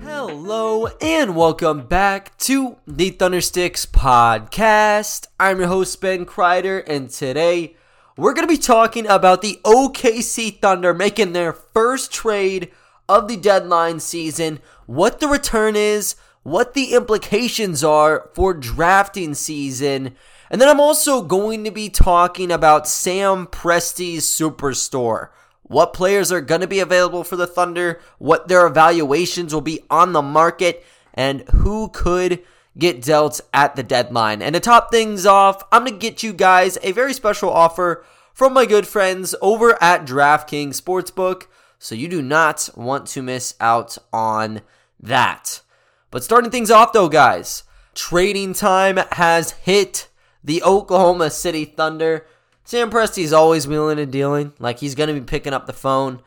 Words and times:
Hello 0.00 0.86
and 1.00 1.36
welcome 1.36 1.86
back 1.86 2.36
to 2.38 2.78
the 2.86 3.10
Thundersticks 3.10 3.86
podcast. 3.86 5.26
I'm 5.38 5.58
your 5.58 5.68
host 5.68 6.00
Ben 6.00 6.24
Kreider, 6.24 6.82
and 6.86 7.10
today 7.10 7.76
we're 8.16 8.34
going 8.34 8.46
to 8.46 8.52
be 8.52 8.58
talking 8.58 9.06
about 9.06 9.42
the 9.42 9.60
OKC 9.64 10.60
Thunder 10.60 10.92
making 10.92 11.32
their 11.32 11.52
first 11.52 12.12
trade 12.12 12.70
of 13.08 13.28
the 13.28 13.36
deadline 13.36 14.00
season, 14.00 14.60
what 14.86 15.20
the 15.20 15.28
return 15.28 15.76
is, 15.76 16.16
what 16.42 16.74
the 16.74 16.94
implications 16.94 17.84
are 17.84 18.30
for 18.34 18.54
drafting 18.54 19.34
season, 19.34 20.16
and 20.50 20.60
then 20.60 20.68
I'm 20.68 20.80
also 20.80 21.22
going 21.22 21.64
to 21.64 21.70
be 21.70 21.88
talking 21.88 22.50
about 22.50 22.88
Sam 22.88 23.46
Presti's 23.46 24.24
Superstore. 24.24 25.28
What 25.62 25.92
players 25.92 26.32
are 26.32 26.40
going 26.40 26.62
to 26.62 26.66
be 26.66 26.80
available 26.80 27.24
for 27.24 27.36
the 27.36 27.46
Thunder, 27.46 28.00
what 28.18 28.48
their 28.48 28.66
evaluations 28.66 29.52
will 29.52 29.60
be 29.60 29.80
on 29.90 30.12
the 30.12 30.22
market, 30.22 30.84
and 31.12 31.42
who 31.50 31.88
could 31.88 32.42
get 32.78 33.02
dealt 33.02 33.40
at 33.52 33.76
the 33.76 33.82
deadline. 33.82 34.40
And 34.40 34.54
to 34.54 34.60
top 34.60 34.90
things 34.90 35.26
off, 35.26 35.62
I'm 35.70 35.84
going 35.84 35.94
to 35.94 35.98
get 35.98 36.22
you 36.22 36.32
guys 36.32 36.78
a 36.82 36.92
very 36.92 37.12
special 37.12 37.50
offer 37.50 38.04
from 38.32 38.54
my 38.54 38.66
good 38.66 38.86
friends 38.86 39.34
over 39.42 39.76
at 39.82 40.06
DraftKings 40.06 40.80
Sportsbook. 40.80 41.44
So 41.78 41.94
you 41.94 42.08
do 42.08 42.22
not 42.22 42.70
want 42.74 43.06
to 43.08 43.22
miss 43.22 43.54
out 43.60 43.98
on 44.12 44.62
that. 45.00 45.60
But 46.10 46.24
starting 46.24 46.50
things 46.50 46.70
off 46.70 46.92
though, 46.92 47.08
guys, 47.08 47.64
trading 47.94 48.54
time 48.54 48.98
has 49.12 49.52
hit 49.52 50.07
the 50.42 50.62
Oklahoma 50.62 51.30
City 51.30 51.64
Thunder. 51.64 52.26
Sam 52.64 52.90
Presti's 52.90 53.32
always 53.32 53.66
wheeling 53.66 53.98
and 53.98 54.12
dealing. 54.12 54.52
Like 54.58 54.78
he's 54.78 54.94
going 54.94 55.08
to 55.08 55.20
be 55.20 55.26
picking 55.26 55.52
up 55.52 55.66
the 55.66 55.72
phone. 55.72 56.20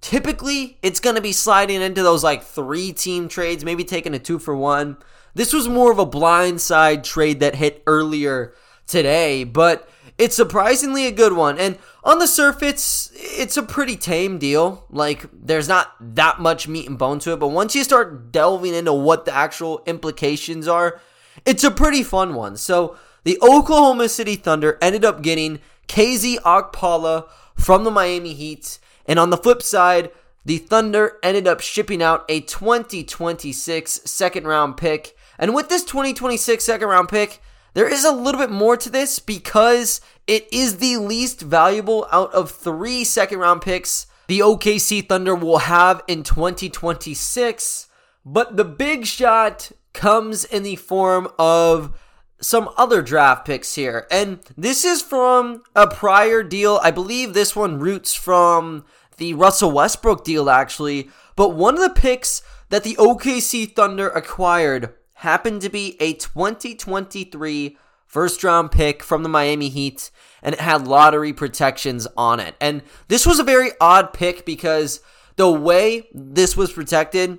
Typically, 0.00 0.78
it's 0.82 1.00
going 1.00 1.16
to 1.16 1.22
be 1.22 1.32
sliding 1.32 1.82
into 1.82 2.02
those 2.02 2.24
like 2.24 2.42
three 2.42 2.92
team 2.92 3.28
trades, 3.28 3.64
maybe 3.64 3.84
taking 3.84 4.14
a 4.14 4.18
two 4.18 4.38
for 4.38 4.56
one. 4.56 4.96
This 5.34 5.52
was 5.52 5.68
more 5.68 5.92
of 5.92 5.98
a 5.98 6.06
blindside 6.06 7.04
trade 7.04 7.40
that 7.40 7.54
hit 7.54 7.82
earlier 7.86 8.54
today, 8.86 9.44
but 9.44 9.88
it's 10.18 10.36
surprisingly 10.36 11.06
a 11.06 11.12
good 11.12 11.32
one. 11.32 11.58
And 11.58 11.78
on 12.04 12.18
the 12.18 12.26
surface, 12.26 13.10
it's 13.14 13.56
a 13.56 13.62
pretty 13.62 13.96
tame 13.96 14.38
deal. 14.38 14.84
Like, 14.90 15.24
there's 15.32 15.68
not 15.68 15.94
that 16.14 16.40
much 16.40 16.68
meat 16.68 16.88
and 16.88 16.98
bone 16.98 17.18
to 17.20 17.32
it. 17.32 17.38
But 17.38 17.48
once 17.48 17.74
you 17.74 17.84
start 17.84 18.32
delving 18.32 18.74
into 18.74 18.92
what 18.92 19.24
the 19.24 19.34
actual 19.34 19.82
implications 19.86 20.68
are, 20.68 21.00
it's 21.44 21.64
a 21.64 21.70
pretty 21.70 22.02
fun 22.02 22.34
one. 22.34 22.56
So, 22.56 22.96
the 23.24 23.38
Oklahoma 23.42 24.08
City 24.08 24.36
Thunder 24.36 24.78
ended 24.80 25.04
up 25.04 25.22
getting 25.22 25.60
KZ 25.88 26.38
Okpala 26.38 27.28
from 27.54 27.84
the 27.84 27.90
Miami 27.90 28.32
Heat. 28.32 28.78
And 29.06 29.18
on 29.18 29.30
the 29.30 29.36
flip 29.36 29.62
side, 29.62 30.10
the 30.44 30.58
Thunder 30.58 31.18
ended 31.22 31.46
up 31.46 31.60
shipping 31.60 32.02
out 32.02 32.24
a 32.28 32.40
2026 32.40 34.00
second 34.04 34.46
round 34.46 34.78
pick. 34.78 35.16
And 35.38 35.54
with 35.54 35.68
this 35.68 35.84
2026 35.84 36.64
second 36.64 36.88
round 36.88 37.10
pick, 37.10 37.42
there 37.74 37.88
is 37.88 38.04
a 38.04 38.12
little 38.12 38.40
bit 38.40 38.50
more 38.50 38.76
to 38.78 38.88
this 38.88 39.18
because 39.18 40.00
it 40.26 40.48
is 40.50 40.78
the 40.78 40.96
least 40.96 41.40
valuable 41.40 42.06
out 42.10 42.32
of 42.32 42.50
three 42.50 43.04
second 43.04 43.38
round 43.38 43.60
picks 43.60 44.06
the 44.30 44.38
OKC 44.38 45.08
Thunder 45.08 45.34
will 45.34 45.58
have 45.58 46.04
in 46.06 46.22
2026. 46.22 47.88
But 48.24 48.56
the 48.56 48.64
big 48.64 49.04
shot 49.04 49.72
comes 49.92 50.44
in 50.44 50.62
the 50.62 50.76
form 50.76 51.28
of 51.38 51.98
some 52.40 52.70
other 52.76 53.02
draft 53.02 53.44
picks 53.44 53.74
here. 53.74 54.06
And 54.10 54.40
this 54.56 54.84
is 54.84 55.02
from 55.02 55.62
a 55.76 55.86
prior 55.86 56.42
deal. 56.42 56.80
I 56.82 56.90
believe 56.90 57.34
this 57.34 57.54
one 57.54 57.78
roots 57.78 58.14
from 58.14 58.84
the 59.18 59.34
Russell 59.34 59.72
Westbrook 59.72 60.24
deal, 60.24 60.48
actually. 60.48 61.10
But 61.36 61.50
one 61.50 61.74
of 61.74 61.80
the 61.80 62.00
picks 62.00 62.42
that 62.70 62.84
the 62.84 62.96
OKC 62.96 63.74
Thunder 63.74 64.08
acquired 64.08 64.94
happened 65.14 65.60
to 65.62 65.68
be 65.68 65.96
a 66.00 66.14
2023 66.14 67.76
first 68.06 68.42
round 68.42 68.72
pick 68.72 69.02
from 69.02 69.22
the 69.22 69.28
Miami 69.28 69.68
Heat, 69.68 70.10
and 70.42 70.54
it 70.54 70.60
had 70.60 70.88
lottery 70.88 71.32
protections 71.32 72.08
on 72.16 72.40
it. 72.40 72.56
And 72.60 72.82
this 73.08 73.26
was 73.26 73.38
a 73.38 73.44
very 73.44 73.70
odd 73.80 74.12
pick 74.12 74.44
because 74.46 75.00
the 75.36 75.50
way 75.50 76.08
this 76.12 76.56
was 76.56 76.72
protected, 76.72 77.38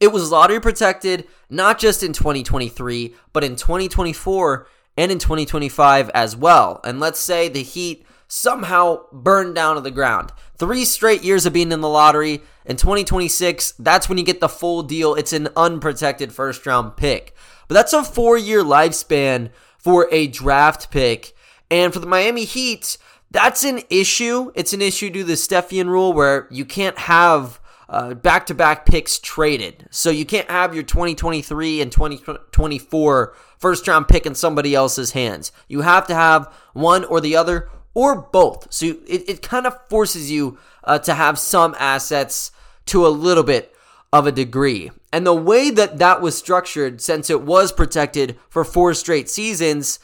it 0.00 0.08
was 0.08 0.30
lottery 0.30 0.60
protected 0.60 1.26
not 1.48 1.78
just 1.78 2.02
in 2.02 2.12
2023, 2.12 3.14
but 3.32 3.44
in 3.44 3.56
2024 3.56 4.66
and 4.96 5.12
in 5.12 5.18
2025 5.18 6.10
as 6.10 6.36
well. 6.36 6.80
And 6.84 7.00
let's 7.00 7.20
say 7.20 7.48
the 7.48 7.62
Heat 7.62 8.06
somehow 8.28 9.04
burned 9.12 9.54
down 9.54 9.76
to 9.76 9.80
the 9.80 9.90
ground. 9.90 10.32
Three 10.56 10.84
straight 10.84 11.22
years 11.22 11.46
of 11.46 11.52
being 11.52 11.72
in 11.72 11.80
the 11.80 11.88
lottery. 11.88 12.42
In 12.64 12.76
2026, 12.76 13.72
that's 13.78 14.08
when 14.08 14.18
you 14.18 14.24
get 14.24 14.40
the 14.40 14.48
full 14.48 14.82
deal. 14.82 15.14
It's 15.14 15.32
an 15.32 15.48
unprotected 15.56 16.32
first 16.32 16.66
round 16.66 16.96
pick. 16.96 17.34
But 17.68 17.74
that's 17.74 17.92
a 17.92 18.02
four 18.02 18.36
year 18.36 18.62
lifespan 18.62 19.50
for 19.78 20.08
a 20.10 20.26
draft 20.26 20.90
pick. 20.90 21.34
And 21.70 21.92
for 21.92 21.98
the 21.98 22.06
Miami 22.06 22.44
Heat, 22.44 22.96
that's 23.30 23.64
an 23.64 23.82
issue. 23.90 24.50
It's 24.54 24.72
an 24.72 24.82
issue 24.82 25.10
due 25.10 25.20
to 25.20 25.26
the 25.26 25.34
Stepien 25.34 25.86
rule 25.86 26.12
where 26.12 26.48
you 26.50 26.64
can't 26.64 26.98
have 26.98 27.60
back 27.88 28.46
to 28.46 28.54
back 28.54 28.86
picks 28.86 29.18
traded. 29.18 29.86
So 29.90 30.10
you 30.10 30.24
can't 30.24 30.50
have 30.50 30.74
your 30.74 30.82
2023 30.82 31.80
and 31.80 31.92
2024 31.92 33.34
first 33.58 33.88
round 33.88 34.08
pick 34.08 34.26
in 34.26 34.34
somebody 34.34 34.74
else's 34.74 35.12
hands. 35.12 35.52
You 35.68 35.82
have 35.82 36.06
to 36.08 36.14
have 36.14 36.52
one 36.72 37.04
or 37.04 37.20
the 37.20 37.36
other 37.36 37.68
or 37.94 38.16
both. 38.20 38.72
So 38.72 38.86
it, 39.06 39.28
it 39.28 39.42
kind 39.42 39.66
of 39.66 39.88
forces 39.88 40.30
you 40.30 40.58
uh, 40.84 40.98
to 41.00 41.14
have 41.14 41.38
some 41.38 41.74
assets 41.78 42.50
to 42.86 43.06
a 43.06 43.08
little 43.08 43.42
bit 43.42 43.74
of 44.12 44.26
a 44.26 44.32
degree. 44.32 44.90
And 45.12 45.26
the 45.26 45.34
way 45.34 45.70
that 45.70 45.98
that 45.98 46.20
was 46.20 46.36
structured, 46.36 47.00
since 47.00 47.30
it 47.30 47.42
was 47.42 47.72
protected 47.72 48.36
for 48.48 48.64
four 48.64 48.94
straight 48.94 49.28
seasons, 49.28 49.98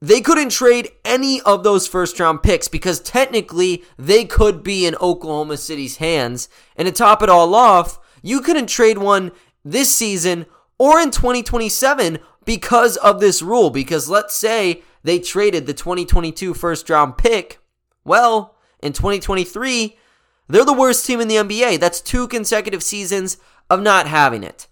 they 0.00 0.20
couldn't 0.20 0.50
trade 0.50 0.90
any 1.04 1.40
of 1.42 1.64
those 1.64 1.88
first 1.88 2.20
round 2.20 2.42
picks 2.42 2.68
because 2.68 3.00
technically 3.00 3.82
they 3.96 4.24
could 4.24 4.62
be 4.62 4.86
in 4.86 4.94
Oklahoma 4.96 5.56
City's 5.56 5.96
hands. 5.96 6.48
And 6.76 6.86
to 6.86 6.92
top 6.92 7.22
it 7.22 7.28
all 7.28 7.54
off, 7.54 7.98
you 8.22 8.40
couldn't 8.40 8.68
trade 8.68 8.98
one 8.98 9.32
this 9.64 9.94
season 9.94 10.46
or 10.78 11.00
in 11.00 11.10
2027 11.10 12.18
because 12.44 12.96
of 12.98 13.20
this 13.20 13.42
rule. 13.42 13.70
Because 13.70 14.08
let's 14.08 14.36
say 14.36 14.82
they 15.02 15.18
traded 15.18 15.66
the 15.66 15.74
2022 15.74 16.54
first 16.54 16.88
round 16.88 17.18
pick. 17.18 17.58
Well, 18.04 18.56
in 18.80 18.92
2023, 18.92 19.98
they're 20.46 20.64
the 20.64 20.72
worst 20.72 21.04
team 21.04 21.20
in 21.20 21.28
the 21.28 21.36
NBA. 21.36 21.80
That's 21.80 22.00
two 22.00 22.28
consecutive 22.28 22.82
seasons 22.82 23.36
of 23.68 23.82
not 23.82 24.06
having 24.06 24.44
it. 24.44 24.68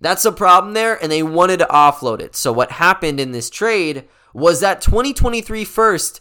That's 0.00 0.24
a 0.24 0.32
problem 0.32 0.74
there, 0.74 1.00
and 1.00 1.10
they 1.10 1.22
wanted 1.22 1.60
to 1.60 1.66
offload 1.66 2.20
it. 2.20 2.36
So, 2.36 2.52
what 2.52 2.72
happened 2.72 3.20
in 3.20 3.32
this 3.32 3.48
trade 3.48 4.04
was 4.34 4.60
that 4.60 4.82
2023 4.82 5.64
first 5.64 6.20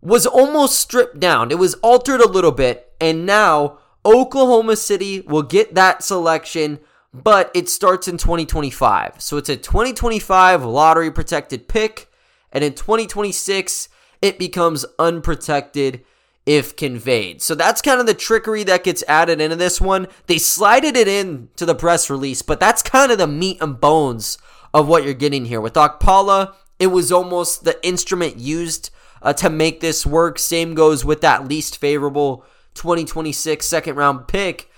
was 0.00 0.26
almost 0.26 0.80
stripped 0.80 1.20
down. 1.20 1.52
It 1.52 1.58
was 1.58 1.74
altered 1.74 2.20
a 2.20 2.28
little 2.28 2.50
bit, 2.50 2.92
and 3.00 3.24
now 3.24 3.78
Oklahoma 4.04 4.74
City 4.74 5.20
will 5.20 5.44
get 5.44 5.76
that 5.76 6.02
selection, 6.02 6.80
but 7.14 7.52
it 7.54 7.68
starts 7.68 8.08
in 8.08 8.16
2025. 8.16 9.20
So, 9.20 9.36
it's 9.36 9.48
a 9.48 9.56
2025 9.56 10.64
lottery 10.64 11.12
protected 11.12 11.68
pick 11.68 12.08
and 12.52 12.62
in 12.62 12.74
2026 12.74 13.88
it 14.20 14.38
becomes 14.38 14.84
unprotected 14.98 16.04
if 16.44 16.76
conveyed. 16.76 17.40
So 17.40 17.54
that's 17.54 17.82
kind 17.82 18.00
of 18.00 18.06
the 18.06 18.14
trickery 18.14 18.64
that 18.64 18.84
gets 18.84 19.02
added 19.08 19.40
into 19.40 19.56
this 19.56 19.80
one. 19.80 20.06
They 20.26 20.38
slided 20.38 20.96
it 20.96 21.08
in 21.08 21.48
to 21.56 21.64
the 21.64 21.74
press 21.74 22.10
release, 22.10 22.42
but 22.42 22.60
that's 22.60 22.82
kind 22.82 23.10
of 23.10 23.18
the 23.18 23.26
meat 23.26 23.58
and 23.60 23.80
bones 23.80 24.38
of 24.74 24.88
what 24.88 25.04
you're 25.04 25.14
getting 25.14 25.46
here. 25.46 25.60
With 25.60 25.74
Okpala, 25.74 26.54
it 26.82 26.88
was 26.88 27.12
almost 27.12 27.64
the 27.64 27.84
instrument 27.86 28.38
used 28.38 28.90
uh, 29.22 29.32
to 29.34 29.48
make 29.48 29.80
this 29.80 30.04
work. 30.04 30.38
Same 30.38 30.74
goes 30.74 31.04
with 31.04 31.20
that 31.20 31.46
least 31.46 31.78
favorable 31.78 32.44
2026 32.74 33.64
second 33.64 33.94
round 33.94 34.26
pick. 34.26 34.68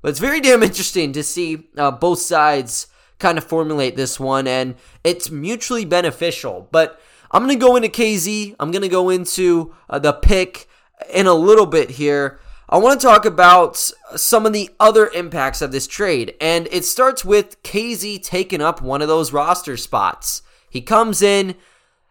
But 0.00 0.08
it's 0.08 0.18
very 0.18 0.40
damn 0.40 0.62
interesting 0.62 1.12
to 1.12 1.22
see 1.22 1.68
uh, 1.76 1.92
both 1.92 2.18
sides 2.18 2.88
kind 3.20 3.38
of 3.38 3.44
formulate 3.44 3.94
this 3.94 4.18
one, 4.18 4.48
and 4.48 4.74
it's 5.04 5.30
mutually 5.30 5.84
beneficial. 5.84 6.68
But 6.72 7.00
I'm 7.30 7.46
going 7.46 7.56
to 7.56 7.64
go 7.64 7.76
into 7.76 7.88
KZ. 7.88 8.56
I'm 8.58 8.72
going 8.72 8.82
to 8.82 8.88
go 8.88 9.08
into 9.08 9.72
uh, 9.88 10.00
the 10.00 10.12
pick 10.12 10.68
in 11.14 11.28
a 11.28 11.34
little 11.34 11.66
bit 11.66 11.90
here. 11.90 12.40
I 12.68 12.78
want 12.78 13.00
to 13.00 13.06
talk 13.06 13.24
about 13.24 13.76
some 14.16 14.46
of 14.46 14.52
the 14.52 14.70
other 14.80 15.08
impacts 15.08 15.62
of 15.62 15.70
this 15.70 15.86
trade. 15.86 16.34
And 16.40 16.66
it 16.72 16.84
starts 16.84 17.24
with 17.24 17.62
KZ 17.62 18.22
taking 18.24 18.62
up 18.62 18.82
one 18.82 19.02
of 19.02 19.08
those 19.08 19.32
roster 19.32 19.76
spots. 19.76 20.42
He 20.72 20.80
comes 20.80 21.20
in, 21.20 21.54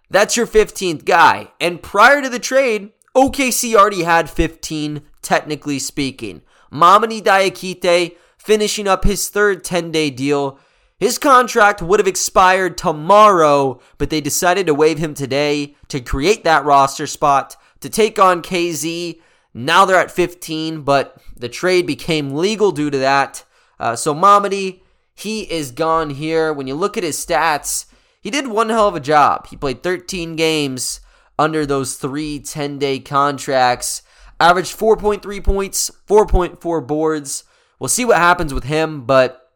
that's 0.09 0.37
your 0.37 0.47
15th 0.47 1.03
guy. 1.03 1.51
And 1.59 1.81
prior 1.81 2.21
to 2.21 2.29
the 2.29 2.39
trade, 2.39 2.91
OKC 3.15 3.73
already 3.75 4.03
had 4.03 4.29
15, 4.29 5.01
technically 5.21 5.79
speaking. 5.79 6.43
Mamadi 6.71 7.21
Diakite 7.21 8.15
finishing 8.37 8.87
up 8.87 9.03
his 9.03 9.29
third 9.29 9.63
10 9.63 9.91
day 9.91 10.09
deal 10.09 10.59
his 11.01 11.17
contract 11.17 11.81
would 11.81 11.99
have 11.99 12.07
expired 12.07 12.77
tomorrow, 12.77 13.81
but 13.97 14.11
they 14.11 14.21
decided 14.21 14.67
to 14.67 14.75
waive 14.75 14.99
him 14.99 15.15
today 15.15 15.75
to 15.87 15.99
create 15.99 16.43
that 16.43 16.63
roster 16.63 17.07
spot 17.07 17.57
to 17.79 17.89
take 17.89 18.19
on 18.19 18.43
KZ. 18.43 19.19
Now 19.51 19.83
they're 19.83 19.97
at 19.97 20.11
15, 20.11 20.83
but 20.83 21.19
the 21.35 21.49
trade 21.49 21.87
became 21.87 22.35
legal 22.35 22.71
due 22.71 22.91
to 22.91 22.99
that. 22.99 23.43
Uh, 23.79 23.95
so 23.95 24.13
Mamadi, 24.13 24.81
he 25.15 25.51
is 25.51 25.71
gone 25.71 26.11
here. 26.11 26.53
When 26.53 26.67
you 26.67 26.75
look 26.75 26.97
at 26.97 27.03
his 27.03 27.17
stats, 27.17 27.85
he 28.21 28.29
did 28.29 28.47
one 28.47 28.69
hell 28.69 28.87
of 28.87 28.95
a 28.95 28.99
job. 28.99 29.47
He 29.47 29.57
played 29.57 29.83
13 29.83 30.35
games 30.35 31.01
under 31.37 31.65
those 31.65 31.95
three 31.95 32.39
10 32.39 32.77
day 32.77 32.99
contracts, 32.99 34.03
averaged 34.39 34.77
4.3 34.77 35.43
points, 35.43 35.91
4.4 36.07 36.87
boards. 36.87 37.43
We'll 37.79 37.87
see 37.87 38.05
what 38.05 38.17
happens 38.17 38.53
with 38.53 38.63
him, 38.63 39.05
but 39.05 39.51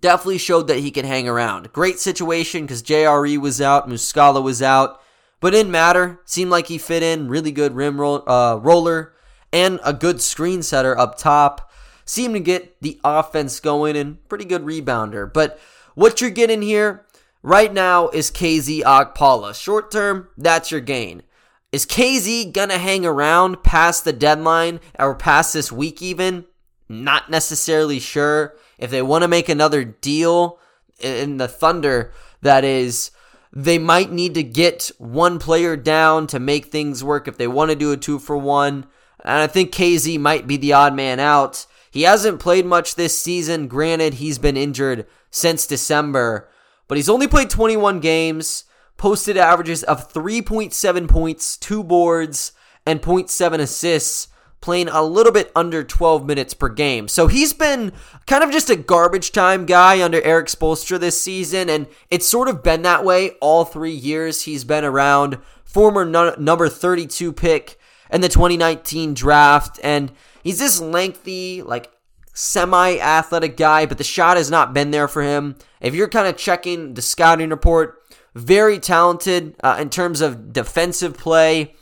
definitely 0.00 0.38
showed 0.38 0.68
that 0.68 0.78
he 0.78 0.90
can 0.90 1.04
hang 1.04 1.28
around. 1.28 1.72
Great 1.72 1.98
situation 1.98 2.64
because 2.64 2.82
JRE 2.82 3.38
was 3.38 3.60
out, 3.60 3.88
Muscala 3.88 4.42
was 4.42 4.62
out, 4.62 5.00
but 5.40 5.50
didn't 5.50 5.70
matter. 5.70 6.20
Seemed 6.24 6.50
like 6.50 6.66
he 6.66 6.78
fit 6.78 7.02
in. 7.02 7.28
Really 7.28 7.52
good 7.52 7.74
rim 7.74 8.00
roll, 8.00 8.28
uh, 8.28 8.56
roller 8.56 9.14
and 9.52 9.80
a 9.84 9.92
good 9.92 10.20
screen 10.20 10.62
setter 10.62 10.98
up 10.98 11.18
top. 11.18 11.70
Seemed 12.04 12.34
to 12.34 12.40
get 12.40 12.80
the 12.80 12.98
offense 13.04 13.60
going 13.60 13.96
and 13.96 14.26
pretty 14.28 14.46
good 14.46 14.62
rebounder. 14.62 15.30
But 15.30 15.58
what 15.94 16.20
you're 16.20 16.30
getting 16.30 16.62
here 16.62 17.04
right 17.42 17.72
now 17.72 18.08
is 18.08 18.30
KZ 18.30 18.82
Okpala. 18.82 19.54
Short 19.54 19.90
term, 19.90 20.28
that's 20.36 20.70
your 20.70 20.80
gain. 20.80 21.22
Is 21.70 21.84
KZ 21.84 22.52
gonna 22.52 22.78
hang 22.78 23.04
around 23.04 23.62
past 23.62 24.04
the 24.04 24.12
deadline 24.12 24.80
or 24.98 25.14
past 25.14 25.52
this 25.52 25.70
week 25.70 26.00
even? 26.00 26.46
Not 26.88 27.30
necessarily 27.30 27.98
sure. 27.98 28.54
If 28.78 28.90
they 28.90 29.02
want 29.02 29.22
to 29.22 29.28
make 29.28 29.48
another 29.48 29.84
deal 29.84 30.58
in 31.00 31.36
the 31.36 31.48
Thunder, 31.48 32.12
that 32.40 32.64
is, 32.64 33.10
they 33.52 33.78
might 33.78 34.10
need 34.10 34.34
to 34.34 34.42
get 34.42 34.90
one 34.98 35.38
player 35.38 35.76
down 35.76 36.26
to 36.28 36.38
make 36.38 36.66
things 36.66 37.04
work 37.04 37.28
if 37.28 37.36
they 37.36 37.48
want 37.48 37.70
to 37.70 37.76
do 37.76 37.92
a 37.92 37.96
two 37.96 38.18
for 38.18 38.38
one. 38.38 38.86
And 39.24 39.38
I 39.42 39.46
think 39.46 39.72
KZ 39.72 40.18
might 40.18 40.46
be 40.46 40.56
the 40.56 40.72
odd 40.72 40.94
man 40.94 41.20
out. 41.20 41.66
He 41.90 42.02
hasn't 42.02 42.40
played 42.40 42.66
much 42.66 42.94
this 42.94 43.20
season. 43.20 43.66
Granted, 43.66 44.14
he's 44.14 44.38
been 44.38 44.56
injured 44.56 45.06
since 45.30 45.66
December, 45.66 46.48
but 46.88 46.96
he's 46.96 47.08
only 47.08 47.28
played 47.28 47.50
21 47.50 48.00
games, 48.00 48.64
posted 48.96 49.36
averages 49.36 49.84
of 49.84 50.12
3.7 50.12 51.08
points, 51.08 51.56
2 51.56 51.84
boards, 51.84 52.52
and 52.84 53.00
0.7 53.00 53.60
assists, 53.60 54.28
playing 54.60 54.88
a 54.88 55.02
little 55.02 55.30
bit 55.30 55.52
under 55.54 55.84
12 55.84 56.26
minutes 56.26 56.54
per 56.54 56.68
game. 56.68 57.06
So 57.06 57.28
he's 57.28 57.52
been 57.52 57.92
kind 58.26 58.42
of 58.42 58.50
just 58.50 58.70
a 58.70 58.76
garbage 58.76 59.30
time 59.30 59.66
guy 59.66 60.02
under 60.02 60.20
Erik 60.22 60.48
Spoelstra 60.48 60.98
this 60.98 61.20
season, 61.20 61.70
and 61.70 61.86
it's 62.10 62.26
sort 62.26 62.48
of 62.48 62.62
been 62.62 62.82
that 62.82 63.04
way 63.04 63.32
all 63.40 63.64
three 63.64 63.92
years 63.92 64.42
he's 64.42 64.64
been 64.64 64.84
around. 64.84 65.38
Former 65.64 66.04
number 66.04 66.68
32 66.68 67.32
pick 67.32 67.78
in 68.10 68.22
the 68.22 68.28
2019 68.28 69.14
draft, 69.14 69.78
and 69.84 70.10
he's 70.42 70.58
this 70.58 70.80
lengthy, 70.80 71.62
like 71.62 71.92
semi 72.38 72.98
athletic 72.98 73.56
guy, 73.56 73.84
but 73.84 73.98
the 73.98 74.04
shot 74.04 74.36
has 74.36 74.48
not 74.48 74.72
been 74.72 74.92
there 74.92 75.08
for 75.08 75.22
him. 75.22 75.56
If 75.80 75.92
you're 75.92 76.08
kind 76.08 76.28
of 76.28 76.36
checking 76.36 76.94
the 76.94 77.02
scouting 77.02 77.50
report, 77.50 78.00
very 78.32 78.78
talented 78.78 79.56
uh, 79.60 79.76
in 79.80 79.90
terms 79.90 80.20
of 80.20 80.52
defensive 80.52 81.18
play. 81.18 81.74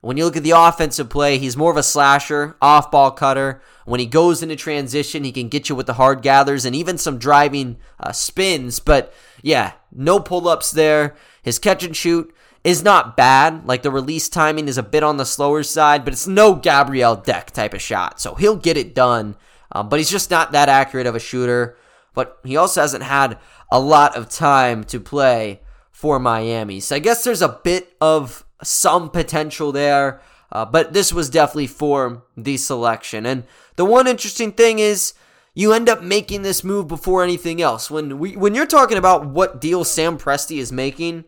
When 0.00 0.16
you 0.16 0.24
look 0.24 0.36
at 0.36 0.42
the 0.42 0.50
offensive 0.50 1.10
play, 1.10 1.38
he's 1.38 1.56
more 1.56 1.70
of 1.70 1.76
a 1.76 1.84
slasher, 1.84 2.56
off 2.60 2.90
ball 2.90 3.12
cutter. 3.12 3.62
When 3.84 4.00
he 4.00 4.06
goes 4.06 4.42
into 4.42 4.56
transition, 4.56 5.22
he 5.22 5.30
can 5.30 5.48
get 5.48 5.68
you 5.68 5.76
with 5.76 5.86
the 5.86 5.92
hard 5.92 6.22
gathers 6.22 6.64
and 6.64 6.74
even 6.74 6.98
some 6.98 7.18
driving 7.18 7.76
uh, 8.00 8.10
spins. 8.10 8.80
But 8.80 9.14
yeah, 9.42 9.74
no 9.92 10.18
pull 10.18 10.48
ups 10.48 10.72
there. 10.72 11.14
His 11.42 11.60
catch 11.60 11.84
and 11.84 11.94
shoot 11.94 12.34
is 12.64 12.82
not 12.82 13.16
bad. 13.16 13.64
Like 13.64 13.82
the 13.82 13.92
release 13.92 14.28
timing 14.28 14.66
is 14.66 14.78
a 14.78 14.82
bit 14.82 15.04
on 15.04 15.18
the 15.18 15.24
slower 15.24 15.62
side, 15.62 16.04
but 16.04 16.14
it's 16.14 16.26
no 16.26 16.56
Gabriel 16.56 17.14
Deck 17.14 17.52
type 17.52 17.74
of 17.74 17.82
shot. 17.82 18.20
So 18.20 18.34
he'll 18.34 18.56
get 18.56 18.76
it 18.76 18.94
done. 18.94 19.36
Um, 19.72 19.88
but 19.88 19.98
he's 19.98 20.10
just 20.10 20.30
not 20.30 20.52
that 20.52 20.68
accurate 20.68 21.06
of 21.06 21.14
a 21.14 21.20
shooter. 21.20 21.76
But 22.14 22.38
he 22.44 22.56
also 22.56 22.80
hasn't 22.80 23.04
had 23.04 23.38
a 23.70 23.78
lot 23.78 24.16
of 24.16 24.28
time 24.28 24.84
to 24.84 24.98
play 24.98 25.60
for 25.92 26.18
Miami. 26.18 26.80
So 26.80 26.96
I 26.96 26.98
guess 26.98 27.24
there's 27.24 27.42
a 27.42 27.60
bit 27.62 27.94
of 28.00 28.44
some 28.62 29.10
potential 29.10 29.72
there. 29.72 30.20
Uh, 30.52 30.64
but 30.64 30.92
this 30.92 31.12
was 31.12 31.30
definitely 31.30 31.68
for 31.68 32.24
the 32.36 32.56
selection. 32.56 33.24
And 33.24 33.44
the 33.76 33.84
one 33.84 34.06
interesting 34.06 34.52
thing 34.52 34.80
is 34.80 35.14
you 35.54 35.72
end 35.72 35.88
up 35.88 36.02
making 36.02 36.42
this 36.42 36.64
move 36.64 36.88
before 36.88 37.22
anything 37.22 37.62
else. 37.62 37.90
When 37.90 38.18
we 38.18 38.36
when 38.36 38.54
you're 38.54 38.66
talking 38.66 38.98
about 38.98 39.26
what 39.26 39.60
deal 39.60 39.84
Sam 39.84 40.18
Presti 40.18 40.58
is 40.58 40.72
making, 40.72 41.24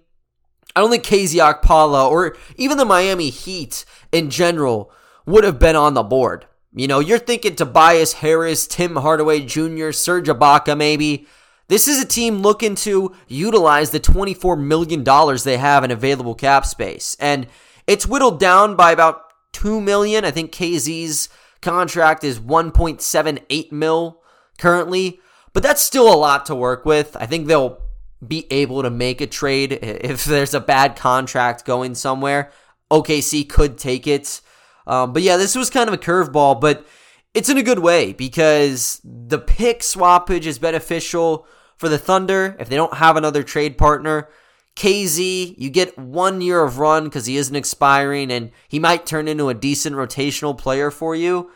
I 0.75 0.81
don't 0.81 0.91
think 0.91 1.05
KZ 1.05 1.39
Okpala 1.39 2.11
or 2.11 2.37
even 2.57 2.79
the 2.79 2.85
Miami 2.85 3.31
Heat 3.31 3.85
in 4.11 4.31
general 4.31 4.91
would 5.27 5.45
have 5.45 5.59
been 5.59 5.77
on 5.77 5.95
the 5.95 6.03
board. 6.03 6.47
You 6.75 6.89
know, 6.89 7.01
you're 7.01 7.19
thinking 7.19 7.55
Tobias 7.55 8.15
Harris, 8.15 8.67
Tim 8.67 8.97
Hardaway 8.97 9.41
Jr., 9.41 9.91
Serge 9.91 10.29
Ibaka, 10.29 10.77
maybe. 10.77 11.27
This 11.69 11.87
is 11.87 12.03
a 12.03 12.07
team 12.07 12.39
looking 12.41 12.75
to 12.77 13.15
utilize 13.29 13.91
the 13.91 14.01
$24 14.01 14.59
million 14.59 15.05
they 15.45 15.59
have 15.59 15.85
in 15.85 15.91
available 15.91 16.35
cap 16.35 16.67
space. 16.67 17.17
And 17.21 17.47
it's 17.87 18.07
whittled 18.07 18.41
down 18.41 18.75
by 18.75 18.93
about 18.93 19.33
2 19.53 19.81
million. 19.81 20.25
I 20.25 20.31
think 20.31 20.53
KZ's 20.53 21.29
contract 21.61 22.25
is 22.25 22.41
1.78 22.41 23.73
mil 23.73 24.23
currently, 24.59 25.21
but 25.53 25.63
that's 25.63 25.83
still 25.83 26.13
a 26.13 26.17
lot 26.17 26.47
to 26.47 26.55
work 26.55 26.85
with. 26.85 27.17
I 27.19 27.27
think 27.27 27.47
they'll 27.47 27.83
be 28.27 28.47
able 28.51 28.83
to 28.83 28.91
make 28.91 29.21
a 29.21 29.27
trade 29.27 29.73
if 29.83 30.25
there's 30.25 30.55
a 30.55 30.61
bad 30.61 30.97
contract 30.97 31.65
going 31.65 31.95
somewhere. 31.95 32.51
OKC 32.91 33.49
could 33.49 33.79
take 33.79 34.07
it. 34.07 34.41
Um, 34.87 35.13
but 35.13 35.23
yeah, 35.23 35.37
this 35.37 35.55
was 35.55 35.71
kind 35.71 35.89
of 35.89 35.95
a 35.95 35.99
curveball, 35.99 36.61
but 36.61 36.87
it's 37.35 37.49
in 37.49 37.59
a 37.59 37.63
good 37.63 37.79
way 37.79 38.13
because 38.13 39.01
the 39.05 39.39
pick 39.39 39.81
swappage 39.81 40.45
is 40.45 40.59
beneficial 40.59 41.47
for 41.77 41.89
the 41.89 41.99
Thunder 41.99 42.57
if 42.59 42.69
they 42.69 42.77
don't 42.77 42.95
have 42.95 43.17
another 43.17 43.43
trade 43.43 43.79
partner. 43.79 44.29
KZ, 44.77 45.55
you 45.59 45.71
get 45.71 45.99
one 45.99 46.41
year 46.41 46.63
of 46.63 46.79
run 46.79 47.05
because 47.05 47.27
he 47.27 47.37
isn't 47.37 47.57
expiring 47.57 48.31
and 48.31 48.51
he 48.69 48.79
might 48.79 49.07
turn 49.07 49.29
into 49.29 49.49
a 49.49 49.55
decent 49.55 49.97
rotational 49.97 50.57
player 50.57 50.91
for 50.91 51.15
you. 51.15 51.51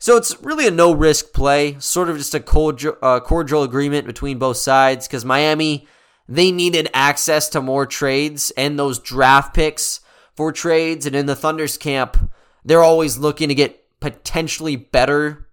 So 0.00 0.16
it's 0.16 0.40
really 0.42 0.66
a 0.66 0.70
no 0.70 0.92
risk 0.92 1.32
play, 1.32 1.76
sort 1.80 2.08
of 2.08 2.16
just 2.18 2.34
a 2.34 2.40
cordial, 2.40 2.96
uh, 3.02 3.20
cordial 3.20 3.64
agreement 3.64 4.06
between 4.06 4.38
both 4.38 4.56
sides 4.56 5.08
because 5.08 5.24
Miami, 5.24 5.88
they 6.28 6.52
needed 6.52 6.88
access 6.94 7.48
to 7.50 7.60
more 7.60 7.86
trades 7.86 8.52
and 8.56 8.78
those 8.78 9.00
draft 9.00 9.54
picks 9.54 10.00
for 10.34 10.52
trades. 10.52 11.04
And 11.04 11.16
in 11.16 11.26
the 11.26 11.34
Thunder's 11.34 11.76
camp, 11.76 12.30
they're 12.64 12.82
always 12.82 13.18
looking 13.18 13.48
to 13.48 13.54
get 13.54 13.84
potentially 14.00 14.76
better 14.76 15.48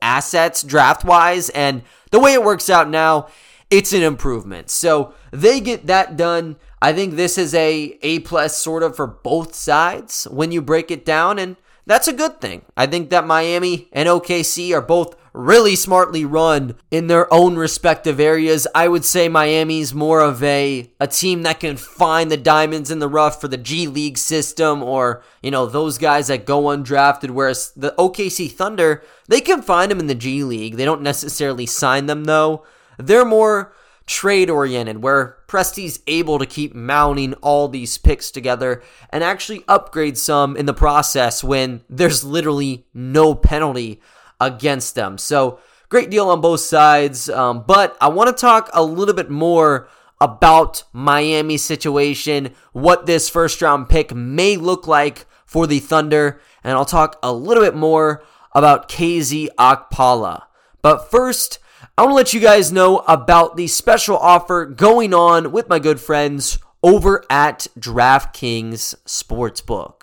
assets 0.00 0.62
draft 0.62 1.04
wise. 1.04 1.50
And 1.50 1.82
the 2.10 2.20
way 2.20 2.32
it 2.34 2.44
works 2.44 2.70
out 2.70 2.88
now, 2.88 3.28
it's 3.70 3.92
an 3.92 4.02
improvement. 4.02 4.70
So 4.70 5.14
they 5.32 5.60
get 5.60 5.86
that 5.86 6.16
done. 6.16 6.56
I 6.80 6.92
think 6.92 7.14
this 7.14 7.36
is 7.36 7.54
a 7.54 7.98
A 8.02 8.20
plus 8.20 8.56
sort 8.56 8.82
of 8.82 8.96
for 8.96 9.06
both 9.06 9.54
sides 9.54 10.24
when 10.30 10.52
you 10.52 10.62
break 10.62 10.90
it 10.90 11.04
down, 11.04 11.38
and 11.38 11.56
that's 11.86 12.08
a 12.08 12.12
good 12.12 12.40
thing. 12.40 12.62
I 12.76 12.86
think 12.86 13.10
that 13.10 13.26
Miami 13.26 13.88
and 13.92 14.08
OKC 14.08 14.72
are 14.72 14.82
both 14.82 15.16
really 15.38 15.76
smartly 15.76 16.24
run 16.24 16.74
in 16.90 17.06
their 17.06 17.32
own 17.32 17.54
respective 17.54 18.18
areas. 18.18 18.66
I 18.74 18.88
would 18.88 19.04
say 19.04 19.28
Miami's 19.28 19.94
more 19.94 20.20
of 20.20 20.42
a 20.42 20.92
a 20.98 21.06
team 21.06 21.42
that 21.42 21.60
can 21.60 21.76
find 21.76 22.28
the 22.28 22.36
diamonds 22.36 22.90
in 22.90 22.98
the 22.98 23.08
rough 23.08 23.40
for 23.40 23.46
the 23.46 23.56
G 23.56 23.86
League 23.86 24.18
system 24.18 24.82
or, 24.82 25.22
you 25.40 25.52
know, 25.52 25.66
those 25.66 25.96
guys 25.96 26.26
that 26.26 26.44
go 26.44 26.64
undrafted 26.64 27.30
whereas 27.30 27.70
the 27.76 27.94
OKC 27.96 28.50
Thunder, 28.50 29.04
they 29.28 29.40
can 29.40 29.62
find 29.62 29.92
them 29.92 30.00
in 30.00 30.08
the 30.08 30.16
G 30.16 30.42
League. 30.42 30.74
They 30.74 30.84
don't 30.84 31.02
necessarily 31.02 31.66
sign 31.66 32.06
them 32.06 32.24
though. 32.24 32.64
They're 32.98 33.24
more 33.24 33.72
trade 34.06 34.50
oriented 34.50 35.04
where 35.04 35.36
Presti's 35.46 36.00
able 36.08 36.40
to 36.40 36.46
keep 36.46 36.74
mounting 36.74 37.34
all 37.34 37.68
these 37.68 37.96
picks 37.96 38.32
together 38.32 38.82
and 39.10 39.22
actually 39.22 39.62
upgrade 39.68 40.18
some 40.18 40.56
in 40.56 40.66
the 40.66 40.74
process 40.74 41.44
when 41.44 41.82
there's 41.88 42.24
literally 42.24 42.86
no 42.92 43.36
penalty 43.36 44.00
against 44.40 44.94
them. 44.94 45.18
So 45.18 45.60
great 45.88 46.10
deal 46.10 46.28
on 46.28 46.40
both 46.40 46.60
sides. 46.60 47.28
Um, 47.28 47.64
but 47.66 47.96
I 48.00 48.08
want 48.08 48.34
to 48.34 48.40
talk 48.40 48.70
a 48.72 48.82
little 48.82 49.14
bit 49.14 49.30
more 49.30 49.88
about 50.20 50.84
Miami's 50.92 51.64
situation, 51.64 52.54
what 52.72 53.06
this 53.06 53.28
first 53.28 53.62
round 53.62 53.88
pick 53.88 54.14
may 54.14 54.56
look 54.56 54.86
like 54.86 55.26
for 55.46 55.66
the 55.66 55.78
Thunder, 55.78 56.40
and 56.62 56.74
I'll 56.74 56.84
talk 56.84 57.18
a 57.22 57.32
little 57.32 57.62
bit 57.62 57.74
more 57.74 58.22
about 58.52 58.88
KZ 58.88 59.48
Okpala. 59.58 60.42
But 60.82 61.10
first, 61.10 61.58
I 61.96 62.02
want 62.02 62.12
to 62.12 62.16
let 62.16 62.34
you 62.34 62.40
guys 62.40 62.72
know 62.72 62.98
about 63.08 63.56
the 63.56 63.66
special 63.66 64.16
offer 64.16 64.66
going 64.66 65.14
on 65.14 65.52
with 65.52 65.68
my 65.68 65.78
good 65.78 66.00
friends 66.00 66.58
over 66.82 67.24
at 67.30 67.66
DraftKings 67.78 68.94
Sportsbook. 69.06 70.02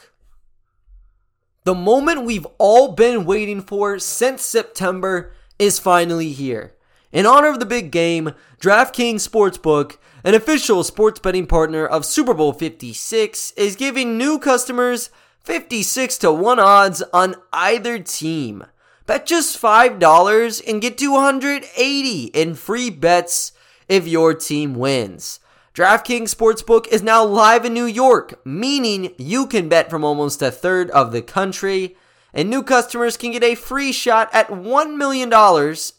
The 1.66 1.74
moment 1.74 2.26
we've 2.26 2.46
all 2.60 2.90
been 2.90 3.26
waiting 3.26 3.60
for 3.60 3.98
since 3.98 4.46
September 4.46 5.34
is 5.58 5.80
finally 5.80 6.32
here. 6.32 6.76
In 7.12 7.26
honor 7.26 7.48
of 7.48 7.60
the 7.60 7.66
big 7.66 7.90
game, 7.90 8.34
DraftKings 8.62 9.28
Sportsbook, 9.28 9.98
an 10.24 10.36
official 10.36 10.84
sports 10.84 11.20
betting 11.20 11.48
partner 11.48 11.84
of 11.84 12.06
Super 12.06 12.36
Bowl 12.36 12.54
56, 12.54 13.52
is 13.54 13.76
giving 13.76 14.16
new 14.16 14.38
customers 14.38 15.10
56 15.44 16.20
to 16.20 16.32
1 16.32 16.60
odds 16.60 17.02
on 17.12 17.34
either 17.52 17.98
team. 17.98 18.66
Bet 19.08 19.26
just 19.26 19.60
$5 19.60 20.70
and 20.70 20.82
get 20.84 21.00
280 21.00 22.26
in 22.26 22.54
free 22.54 22.92
bets 22.92 23.54
if 23.90 24.08
your 24.08 24.36
team 24.36 24.76
wins. 24.76 25.40
DraftKings 25.76 26.34
Sportsbook 26.34 26.88
is 26.88 27.04
now 27.04 27.22
live 27.26 27.66
in 27.66 27.74
New 27.74 27.84
York, 27.84 28.40
meaning 28.46 29.14
you 29.18 29.46
can 29.46 29.68
bet 29.68 29.90
from 29.90 30.06
almost 30.06 30.42
a 30.42 30.50
third 30.50 30.90
of 30.92 31.12
the 31.12 31.22
country, 31.22 31.98
and 32.34 32.50
new 32.50 32.64
customers 32.64 33.18
can 33.18 33.34
get 33.34 33.44
a 33.44 33.56
free 33.56 33.92
shot 33.92 34.30
at 34.32 34.48
$1 34.48 34.96
million 34.96 35.30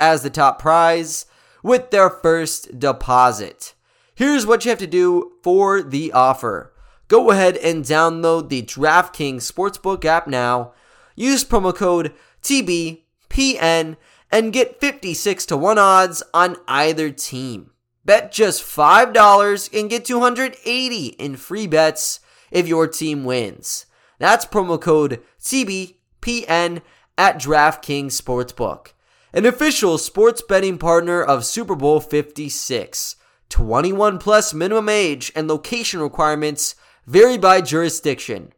as 0.01 0.23
the 0.23 0.31
top 0.31 0.59
prize 0.59 1.27
with 1.63 1.91
their 1.91 2.09
first 2.09 2.79
deposit. 2.79 3.75
Here's 4.15 4.47
what 4.47 4.65
you 4.65 4.71
have 4.71 4.79
to 4.79 4.87
do 4.87 5.33
for 5.43 5.83
the 5.83 6.11
offer. 6.11 6.73
Go 7.09 7.31
ahead 7.31 7.59
and 7.59 7.85
download 7.85 8.49
the 8.49 8.63
DraftKings 8.63 9.53
Sportsbook 9.53 10.07
app 10.07 10.27
now. 10.27 10.73
Use 11.17 11.45
promo 11.45 11.75
code 11.75 12.15
TBPN 12.43 13.99
and 14.33 14.53
get 14.55 14.81
56 14.81 15.45
to 15.45 15.57
1 15.59 15.77
odds 15.77 16.23
on 16.33 16.57
either 16.67 17.11
team. 17.11 17.73
Bet 18.07 18.31
just 18.31 18.63
$5 18.63 19.79
and 19.79 19.91
get 19.91 20.05
280 20.05 21.07
in 21.07 21.37
free 21.37 21.67
bets 21.67 22.21
if 22.53 22.69
your 22.69 22.87
team 22.87 23.25
wins. 23.25 23.87
That's 24.21 24.47
promo 24.47 24.81
code 24.81 25.21
TBPN 25.41 26.83
at 27.19 27.41
DraftKings 27.41 28.13
Sportsbook, 28.13 28.93
an 29.33 29.45
official 29.45 29.99
sports 29.99 30.41
betting 30.41 30.79
partner 30.79 31.21
of 31.21 31.45
Super 31.45 31.75
Bowl 31.75 32.01
56. 32.01 33.17
21 33.49 34.19
plus 34.19 34.55
minimum 34.55 34.89
age 34.89 35.33
and 35.35 35.49
location 35.49 36.01
requirements 36.01 36.77
vary 37.07 37.37
by 37.37 37.61
jurisdiction. 37.61 38.53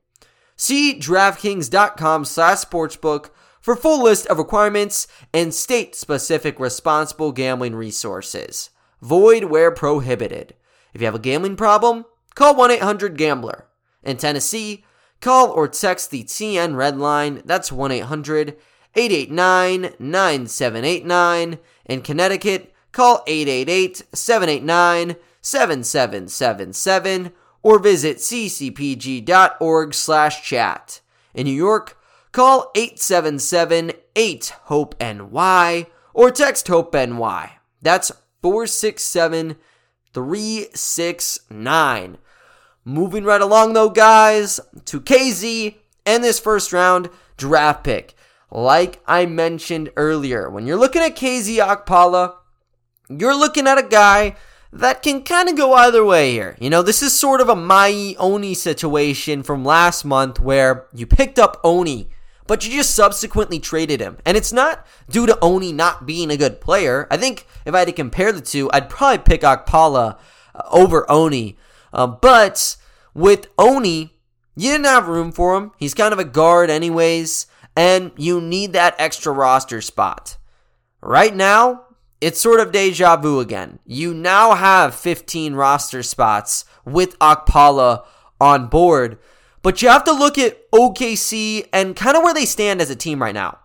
See 0.56 0.98
DraftKings.com 0.98 2.26
slash 2.26 2.58
sportsbook 2.58 3.30
for 3.60 3.76
full 3.76 4.02
list 4.02 4.26
of 4.26 4.38
requirements 4.38 5.06
and 5.32 5.54
state-specific 5.54 6.60
responsible 6.60 7.32
gambling 7.32 7.74
resources. 7.74 8.70
Void 9.00 9.44
where 9.44 9.70
prohibited. 9.70 10.54
If 10.92 11.00
you 11.00 11.06
have 11.06 11.14
a 11.14 11.20
gambling 11.20 11.56
problem, 11.56 12.04
call 12.34 12.54
1 12.54 12.70
800 12.72 13.16
Gambler. 13.16 13.66
In 14.02 14.16
Tennessee, 14.16 14.84
call 15.20 15.50
or 15.50 15.68
text 15.68 16.10
the 16.10 16.24
TN 16.24 16.76
Red 16.76 16.96
Line. 16.98 17.42
That's 17.44 17.70
1 17.70 17.92
800 17.92 18.56
889 18.94 19.94
9789. 19.98 21.58
In 21.86 22.00
Connecticut, 22.02 22.72
call 22.92 23.22
888 23.26 24.02
789 24.12 25.16
7777 25.40 27.32
or 27.62 27.78
visit 27.78 28.18
ccpg.org 28.18 29.94
slash 29.94 30.42
chat. 30.48 31.00
In 31.34 31.44
New 31.44 31.52
York, 31.52 31.98
call 32.32 32.70
877 32.74 33.92
8 34.16 34.52
HOPE 34.64 34.94
NY 35.00 35.86
or 36.14 36.30
text 36.30 36.68
HOPE 36.68 36.94
NY. 36.94 37.52
That's 37.80 38.10
467 38.42 39.56
369. 40.12 42.18
Moving 42.84 43.24
right 43.24 43.40
along, 43.40 43.74
though, 43.74 43.90
guys, 43.90 44.58
to 44.86 45.00
KZ 45.00 45.76
and 46.06 46.24
this 46.24 46.40
first 46.40 46.72
round 46.72 47.10
draft 47.36 47.84
pick. 47.84 48.14
Like 48.50 49.02
I 49.06 49.26
mentioned 49.26 49.90
earlier, 49.96 50.48
when 50.48 50.66
you're 50.66 50.78
looking 50.78 51.02
at 51.02 51.16
KZ 51.16 51.58
Okpala, 51.58 52.36
you're 53.10 53.38
looking 53.38 53.66
at 53.66 53.78
a 53.78 53.82
guy 53.82 54.36
that 54.72 55.02
can 55.02 55.22
kind 55.22 55.48
of 55.48 55.56
go 55.56 55.74
either 55.74 56.04
way 56.04 56.32
here. 56.32 56.56
You 56.58 56.70
know, 56.70 56.82
this 56.82 57.02
is 57.02 57.18
sort 57.18 57.40
of 57.40 57.48
a 57.48 57.54
Miye 57.54 58.16
Oni 58.18 58.54
situation 58.54 59.42
from 59.42 59.64
last 59.64 60.04
month 60.04 60.40
where 60.40 60.86
you 60.94 61.06
picked 61.06 61.38
up 61.38 61.60
Oni 61.62 62.08
but 62.48 62.66
you 62.66 62.72
just 62.72 62.96
subsequently 62.96 63.60
traded 63.60 64.00
him. 64.00 64.16
And 64.26 64.36
it's 64.36 64.52
not 64.52 64.84
due 65.08 65.26
to 65.26 65.38
Oni 65.40 65.72
not 65.72 66.06
being 66.06 66.32
a 66.32 66.36
good 66.36 66.60
player. 66.60 67.06
I 67.10 67.16
think 67.16 67.46
if 67.64 67.74
I 67.74 67.80
had 67.80 67.88
to 67.88 67.92
compare 67.92 68.32
the 68.32 68.40
two, 68.40 68.68
I'd 68.72 68.88
probably 68.88 69.18
pick 69.18 69.42
Okpala 69.42 70.18
uh, 70.54 70.62
over 70.72 71.08
Oni. 71.08 71.56
Uh, 71.92 72.08
but 72.08 72.76
with 73.14 73.46
Oni, 73.58 74.14
you 74.56 74.72
didn't 74.72 74.86
have 74.86 75.06
room 75.06 75.30
for 75.30 75.56
him. 75.56 75.70
He's 75.76 75.94
kind 75.94 76.12
of 76.12 76.18
a 76.18 76.24
guard, 76.24 76.70
anyways, 76.70 77.46
and 77.76 78.10
you 78.16 78.40
need 78.40 78.72
that 78.72 78.96
extra 78.98 79.32
roster 79.32 79.80
spot. 79.80 80.36
Right 81.00 81.34
now, 81.34 81.84
it's 82.20 82.40
sort 82.40 82.60
of 82.60 82.72
deja 82.72 83.16
vu 83.16 83.38
again. 83.40 83.78
You 83.86 84.12
now 84.12 84.54
have 84.54 84.94
15 84.94 85.54
roster 85.54 86.02
spots 86.02 86.64
with 86.84 87.18
Okpala 87.20 88.04
on 88.40 88.66
board. 88.66 89.18
But 89.62 89.82
you 89.82 89.88
have 89.88 90.04
to 90.04 90.12
look 90.12 90.38
at 90.38 90.70
OKC 90.70 91.68
and 91.72 91.96
kind 91.96 92.16
of 92.16 92.22
where 92.22 92.34
they 92.34 92.44
stand 92.44 92.80
as 92.80 92.90
a 92.90 92.96
team 92.96 93.20
right 93.20 93.34
now. 93.34 93.58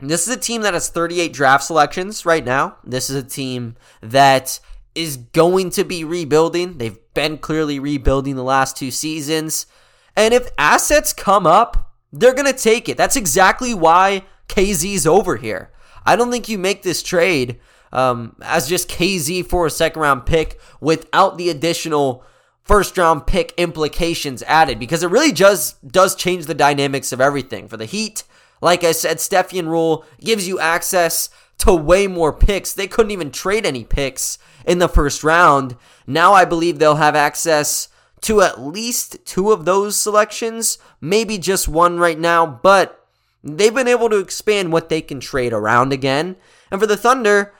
This 0.00 0.26
is 0.26 0.34
a 0.34 0.40
team 0.40 0.62
that 0.62 0.74
has 0.74 0.88
38 0.88 1.32
draft 1.32 1.64
selections 1.64 2.26
right 2.26 2.44
now. 2.44 2.76
This 2.82 3.08
is 3.08 3.16
a 3.16 3.22
team 3.22 3.76
that 4.00 4.58
is 4.94 5.16
going 5.16 5.70
to 5.70 5.84
be 5.84 6.02
rebuilding. 6.02 6.78
They've 6.78 6.98
been 7.14 7.38
clearly 7.38 7.78
rebuilding 7.78 8.34
the 8.34 8.42
last 8.42 8.76
two 8.76 8.90
seasons. 8.90 9.66
And 10.16 10.34
if 10.34 10.50
assets 10.58 11.12
come 11.12 11.46
up, 11.46 11.94
they're 12.12 12.34
going 12.34 12.52
to 12.52 12.58
take 12.58 12.88
it. 12.88 12.96
That's 12.96 13.16
exactly 13.16 13.74
why 13.74 14.24
KZ's 14.48 15.06
over 15.06 15.36
here. 15.36 15.70
I 16.04 16.16
don't 16.16 16.30
think 16.30 16.48
you 16.48 16.58
make 16.58 16.82
this 16.82 17.02
trade 17.02 17.60
um, 17.92 18.36
as 18.42 18.68
just 18.68 18.90
KZ 18.90 19.46
for 19.46 19.66
a 19.66 19.70
second 19.70 20.02
round 20.02 20.26
pick 20.26 20.60
without 20.80 21.38
the 21.38 21.48
additional 21.48 22.24
first 22.64 22.96
round 22.96 23.26
pick 23.26 23.52
implications 23.56 24.42
added 24.44 24.78
because 24.78 25.02
it 25.02 25.10
really 25.10 25.32
does 25.32 25.74
does 25.86 26.14
change 26.14 26.46
the 26.46 26.54
dynamics 26.54 27.12
of 27.12 27.20
everything. 27.20 27.68
For 27.68 27.76
the 27.76 27.84
Heat, 27.84 28.24
like 28.60 28.84
I 28.84 28.92
said, 28.92 29.18
Stepien 29.18 29.66
rule 29.66 30.04
gives 30.20 30.46
you 30.46 30.60
access 30.60 31.28
to 31.58 31.74
way 31.74 32.06
more 32.06 32.32
picks. 32.32 32.72
They 32.72 32.88
couldn't 32.88 33.12
even 33.12 33.30
trade 33.30 33.66
any 33.66 33.84
picks 33.84 34.38
in 34.66 34.78
the 34.78 34.88
first 34.88 35.22
round. 35.22 35.76
Now 36.06 36.32
I 36.32 36.44
believe 36.44 36.78
they'll 36.78 36.96
have 36.96 37.16
access 37.16 37.88
to 38.22 38.40
at 38.40 38.60
least 38.60 39.24
two 39.24 39.50
of 39.52 39.64
those 39.64 39.96
selections, 39.96 40.78
maybe 41.00 41.38
just 41.38 41.68
one 41.68 41.98
right 41.98 42.18
now, 42.18 42.46
but 42.46 43.06
they've 43.42 43.74
been 43.74 43.88
able 43.88 44.08
to 44.08 44.18
expand 44.18 44.72
what 44.72 44.88
they 44.88 45.00
can 45.00 45.20
trade 45.20 45.52
around 45.52 45.92
again. 45.92 46.36
And 46.70 46.80
for 46.80 46.86
the 46.86 46.96
Thunder, 46.96 47.52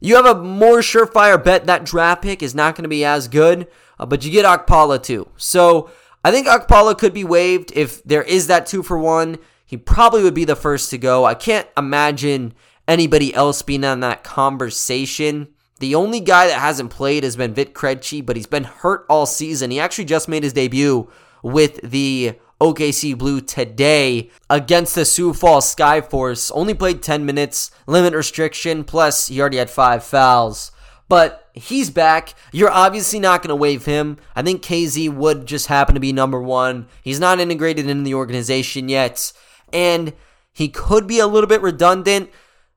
you 0.00 0.16
have 0.16 0.26
a 0.26 0.42
more 0.42 0.78
surefire 0.78 1.42
bet 1.42 1.66
that 1.66 1.84
draft 1.84 2.22
pick 2.22 2.42
is 2.42 2.54
not 2.54 2.74
going 2.74 2.84
to 2.84 2.88
be 2.88 3.04
as 3.04 3.28
good 3.28 3.66
uh, 3.98 4.06
but 4.06 4.24
you 4.24 4.30
get 4.30 4.44
Okpala 4.44 5.02
too. 5.02 5.28
So 5.36 5.90
I 6.24 6.30
think 6.30 6.46
Okpala 6.46 6.98
could 6.98 7.14
be 7.14 7.24
waived 7.24 7.72
if 7.74 8.02
there 8.04 8.22
is 8.22 8.46
that 8.46 8.66
two 8.66 8.82
for 8.82 8.98
one. 8.98 9.38
He 9.64 9.76
probably 9.76 10.22
would 10.22 10.34
be 10.34 10.44
the 10.44 10.56
first 10.56 10.90
to 10.90 10.98
go. 10.98 11.24
I 11.24 11.34
can't 11.34 11.68
imagine 11.76 12.54
anybody 12.86 13.34
else 13.34 13.62
being 13.62 13.84
on 13.84 14.00
that 14.00 14.22
conversation. 14.22 15.48
The 15.80 15.94
only 15.94 16.20
guy 16.20 16.46
that 16.46 16.60
hasn't 16.60 16.90
played 16.90 17.24
has 17.24 17.36
been 17.36 17.52
Vit 17.52 17.74
Krejci, 17.74 18.24
but 18.24 18.36
he's 18.36 18.46
been 18.46 18.64
hurt 18.64 19.04
all 19.08 19.26
season. 19.26 19.70
He 19.70 19.80
actually 19.80 20.04
just 20.04 20.28
made 20.28 20.42
his 20.44 20.52
debut 20.52 21.10
with 21.42 21.80
the 21.82 22.34
OKC 22.60 23.16
Blue 23.16 23.40
today 23.40 24.30
against 24.48 24.94
the 24.94 25.04
Sioux 25.04 25.32
Falls 25.32 25.74
Skyforce. 25.74 26.50
Only 26.54 26.74
played 26.74 27.02
10 27.02 27.26
minutes, 27.26 27.70
limit 27.86 28.14
restriction, 28.14 28.84
plus 28.84 29.28
he 29.28 29.40
already 29.40 29.58
had 29.58 29.70
five 29.70 30.02
fouls 30.04 30.72
but 31.08 31.48
he's 31.52 31.90
back. 31.90 32.34
You're 32.52 32.70
obviously 32.70 33.20
not 33.20 33.42
going 33.42 33.50
to 33.50 33.56
waive 33.56 33.84
him. 33.84 34.18
I 34.34 34.42
think 34.42 34.62
KZ 34.62 35.14
would 35.14 35.46
just 35.46 35.68
happen 35.68 35.94
to 35.94 36.00
be 36.00 36.12
number 36.12 36.40
one. 36.40 36.88
He's 37.02 37.20
not 37.20 37.40
integrated 37.40 37.88
in 37.88 38.02
the 38.02 38.14
organization 38.14 38.88
yet, 38.88 39.32
and 39.72 40.12
he 40.52 40.68
could 40.68 41.06
be 41.06 41.18
a 41.18 41.26
little 41.26 41.48
bit 41.48 41.62
redundant. 41.62 42.30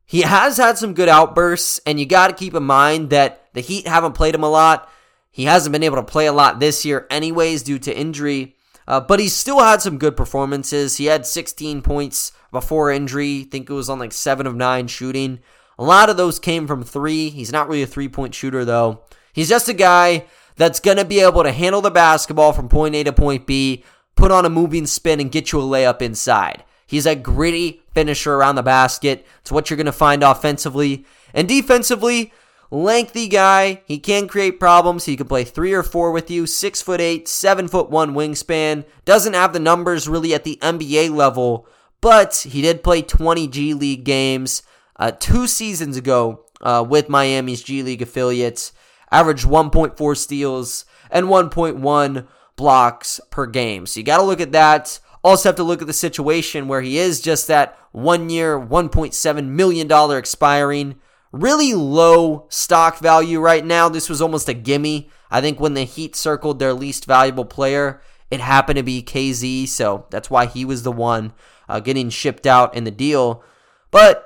He 0.05 0.21
has 0.21 0.57
had 0.57 0.77
some 0.77 0.93
good 0.93 1.09
outbursts, 1.09 1.79
and 1.85 1.99
you 1.99 2.05
got 2.05 2.27
to 2.27 2.33
keep 2.33 2.53
in 2.53 2.63
mind 2.63 3.09
that 3.09 3.47
the 3.53 3.61
Heat 3.61 3.87
haven't 3.87 4.13
played 4.13 4.35
him 4.35 4.43
a 4.43 4.49
lot. 4.49 4.89
He 5.31 5.45
hasn't 5.45 5.71
been 5.71 5.83
able 5.83 5.97
to 5.97 6.03
play 6.03 6.25
a 6.25 6.33
lot 6.33 6.59
this 6.59 6.83
year, 6.83 7.07
anyways, 7.09 7.63
due 7.63 7.79
to 7.79 7.95
injury. 7.95 8.55
Uh, 8.89 8.99
but 8.99 9.19
he 9.19 9.29
still 9.29 9.59
had 9.59 9.83
some 9.83 9.99
good 9.99 10.17
performances. 10.17 10.97
He 10.97 11.05
had 11.05 11.27
16 11.27 11.83
points 11.83 12.31
before 12.51 12.91
injury. 12.91 13.41
I 13.41 13.43
think 13.43 13.69
it 13.69 13.73
was 13.73 13.87
on 13.87 13.99
like 13.99 14.11
7 14.11 14.47
of 14.47 14.55
9 14.55 14.87
shooting. 14.87 15.39
A 15.77 15.83
lot 15.83 16.09
of 16.09 16.17
those 16.17 16.39
came 16.39 16.65
from 16.65 16.83
three. 16.83 17.29
He's 17.29 17.51
not 17.51 17.67
really 17.67 17.83
a 17.83 17.87
three 17.87 18.09
point 18.09 18.33
shooter, 18.33 18.65
though. 18.65 19.03
He's 19.31 19.47
just 19.47 19.69
a 19.69 19.73
guy 19.73 20.25
that's 20.55 20.79
going 20.79 20.97
to 20.97 21.05
be 21.05 21.19
able 21.19 21.43
to 21.43 21.51
handle 21.51 21.81
the 21.81 21.91
basketball 21.91 22.51
from 22.51 22.67
point 22.67 22.95
A 22.95 23.03
to 23.03 23.13
point 23.13 23.45
B, 23.45 23.83
put 24.15 24.31
on 24.31 24.43
a 24.43 24.49
moving 24.49 24.87
spin, 24.87 25.19
and 25.19 25.31
get 25.31 25.51
you 25.51 25.61
a 25.61 25.63
layup 25.63 26.01
inside. 26.01 26.63
He's 26.87 27.05
a 27.05 27.15
gritty 27.15 27.83
finisher 27.93 28.33
around 28.33 28.55
the 28.55 28.63
basket. 28.63 29.25
It's 29.41 29.51
what 29.51 29.69
you're 29.69 29.77
going 29.77 29.85
to 29.85 29.91
find 29.91 30.23
offensively. 30.23 31.05
And 31.31 31.47
defensively, 31.47 32.33
lengthy 32.71 33.27
guy. 33.27 33.81
He 33.85 33.99
can 33.99 34.27
create 34.27 34.59
problems. 34.59 35.05
He 35.05 35.17
can 35.17 35.27
play 35.27 35.43
three 35.43 35.73
or 35.73 35.83
four 35.83 36.11
with 36.11 36.29
you. 36.29 36.45
Six 36.45 36.81
foot 36.81 37.01
eight, 37.01 37.27
seven 37.27 37.67
foot 37.67 37.89
one 37.89 38.13
wingspan. 38.13 38.85
Doesn't 39.05 39.33
have 39.33 39.53
the 39.53 39.59
numbers 39.59 40.07
really 40.07 40.33
at 40.33 40.43
the 40.43 40.57
NBA 40.61 41.11
level, 41.11 41.67
but 42.01 42.45
he 42.49 42.61
did 42.61 42.83
play 42.83 43.01
20 43.01 43.47
G 43.47 43.73
League 43.73 44.03
games 44.03 44.63
uh, 44.97 45.11
two 45.11 45.47
seasons 45.47 45.97
ago 45.97 46.45
uh, 46.61 46.85
with 46.87 47.09
Miami's 47.09 47.63
G 47.63 47.83
League 47.83 48.01
affiliates, 48.01 48.73
averaged 49.11 49.45
1.4 49.45 50.17
steals 50.17 50.85
and 51.09 51.27
1.1 51.27 52.27
blocks 52.55 53.19
per 53.31 53.45
game. 53.45 53.85
So 53.85 53.99
you 53.99 54.05
got 54.05 54.17
to 54.17 54.23
look 54.23 54.41
at 54.41 54.51
that. 54.51 54.99
also 55.23 55.49
have 55.49 55.55
to 55.55 55.63
look 55.63 55.81
at 55.81 55.87
the 55.87 55.93
situation 55.93 56.67
where 56.67 56.81
he 56.81 56.97
is 56.97 57.21
just 57.21 57.47
that 57.47 57.77
one 57.91 58.29
year, 58.29 58.59
$1.7 58.59 59.45
million 59.45 60.17
expiring. 60.17 60.99
Really 61.31 61.73
low 61.73 62.47
stock 62.49 62.99
value 62.99 63.39
right 63.39 63.63
now. 63.63 63.87
This 63.87 64.09
was 64.09 64.21
almost 64.21 64.49
a 64.49 64.53
gimme. 64.53 65.09
I 65.29 65.41
think 65.41 65.59
when 65.59 65.75
the 65.75 65.83
Heat 65.83 66.15
circled 66.15 66.59
their 66.59 66.73
least 66.73 67.05
valuable 67.05 67.45
player, 67.45 68.01
it 68.31 68.39
happened 68.39 68.77
to 68.77 68.83
be 68.83 69.03
KZ, 69.03 69.67
so 69.67 70.05
that's 70.09 70.29
why 70.29 70.45
he 70.45 70.65
was 70.65 70.83
the 70.83 70.91
one 70.91 71.33
uh, 71.67 71.79
getting 71.79 72.09
shipped 72.09 72.47
out 72.47 72.75
in 72.75 72.83
the 72.83 72.91
deal. 72.91 73.43
But 73.91 74.25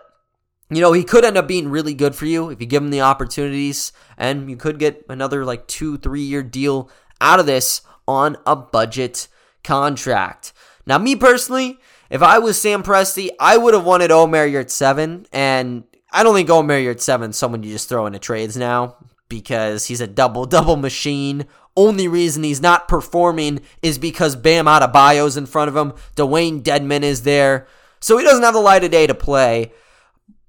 you 0.70 0.82
know, 0.82 0.94
he 0.94 1.04
could 1.04 1.26
end 1.26 1.38
up 1.38 1.48
being 1.48 1.70
really 1.70 1.94
good 1.94 2.16
for 2.16 2.26
you 2.26 2.50
if 2.50 2.60
you 2.60 2.66
give 2.66 2.82
him 2.82 2.90
the 2.90 3.02
opportunities, 3.02 3.92
and 4.18 4.50
you 4.50 4.56
could 4.56 4.80
get 4.80 5.06
another 5.10 5.46
like 5.46 5.68
two, 5.68 5.98
three 5.98 6.22
year 6.22 6.42
deal 6.42 6.90
out 7.22 7.40
of 7.40 7.46
this 7.46 7.82
on 8.08 8.38
a 8.46 8.56
budget 8.56 9.28
contract. 9.64 10.54
Now, 10.86 10.98
me 10.98 11.16
personally, 11.16 11.80
if 12.10 12.22
I 12.22 12.40
was 12.40 12.60
Sam 12.60 12.84
Presti, 12.84 13.30
I 13.40 13.58
would 13.58 13.74
have 13.74 13.86
wanted 13.86 14.12
Omer 14.12 14.48
Yurtseven 14.48 15.26
and 15.32 15.84
I 16.14 16.22
don't 16.22 16.36
think 16.36 16.50
Omer 16.50 16.80
Yurtseven 16.80 17.34
someone 17.34 17.64
you 17.64 17.72
just 17.72 17.90
throw 17.90 18.06
into 18.06 18.20
trades 18.20 18.56
now 18.56 18.98
because 19.30 19.86
he's 19.86 20.00
a 20.00 20.08
double 20.08 20.46
double 20.46 20.76
machine. 20.76 21.46
Only 21.76 22.08
reason 22.08 22.44
he's 22.44 22.62
not 22.62 22.88
performing 22.88 23.62
is 23.82 23.98
because 23.98 24.36
Bam 24.36 24.66
Adebayo's 24.66 25.38
in 25.38 25.48
front 25.48 25.70
of 25.70 25.76
him. 25.76 25.94
Dewayne 26.16 26.62
Dedmon 26.62 27.02
is 27.02 27.24
there. 27.24 27.68
So 28.00 28.18
he 28.18 28.24
doesn't 28.24 28.44
have 28.44 28.54
the 28.54 28.60
light 28.60 28.84
of 28.84 28.92
day 28.92 29.08
to 29.08 29.16
play. 29.16 29.72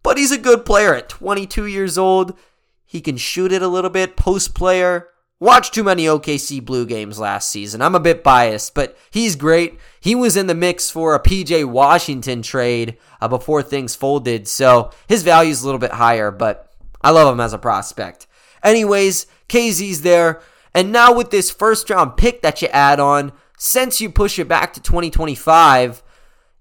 But 0.02 0.18
he's 0.18 0.32
a 0.32 0.38
good 0.38 0.66
player 0.66 0.94
at 0.94 1.08
22 1.08 1.64
years 1.64 1.96
old. 1.96 2.36
He 2.84 3.00
can 3.00 3.16
shoot 3.16 3.52
it 3.52 3.62
a 3.62 3.68
little 3.68 3.88
bit, 3.88 4.16
post 4.16 4.54
player. 4.54 5.08
Watched 5.44 5.74
too 5.74 5.84
many 5.84 6.04
OKC 6.04 6.64
Blue 6.64 6.86
games 6.86 7.18
last 7.18 7.50
season. 7.50 7.82
I'm 7.82 7.94
a 7.94 8.00
bit 8.00 8.24
biased, 8.24 8.72
but 8.72 8.96
he's 9.10 9.36
great. 9.36 9.78
He 10.00 10.14
was 10.14 10.38
in 10.38 10.46
the 10.46 10.54
mix 10.54 10.90
for 10.90 11.14
a 11.14 11.22
PJ 11.22 11.66
Washington 11.66 12.40
trade 12.40 12.96
uh, 13.20 13.28
before 13.28 13.62
things 13.62 13.94
folded, 13.94 14.48
so 14.48 14.90
his 15.06 15.22
value 15.22 15.50
is 15.50 15.60
a 15.60 15.66
little 15.66 15.78
bit 15.78 15.92
higher, 15.92 16.30
but 16.30 16.72
I 17.02 17.10
love 17.10 17.30
him 17.30 17.40
as 17.40 17.52
a 17.52 17.58
prospect. 17.58 18.26
Anyways, 18.62 19.26
KZ's 19.50 20.00
there. 20.00 20.40
And 20.72 20.90
now 20.90 21.12
with 21.12 21.30
this 21.30 21.50
first 21.50 21.90
round 21.90 22.16
pick 22.16 22.40
that 22.40 22.62
you 22.62 22.68
add 22.68 22.98
on, 22.98 23.30
since 23.58 24.00
you 24.00 24.08
push 24.08 24.38
it 24.38 24.48
back 24.48 24.72
to 24.72 24.80
2025, 24.80 26.02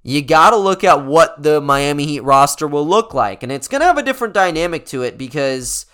you 0.04 0.22
got 0.22 0.50
to 0.50 0.58
look 0.58 0.84
at 0.84 1.06
what 1.06 1.42
the 1.42 1.62
Miami 1.62 2.06
Heat 2.06 2.20
roster 2.20 2.68
will 2.68 2.86
look 2.86 3.13
like. 3.13 3.44
And 3.44 3.52
it's 3.54 3.70
going 3.70 3.80
to 3.80 3.88
have 3.88 3.98
a 3.98 4.04
different 4.04 4.34
dynamic 4.34 4.86
to 4.88 5.04
it 5.04 5.18
because 5.18 5.86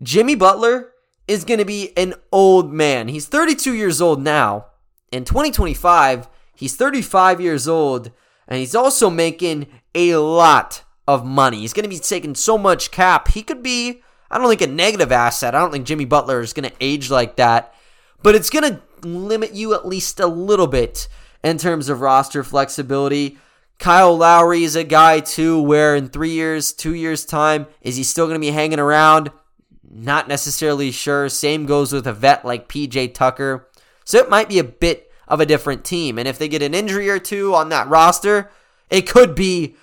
Jimmy 0.00 0.36
Butler 0.36 0.92
is 1.30 1.44
going 1.44 1.58
to 1.58 1.64
be 1.64 1.96
an 1.96 2.12
old 2.32 2.72
man. 2.72 3.06
He's 3.06 3.26
32 3.26 3.72
years 3.72 4.00
old 4.00 4.20
now. 4.20 4.66
In 5.12 5.24
2025, 5.24 6.28
he's 6.56 6.74
35 6.74 7.40
years 7.40 7.68
old. 7.68 8.10
And 8.48 8.58
he's 8.58 8.74
also 8.74 9.08
making 9.08 9.68
a 9.94 10.16
lot 10.16 10.82
of 11.06 11.24
money. 11.24 11.60
He's 11.60 11.72
going 11.72 11.84
to 11.84 11.88
be 11.88 12.00
taking 12.00 12.34
so 12.34 12.58
much 12.58 12.90
cap. 12.90 13.28
He 13.28 13.44
could 13.44 13.62
be, 13.62 14.02
I 14.28 14.38
don't 14.38 14.48
think, 14.48 14.60
a 14.60 14.66
negative 14.66 15.12
asset. 15.12 15.54
I 15.54 15.60
don't 15.60 15.70
think 15.70 15.86
Jimmy 15.86 16.04
Butler 16.04 16.40
is 16.40 16.52
going 16.52 16.68
to 16.68 16.76
age 16.80 17.12
like 17.12 17.36
that. 17.36 17.74
But 18.24 18.34
it's 18.34 18.50
going 18.50 18.68
to 18.74 19.06
limit 19.06 19.54
you 19.54 19.72
at 19.72 19.86
least 19.86 20.18
a 20.18 20.26
little 20.26 20.66
bit 20.66 21.06
in 21.44 21.58
terms 21.58 21.88
of 21.88 22.00
roster 22.00 22.42
flexibility. 22.42 23.38
Kyle 23.78 24.16
Lowry 24.16 24.64
is 24.64 24.74
a 24.74 24.82
guy 24.82 25.20
too 25.20 25.62
where 25.62 25.94
in 25.94 26.08
three 26.08 26.32
years, 26.32 26.72
two 26.72 26.94
years' 26.94 27.24
time, 27.24 27.68
is 27.82 27.96
he 27.96 28.02
still 28.02 28.26
going 28.26 28.34
to 28.34 28.44
be 28.44 28.50
hanging 28.50 28.80
around? 28.80 29.30
Not 29.90 30.28
necessarily 30.28 30.92
sure. 30.92 31.28
Same 31.28 31.66
goes 31.66 31.92
with 31.92 32.06
a 32.06 32.12
vet 32.12 32.44
like 32.44 32.68
PJ 32.68 33.12
Tucker. 33.12 33.68
So 34.04 34.18
it 34.18 34.30
might 34.30 34.48
be 34.48 34.58
a 34.58 34.64
bit 34.64 35.10
of 35.26 35.40
a 35.40 35.46
different 35.46 35.84
team. 35.84 36.18
And 36.18 36.28
if 36.28 36.38
they 36.38 36.48
get 36.48 36.62
an 36.62 36.74
injury 36.74 37.10
or 37.10 37.18
two 37.18 37.54
on 37.54 37.68
that 37.70 37.88
roster, 37.88 38.50
it 38.88 39.08
could 39.08 39.34
be 39.34 39.76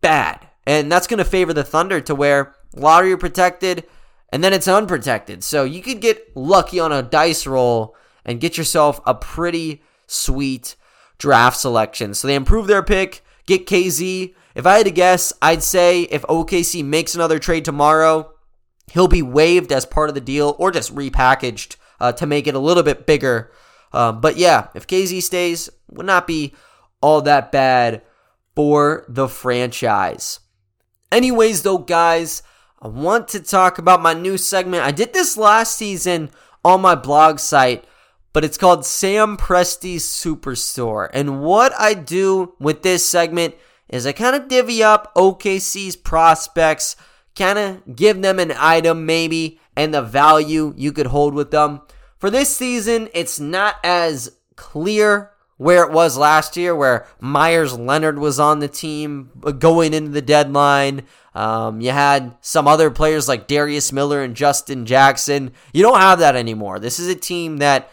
bad. 0.00 0.48
And 0.66 0.90
that's 0.90 1.06
going 1.06 1.18
to 1.18 1.24
favor 1.24 1.52
the 1.52 1.64
Thunder 1.64 2.00
to 2.02 2.14
where 2.14 2.54
are 2.82 3.16
protected 3.16 3.86
and 4.34 4.42
then 4.42 4.52
it's 4.52 4.66
unprotected. 4.66 5.44
So 5.44 5.62
you 5.62 5.80
could 5.80 6.00
get 6.00 6.36
lucky 6.36 6.80
on 6.80 6.90
a 6.90 7.02
dice 7.02 7.46
roll 7.46 7.94
and 8.24 8.40
get 8.40 8.58
yourself 8.58 9.00
a 9.06 9.14
pretty 9.14 9.80
sweet 10.08 10.74
draft 11.18 11.56
selection. 11.56 12.14
So 12.14 12.26
they 12.26 12.34
improve 12.34 12.66
their 12.66 12.82
pick, 12.82 13.24
get 13.46 13.64
KZ. 13.64 14.34
If 14.56 14.66
I 14.66 14.78
had 14.78 14.86
to 14.86 14.90
guess, 14.90 15.32
I'd 15.40 15.62
say 15.62 16.02
if 16.02 16.22
OKC 16.22 16.84
makes 16.84 17.14
another 17.14 17.38
trade 17.38 17.64
tomorrow, 17.64 18.33
he'll 18.92 19.08
be 19.08 19.22
waived 19.22 19.72
as 19.72 19.86
part 19.86 20.08
of 20.08 20.14
the 20.14 20.20
deal 20.20 20.56
or 20.58 20.70
just 20.70 20.94
repackaged 20.94 21.76
uh, 22.00 22.12
to 22.12 22.26
make 22.26 22.46
it 22.46 22.54
a 22.54 22.60
little 22.60 22.82
bit 22.82 23.06
bigger. 23.06 23.50
Um, 23.92 24.20
but 24.20 24.36
yeah, 24.36 24.68
if 24.74 24.86
KZ 24.86 25.22
stays, 25.22 25.70
would 25.90 26.06
not 26.06 26.26
be 26.26 26.54
all 27.00 27.22
that 27.22 27.52
bad 27.52 28.02
for 28.54 29.04
the 29.08 29.28
franchise. 29.28 30.40
Anyways, 31.12 31.62
though, 31.62 31.78
guys, 31.78 32.42
I 32.80 32.88
want 32.88 33.28
to 33.28 33.40
talk 33.40 33.78
about 33.78 34.02
my 34.02 34.14
new 34.14 34.36
segment. 34.36 34.84
I 34.84 34.90
did 34.90 35.12
this 35.12 35.36
last 35.36 35.76
season 35.76 36.30
on 36.64 36.80
my 36.80 36.94
blog 36.94 37.38
site 37.38 37.84
but 38.34 38.44
it's 38.44 38.58
called 38.58 38.84
Sam 38.84 39.38
Presti's 39.38 40.04
Superstore. 40.04 41.08
And 41.14 41.40
what 41.40 41.72
I 41.78 41.94
do 41.94 42.54
with 42.58 42.82
this 42.82 43.06
segment 43.06 43.54
is 43.88 44.06
I 44.06 44.12
kind 44.12 44.34
of 44.36 44.48
divvy 44.48 44.82
up 44.82 45.14
OKC's 45.14 45.94
prospects, 45.94 46.96
kind 47.36 47.58
of 47.58 47.96
give 47.96 48.22
them 48.22 48.38
an 48.38 48.52
item 48.56 49.06
maybe 49.06 49.60
and 49.76 49.92
the 49.92 50.02
value 50.02 50.72
you 50.76 50.92
could 50.92 51.06
hold 51.06 51.34
with 51.34 51.50
them. 51.50 51.80
For 52.18 52.30
this 52.30 52.56
season, 52.56 53.08
it's 53.12 53.40
not 53.40 53.76
as 53.84 54.36
clear 54.56 55.32
where 55.56 55.84
it 55.84 55.92
was 55.92 56.16
last 56.16 56.56
year, 56.56 56.74
where 56.74 57.06
Meyers 57.20 57.78
Leonard 57.78 58.18
was 58.18 58.40
on 58.40 58.58
the 58.58 58.68
team 58.68 59.30
going 59.58 59.94
into 59.94 60.10
the 60.10 60.22
deadline. 60.22 61.02
Um, 61.34 61.80
you 61.80 61.90
had 61.90 62.36
some 62.40 62.66
other 62.66 62.90
players 62.90 63.28
like 63.28 63.46
Darius 63.46 63.92
Miller 63.92 64.22
and 64.22 64.34
Justin 64.34 64.86
Jackson. 64.86 65.52
You 65.72 65.82
don't 65.82 66.00
have 66.00 66.18
that 66.20 66.36
anymore. 66.36 66.78
This 66.78 66.98
is 66.98 67.08
a 67.08 67.14
team 67.14 67.58
that 67.58 67.90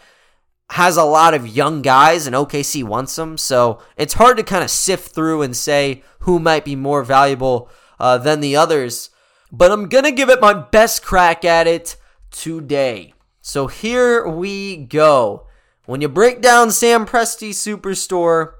has 0.70 0.96
a 0.96 1.04
lot 1.04 1.34
of 1.34 1.46
young 1.46 1.82
guys 1.82 2.26
and 2.26 2.34
OKC 2.34 2.82
wants 2.82 3.14
them. 3.16 3.36
So 3.36 3.80
it's 3.96 4.14
hard 4.14 4.38
to 4.38 4.42
kind 4.42 4.64
of 4.64 4.70
sift 4.70 5.14
through 5.14 5.42
and 5.42 5.56
say 5.56 6.02
who 6.20 6.38
might 6.38 6.64
be 6.64 6.76
more 6.76 7.04
valuable 7.04 7.68
uh, 8.00 8.18
than 8.18 8.40
the 8.40 8.56
others. 8.56 9.10
But 9.52 9.70
I'm 9.70 9.90
going 9.90 10.04
to 10.04 10.12
give 10.12 10.30
it 10.30 10.40
my 10.40 10.54
best 10.54 11.04
crack 11.04 11.44
at 11.44 11.66
it 11.66 11.96
today. 12.30 13.12
So 13.42 13.66
here 13.66 14.26
we 14.26 14.78
go. 14.78 15.46
When 15.84 16.00
you 16.00 16.08
break 16.08 16.40
down 16.40 16.70
Sam 16.70 17.04
Presti 17.04 17.50
Superstore, 17.50 18.54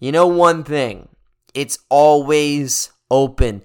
you 0.00 0.10
know 0.10 0.26
one 0.26 0.64
thing 0.64 1.08
it's 1.54 1.78
always 1.88 2.90
open. 3.10 3.62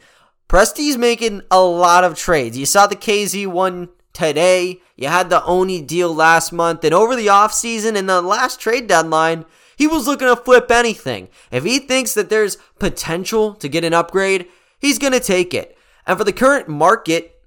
Presti's 0.48 0.98
making 0.98 1.42
a 1.50 1.62
lot 1.62 2.04
of 2.04 2.16
trades. 2.16 2.58
You 2.58 2.66
saw 2.66 2.86
the 2.86 2.96
KZ 2.96 3.48
one 3.48 3.90
today. 4.14 4.80
You 4.96 5.08
had 5.08 5.30
the 5.30 5.44
Oni 5.46 5.82
deal 5.82 6.14
last 6.14 6.52
month, 6.52 6.84
and 6.84 6.94
over 6.94 7.16
the 7.16 7.28
offseason 7.28 7.96
and 7.96 8.08
the 8.08 8.22
last 8.22 8.60
trade 8.60 8.86
deadline, 8.86 9.46
he 9.76 9.88
was 9.88 10.08
looking 10.08 10.28
to 10.28 10.36
flip 10.36 10.70
anything. 10.70 11.30
If 11.52 11.64
he 11.64 11.80
thinks 11.80 12.14
that 12.14 12.30
there's 12.30 12.58
potential 12.78 13.54
to 13.56 13.70
get 13.70 13.84
an 13.84 13.94
upgrade, 13.94 14.48
he's 14.78 15.00
going 15.00 15.14
to 15.14 15.20
take 15.20 15.54
it. 15.54 15.78
And 16.10 16.18
for 16.18 16.24
the 16.24 16.34
current 16.34 16.68
market, 16.68 17.40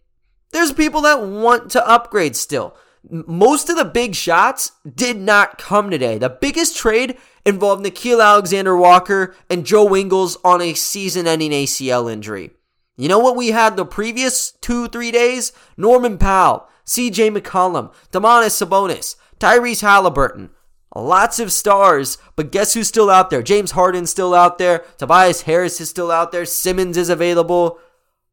there's 0.53 0.73
people 0.73 1.01
that 1.01 1.21
want 1.21 1.69
to 1.73 1.85
upgrade 1.85 2.37
still. 2.37 2.77
Most 3.11 3.69
of 3.69 3.77
the 3.77 3.85
big 3.85 4.15
shots 4.15 4.71
did 4.89 5.17
not 5.17 5.59
come 5.59 5.91
today. 5.91 6.17
The 6.17 6.31
biggest 6.31 6.77
trade 6.77 7.19
involved 7.45 7.85
Nickeil 7.85 8.25
Alexander 8.25 8.77
Walker 8.77 9.35
and 9.51 9.67
Joe 9.67 9.97
Ingles 9.97 10.39
on 10.45 10.63
a 10.63 10.75
season 10.75 11.27
ending 11.27 11.51
ACL 11.51 12.11
injury. 12.11 12.53
You 12.97 13.09
know 13.09 13.19
what 13.19 13.35
we 13.35 13.49
had 13.49 13.77
the 13.77 13.85
previous 13.85 14.53
two, 14.53 14.87
three 14.87 15.11
days? 15.11 15.51
Norman 15.77 16.17
Powell, 16.17 16.69
CJ 16.87 17.37
McCollum, 17.37 17.93
Domantas 18.13 18.65
Sabonis, 18.65 19.17
Tyrese 19.41 19.81
Halliburton. 19.81 20.51
Lots 20.95 21.41
of 21.41 21.51
stars, 21.51 22.17
but 22.37 22.53
guess 22.53 22.75
who's 22.75 22.87
still 22.87 23.11
out 23.11 23.29
there? 23.29 23.43
James 23.43 23.73
Harden's 23.73 24.11
still 24.11 24.37
out 24.37 24.59
there. 24.59 24.85
Tobias 24.99 25.43
Harris 25.43 25.81
is 25.81 25.91
still 25.91 26.13
out 26.13 26.31
there. 26.31 26.45
Simmons 26.45 26.97
is 26.97 27.09
available. 27.09 27.81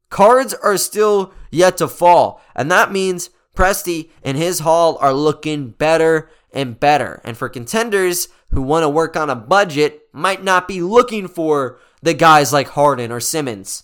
Cards 0.09 0.53
are 0.53 0.77
still 0.77 1.33
yet 1.51 1.77
to 1.77 1.87
fall. 1.87 2.41
And 2.55 2.71
that 2.71 2.91
means 2.91 3.29
Presti 3.55 4.09
and 4.23 4.37
his 4.37 4.59
haul 4.59 4.97
are 5.01 5.13
looking 5.13 5.69
better 5.69 6.29
and 6.51 6.79
better. 6.79 7.21
And 7.23 7.37
for 7.37 7.49
contenders 7.49 8.27
who 8.49 8.61
want 8.61 8.83
to 8.83 8.89
work 8.89 9.15
on 9.15 9.29
a 9.29 9.35
budget, 9.35 10.01
might 10.11 10.43
not 10.43 10.67
be 10.67 10.81
looking 10.81 11.27
for 11.27 11.79
the 12.01 12.13
guys 12.13 12.51
like 12.51 12.69
Harden 12.69 13.11
or 13.11 13.19
Simmons 13.19 13.83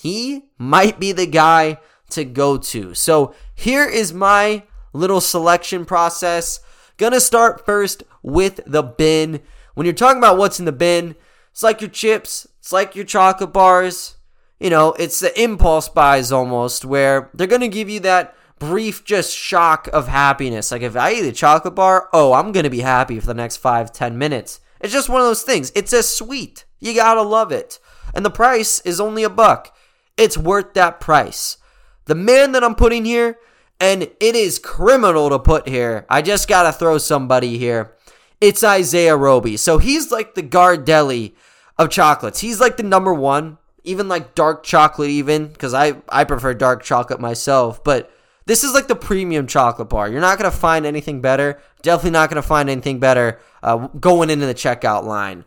he 0.00 0.44
might 0.58 1.00
be 1.00 1.10
the 1.10 1.26
guy 1.26 1.78
to 2.10 2.24
go 2.24 2.56
to. 2.56 2.94
So 2.94 3.34
here 3.54 3.84
is 3.84 4.12
my 4.12 4.62
little 4.92 5.20
selection 5.20 5.84
process. 5.84 6.60
Gonna 6.98 7.20
start 7.20 7.66
first 7.66 8.04
with 8.22 8.60
the 8.64 8.82
bin. 8.82 9.40
When 9.74 9.86
you're 9.86 9.94
talking 9.94 10.18
about 10.18 10.38
what's 10.38 10.60
in 10.60 10.66
the 10.66 10.72
bin, 10.72 11.16
it's 11.50 11.64
like 11.64 11.80
your 11.80 11.90
chips, 11.90 12.46
it's 12.60 12.72
like 12.72 12.94
your 12.94 13.04
chocolate 13.04 13.52
bars. 13.52 14.17
You 14.58 14.70
know, 14.70 14.92
it's 14.94 15.20
the 15.20 15.40
impulse 15.40 15.88
buys 15.88 16.32
almost 16.32 16.84
where 16.84 17.30
they're 17.32 17.46
gonna 17.46 17.68
give 17.68 17.88
you 17.88 18.00
that 18.00 18.34
brief 18.58 19.04
just 19.04 19.36
shock 19.36 19.88
of 19.92 20.08
happiness. 20.08 20.72
Like 20.72 20.82
if 20.82 20.96
I 20.96 21.12
eat 21.12 21.28
a 21.28 21.32
chocolate 21.32 21.76
bar, 21.76 22.08
oh, 22.12 22.32
I'm 22.32 22.52
gonna 22.52 22.70
be 22.70 22.80
happy 22.80 23.20
for 23.20 23.26
the 23.26 23.34
next 23.34 23.58
five, 23.58 23.92
ten 23.92 24.18
minutes. 24.18 24.60
It's 24.80 24.92
just 24.92 25.08
one 25.08 25.20
of 25.20 25.26
those 25.26 25.42
things. 25.42 25.72
It's 25.74 25.92
a 25.92 26.02
sweet. 26.02 26.64
You 26.80 26.94
gotta 26.94 27.22
love 27.22 27.52
it. 27.52 27.78
And 28.14 28.24
the 28.24 28.30
price 28.30 28.80
is 28.80 29.00
only 29.00 29.22
a 29.22 29.30
buck. 29.30 29.76
It's 30.16 30.38
worth 30.38 30.74
that 30.74 30.98
price. 31.00 31.58
The 32.06 32.14
man 32.14 32.52
that 32.52 32.64
I'm 32.64 32.74
putting 32.74 33.04
here, 33.04 33.38
and 33.80 34.02
it 34.02 34.34
is 34.34 34.58
criminal 34.58 35.28
to 35.30 35.38
put 35.38 35.68
here. 35.68 36.04
I 36.08 36.22
just 36.22 36.48
gotta 36.48 36.72
throw 36.72 36.98
somebody 36.98 37.58
here. 37.58 37.94
It's 38.40 38.64
Isaiah 38.64 39.16
Roby. 39.16 39.56
So 39.56 39.78
he's 39.78 40.10
like 40.10 40.34
the 40.34 40.42
Ghirardelli 40.42 41.34
of 41.76 41.90
chocolates. 41.90 42.40
He's 42.40 42.60
like 42.60 42.76
the 42.76 42.82
number 42.82 43.14
one, 43.14 43.58
even 43.88 44.08
like 44.08 44.34
dark 44.34 44.62
chocolate, 44.62 45.10
even 45.10 45.48
because 45.48 45.74
I 45.74 45.94
I 46.08 46.24
prefer 46.24 46.54
dark 46.54 46.82
chocolate 46.82 47.20
myself. 47.20 47.82
But 47.82 48.10
this 48.46 48.64
is 48.64 48.74
like 48.74 48.86
the 48.86 48.96
premium 48.96 49.46
chocolate 49.46 49.88
bar. 49.88 50.08
You're 50.08 50.20
not 50.20 50.38
gonna 50.38 50.50
find 50.50 50.86
anything 50.86 51.20
better. 51.20 51.60
Definitely 51.82 52.10
not 52.12 52.28
gonna 52.28 52.42
find 52.42 52.68
anything 52.70 52.98
better 53.00 53.40
uh, 53.62 53.88
going 53.88 54.30
into 54.30 54.46
the 54.46 54.54
checkout 54.54 55.04
line. 55.04 55.44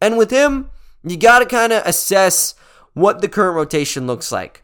And 0.00 0.16
with 0.16 0.30
him, 0.30 0.70
you 1.02 1.16
gotta 1.16 1.46
kind 1.46 1.72
of 1.72 1.86
assess 1.86 2.54
what 2.94 3.20
the 3.20 3.28
current 3.28 3.56
rotation 3.56 4.06
looks 4.06 4.30
like. 4.30 4.62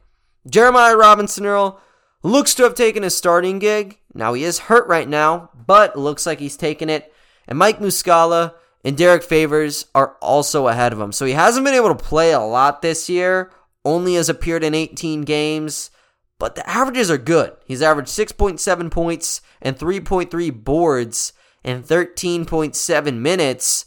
Jeremiah 0.48 0.96
Robinson 0.96 1.46
Earl 1.46 1.80
looks 2.22 2.54
to 2.54 2.62
have 2.62 2.74
taken 2.74 3.04
a 3.04 3.10
starting 3.10 3.58
gig. 3.58 3.98
Now 4.14 4.34
he 4.34 4.44
is 4.44 4.58
hurt 4.60 4.86
right 4.88 5.08
now, 5.08 5.50
but 5.66 5.98
looks 5.98 6.26
like 6.26 6.38
he's 6.38 6.56
taken 6.56 6.88
it. 6.88 7.12
And 7.48 7.58
Mike 7.58 7.78
Muscala 7.78 8.54
and 8.86 8.96
Derrick 8.96 9.24
Favors 9.24 9.86
are 9.96 10.16
also 10.22 10.68
ahead 10.68 10.92
of 10.92 11.00
him. 11.00 11.10
So 11.10 11.26
he 11.26 11.32
hasn't 11.32 11.64
been 11.64 11.74
able 11.74 11.88
to 11.88 12.04
play 12.04 12.30
a 12.30 12.38
lot 12.38 12.82
this 12.82 13.08
year, 13.08 13.50
only 13.84 14.14
has 14.14 14.28
appeared 14.28 14.62
in 14.62 14.76
18 14.76 15.22
games, 15.22 15.90
but 16.38 16.54
the 16.54 16.70
averages 16.70 17.10
are 17.10 17.18
good. 17.18 17.52
He's 17.64 17.82
averaged 17.82 18.10
6.7 18.10 18.88
points 18.92 19.40
and 19.60 19.76
3.3 19.76 20.62
boards 20.62 21.32
in 21.64 21.82
13.7 21.82 23.18
minutes. 23.18 23.86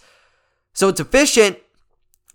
So 0.74 0.90
it's 0.90 1.00
efficient, 1.00 1.60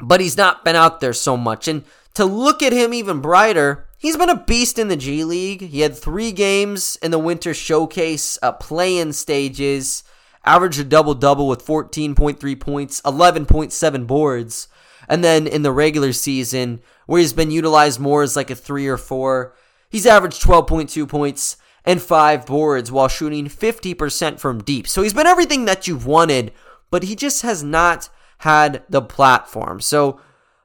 but 0.00 0.22
he's 0.22 0.38
not 0.38 0.64
been 0.64 0.74
out 0.74 1.00
there 1.00 1.12
so 1.12 1.36
much. 1.36 1.68
And 1.68 1.84
to 2.14 2.24
look 2.24 2.62
at 2.62 2.72
him 2.72 2.94
even 2.94 3.20
brighter, 3.20 3.88
he's 3.98 4.16
been 4.16 4.30
a 4.30 4.42
beast 4.42 4.78
in 4.78 4.88
the 4.88 4.96
G 4.96 5.22
League. 5.22 5.60
He 5.60 5.80
had 5.80 5.94
three 5.94 6.32
games 6.32 6.96
in 7.02 7.10
the 7.10 7.18
Winter 7.18 7.52
Showcase 7.52 8.38
uh, 8.42 8.52
play 8.52 8.96
in 8.96 9.12
stages 9.12 10.02
averaged 10.44 10.80
a 10.80 10.84
double 10.84 11.14
double 11.14 11.48
with 11.48 11.64
14.3 11.64 12.60
points, 12.60 13.00
11.7 13.02 14.06
boards. 14.06 14.68
And 15.08 15.22
then 15.22 15.46
in 15.46 15.62
the 15.62 15.72
regular 15.72 16.12
season, 16.12 16.80
where 17.06 17.20
he's 17.20 17.32
been 17.32 17.50
utilized 17.50 18.00
more 18.00 18.22
as 18.22 18.36
like 18.36 18.50
a 18.50 18.54
three 18.54 18.86
or 18.86 18.96
four, 18.96 19.54
he's 19.90 20.06
averaged 20.06 20.42
12.2 20.42 21.08
points 21.08 21.56
and 21.84 22.00
five 22.00 22.46
boards 22.46 22.90
while 22.90 23.08
shooting 23.08 23.46
50% 23.46 24.38
from 24.38 24.62
deep. 24.62 24.88
So 24.88 25.02
he's 25.02 25.12
been 25.12 25.26
everything 25.26 25.66
that 25.66 25.86
you've 25.86 26.06
wanted, 26.06 26.52
but 26.90 27.02
he 27.02 27.14
just 27.14 27.42
has 27.42 27.62
not 27.62 28.08
had 28.38 28.82
the 28.88 29.02
platform. 29.02 29.80
So, 29.80 30.20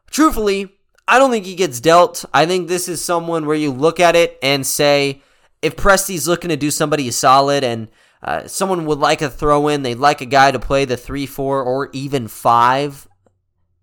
truthfully, 0.10 0.76
I 1.08 1.18
don't 1.18 1.32
think 1.32 1.46
he 1.46 1.56
gets 1.56 1.80
dealt. 1.80 2.24
I 2.34 2.46
think 2.46 2.68
this 2.68 2.88
is 2.88 3.04
someone 3.04 3.46
where 3.46 3.56
you 3.56 3.72
look 3.72 4.00
at 4.00 4.16
it 4.16 4.38
and 4.42 4.66
say, 4.66 5.22
if 5.62 5.76
Presti's 5.76 6.28
looking 6.28 6.50
to 6.50 6.56
do 6.56 6.72
somebody 6.72 7.10
solid 7.12 7.64
and 7.64 7.90
uh, 8.22 8.48
someone 8.48 8.86
would 8.86 9.00
like 9.00 9.22
a 9.22 9.30
throw 9.30 9.68
in, 9.68 9.84
they'd 9.84 9.96
like 9.96 10.22
a 10.22 10.26
guy 10.26 10.52
to 10.52 10.60
play 10.60 10.86
the 10.86 10.98
3 10.98 11.26
4 11.26 11.64
or 11.64 11.90
even 11.94 12.28
5. 12.28 13.08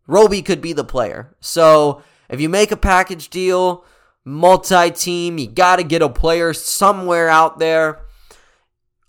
Roby 0.07 0.42
could 0.42 0.61
be 0.61 0.72
the 0.72 0.85
player. 0.85 1.35
So 1.40 2.03
if 2.29 2.40
you 2.40 2.49
make 2.49 2.70
a 2.70 2.77
package 2.77 3.29
deal, 3.31 3.85
multi 4.25 4.90
team, 4.90 5.38
you 5.38 5.46
got 5.46 5.77
to 5.77 5.85
get 5.85 6.03
a 6.03 6.09
player 6.09 6.53
somewhere 6.53 7.29
out 7.29 7.59
there. 7.59 8.01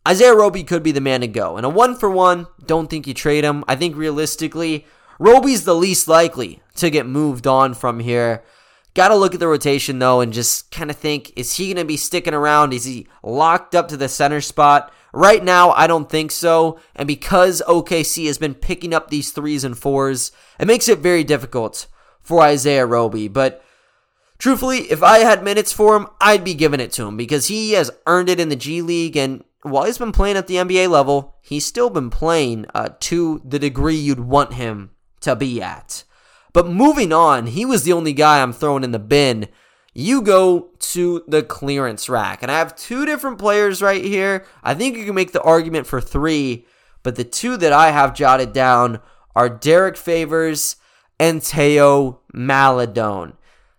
Isaiah 0.07 0.35
Roby 0.35 0.63
could 0.63 0.83
be 0.83 0.93
the 0.93 1.01
man 1.01 1.19
to 1.21 1.27
go. 1.27 1.57
And 1.57 1.65
a 1.65 1.69
one 1.69 1.95
for 1.95 2.09
one, 2.09 2.47
don't 2.65 2.89
think 2.89 3.07
you 3.07 3.13
trade 3.13 3.43
him. 3.43 3.65
I 3.67 3.75
think 3.75 3.97
realistically, 3.97 4.85
Roby's 5.19 5.65
the 5.65 5.75
least 5.75 6.07
likely 6.07 6.61
to 6.75 6.89
get 6.89 7.05
moved 7.05 7.45
on 7.45 7.73
from 7.73 7.99
here. 7.99 8.43
Got 8.93 9.09
to 9.09 9.15
look 9.15 9.33
at 9.33 9.39
the 9.39 9.47
rotation 9.47 9.99
though 9.99 10.21
and 10.21 10.31
just 10.31 10.71
kind 10.71 10.89
of 10.89 10.95
think 10.95 11.33
is 11.35 11.57
he 11.57 11.67
going 11.67 11.77
to 11.77 11.85
be 11.85 11.97
sticking 11.97 12.33
around? 12.33 12.73
Is 12.73 12.85
he 12.85 13.07
locked 13.21 13.75
up 13.75 13.89
to 13.89 13.97
the 13.97 14.09
center 14.09 14.41
spot? 14.41 14.93
Right 15.13 15.43
now, 15.43 15.71
I 15.71 15.87
don't 15.87 16.09
think 16.09 16.31
so. 16.31 16.79
And 16.95 17.07
because 17.07 17.61
OKC 17.67 18.27
has 18.27 18.37
been 18.37 18.53
picking 18.53 18.93
up 18.93 19.09
these 19.09 19.31
threes 19.31 19.63
and 19.63 19.77
fours, 19.77 20.31
it 20.59 20.67
makes 20.67 20.87
it 20.87 20.99
very 20.99 21.23
difficult 21.23 21.87
for 22.21 22.41
Isaiah 22.41 22.85
Roby. 22.85 23.27
But 23.27 23.63
truthfully, 24.37 24.79
if 24.91 25.01
I 25.01 25.19
had 25.19 25.43
minutes 25.43 25.71
for 25.71 25.95
him, 25.95 26.07
I'd 26.19 26.43
be 26.43 26.53
giving 26.53 26.79
it 26.79 26.91
to 26.93 27.05
him 27.05 27.17
because 27.17 27.47
he 27.47 27.71
has 27.71 27.91
earned 28.05 28.29
it 28.29 28.39
in 28.39 28.49
the 28.49 28.55
G 28.55 28.81
League. 28.81 29.15
And 29.15 29.43
while 29.61 29.85
he's 29.85 29.97
been 29.97 30.11
playing 30.11 30.37
at 30.37 30.47
the 30.47 30.55
NBA 30.55 30.89
level, 30.89 31.35
he's 31.41 31.65
still 31.65 31.89
been 31.89 32.09
playing 32.09 32.65
uh, 32.75 32.89
to 33.01 33.41
the 33.45 33.59
degree 33.59 33.95
you'd 33.95 34.19
want 34.19 34.53
him 34.53 34.91
to 35.21 35.35
be 35.35 35.61
at. 35.61 36.03
But 36.53 36.67
moving 36.67 37.13
on, 37.13 37.47
he 37.47 37.65
was 37.65 37.83
the 37.83 37.93
only 37.93 38.13
guy 38.13 38.41
I'm 38.41 38.53
throwing 38.53 38.83
in 38.83 38.91
the 38.91 38.99
bin 38.99 39.47
you 39.97 40.21
go 40.21 40.69
to 40.77 41.23
the 41.27 41.41
clearance 41.41 42.07
rack. 42.07 42.43
And 42.43 42.51
I 42.51 42.59
have 42.59 42.75
two 42.75 43.03
different 43.07 43.39
players 43.39 43.81
right 43.81 44.05
here. 44.05 44.45
I 44.63 44.75
think 44.75 44.95
you 44.95 45.03
can 45.03 45.15
make 45.15 45.31
the 45.31 45.41
argument 45.41 45.87
for 45.87 45.99
three, 45.99 46.67
but 47.01 47.15
the 47.15 47.23
two 47.23 47.57
that 47.57 47.73
I 47.73 47.89
have 47.89 48.13
jotted 48.13 48.53
down 48.53 48.99
are 49.35 49.49
Derrick 49.49 49.97
Favors 49.97 50.75
and 51.19 51.41
Teo 51.41 52.21
Maledon. 52.31 53.33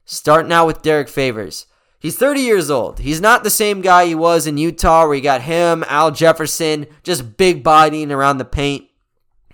Start 0.05 0.49
now 0.49 0.67
with 0.67 0.83
Derrick 0.83 1.09
Favors. 1.09 1.67
He's 2.01 2.17
30 2.17 2.41
years 2.41 2.69
old. 2.69 2.99
He's 2.99 3.21
not 3.21 3.45
the 3.45 3.51
same 3.51 3.81
guy 3.81 4.07
he 4.07 4.17
was 4.17 4.49
in 4.49 4.59
Utah 4.59 5.07
where 5.07 5.15
you 5.15 5.23
got 5.23 5.43
him, 5.43 5.85
Al 5.87 6.11
Jefferson, 6.11 6.89
just 7.05 7.37
big 7.37 7.63
bodying 7.63 8.11
around 8.11 8.39
the 8.39 8.45
paint, 8.45 8.89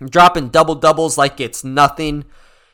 dropping 0.02 0.48
double 0.48 0.76
doubles 0.76 1.18
like 1.18 1.40
it's 1.40 1.62
nothing. 1.62 2.24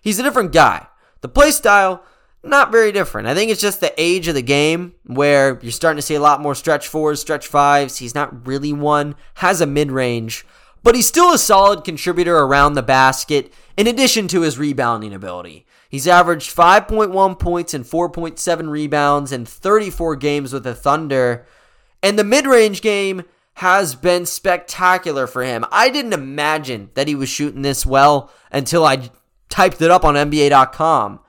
He's 0.01 0.21
a 0.21 0.23
different 0.23 0.53
guy. 0.53 0.87
The 1.23 1.29
play 1.29 1.51
style 1.51 2.05
not 2.43 2.73
very 2.73 2.93
different. 2.93 3.29
I 3.29 3.35
think 3.35 3.51
it's 3.51 3.61
just 3.61 3.81
the 3.81 3.93
age 4.01 4.29
of 4.29 4.35
the 4.35 4.43
game 4.43 4.95
where 5.05 5.59
you're 5.61 5.73
starting 5.73 5.99
to 5.99 6.03
see 6.03 6.15
a 6.15 6.21
lot 6.21 6.41
more 6.41 6.55
stretch 6.55 6.89
fours, 6.89 7.21
stretch 7.21 7.47
fives. 7.47 7.99
He's 7.99 8.15
not 8.15 8.47
really 8.47 8.73
one, 8.73 9.15
has 9.35 9.61
a 9.61 9.67
mid 9.67 9.93
range, 9.93 10.47
but 10.83 10.95
he's 10.95 11.07
still 11.07 11.33
a 11.33 11.39
solid 11.39 11.85
contributor 11.85 12.39
around 12.39 12.75
the 12.75 12.83
basket 12.83 13.53
in 13.77 13.87
addition 13.87 14.27
to 14.29 14.43
his 14.43 14.59
rebounding 14.59 15.13
ability. 15.13 15.67
He's 15.89 16.09
averaged 16.09 16.55
5.1 16.57 17.39
points 17.39 17.75
and 17.75 17.85
4.7 17.85 18.71
rebounds 18.71 19.33
in 19.33 19.45
34 19.45 20.17
games 20.17 20.53
with 20.53 20.63
the 20.63 20.75
Thunder. 20.75 21.47
And 22.03 22.19
the 22.19 22.25
mid 22.25 22.47
range 22.47 22.81
game 22.81 23.25
has 23.55 23.95
been 23.95 24.25
spectacular 24.25 25.27
for 25.27 25.43
him. 25.43 25.67
I 25.71 25.91
didn't 25.91 26.15
imagine 26.15 26.91
that 26.95 27.09
he 27.09 27.15
was 27.15 27.29
shooting 27.29 27.63
this 27.63 27.85
well 27.85 28.31
until 28.51 28.87
I 28.87 29.11
typed 29.51 29.83
it 29.83 29.91
up 29.91 30.05
on 30.05 30.15
NBA.com 30.15 31.21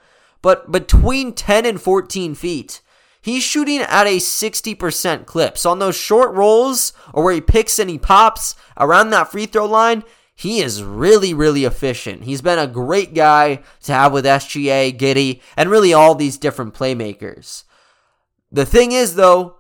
but 0.41 0.71
between 0.71 1.34
10 1.34 1.65
and 1.65 1.82
14 1.82 2.36
feet, 2.36 2.82
he's 3.21 3.43
shooting 3.43 3.82
at 3.82 4.08
a 4.08 4.17
60% 4.17 5.25
clip. 5.25 5.58
So 5.58 5.71
on 5.71 5.80
those 5.80 5.95
short 5.95 6.34
rolls 6.34 6.93
or 7.13 7.23
where 7.23 7.34
he 7.34 7.41
picks 7.41 7.80
and 7.80 7.89
he 7.89 7.97
pops 7.97 8.56
around 8.77 9.12
that 9.12 9.32
free 9.32 9.45
throw 9.45 9.65
line, 9.65 10.04
he 10.36 10.62
is 10.62 10.82
really, 10.82 11.36
really 11.36 11.65
efficient. 11.65 12.23
He's 12.23 12.41
been 12.41 12.58
a 12.58 12.65
great 12.65 13.13
guy 13.13 13.62
to 13.84 13.93
have 13.93 14.12
with 14.12 14.25
SGA, 14.25 14.97
Giddey, 14.97 15.39
and 15.56 15.69
really 15.69 15.93
all 15.93 16.15
these 16.15 16.39
different 16.39 16.73
playmakers. 16.73 17.63
The 18.51 18.65
thing 18.65 18.91
is, 18.91 19.15
though, 19.15 19.58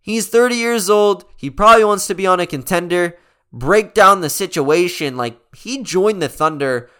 he's 0.00 0.28
30 0.28 0.56
years 0.56 0.90
old. 0.90 1.24
He 1.36 1.48
probably 1.48 1.84
wants 1.84 2.08
to 2.08 2.14
be 2.14 2.26
on 2.26 2.40
a 2.40 2.46
contender. 2.46 3.16
Break 3.52 3.94
down 3.94 4.20
the 4.20 4.28
situation. 4.28 5.16
Like, 5.16 5.38
he 5.54 5.82
joined 5.84 6.20
the 6.20 6.28
Thunder 6.28 6.90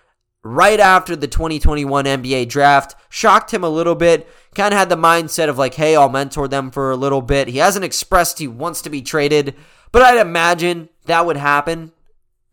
right 0.47 0.81
after 0.81 1.17
the 1.17 1.29
2021 1.29 2.05
NBA 2.05 2.49
draft. 2.49 2.95
Shocked 3.09 3.53
him 3.53 3.65
a 3.65 3.69
little 3.69 3.95
bit. 3.95 4.29
Kind 4.55 4.73
of 4.73 4.79
had 4.79 4.89
the 4.89 4.97
mindset 4.97 5.49
of 5.49 5.59
like, 5.59 5.75
hey, 5.75 5.97
I'll 5.97 6.09
mentor 6.09 6.49
them 6.49 6.71
for 6.71 6.91
a 6.91 6.97
little 6.97 7.23
bit. 7.23 7.49
He 7.49 7.59
hasn't 7.59 7.85
expressed 7.85 8.39
he 8.39 8.49
wants 8.49 8.83
to 8.83 8.91
be 8.91 9.03
traded, 9.03 9.55
but 9.93 10.03
I'd 10.03 10.19
imagine 10.19 10.89
that 11.07 11.27
would 11.27 11.37
happen 11.37 11.93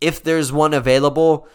if 0.02 0.22
there's 0.22 0.52
one 0.52 0.74
available. 0.74 1.48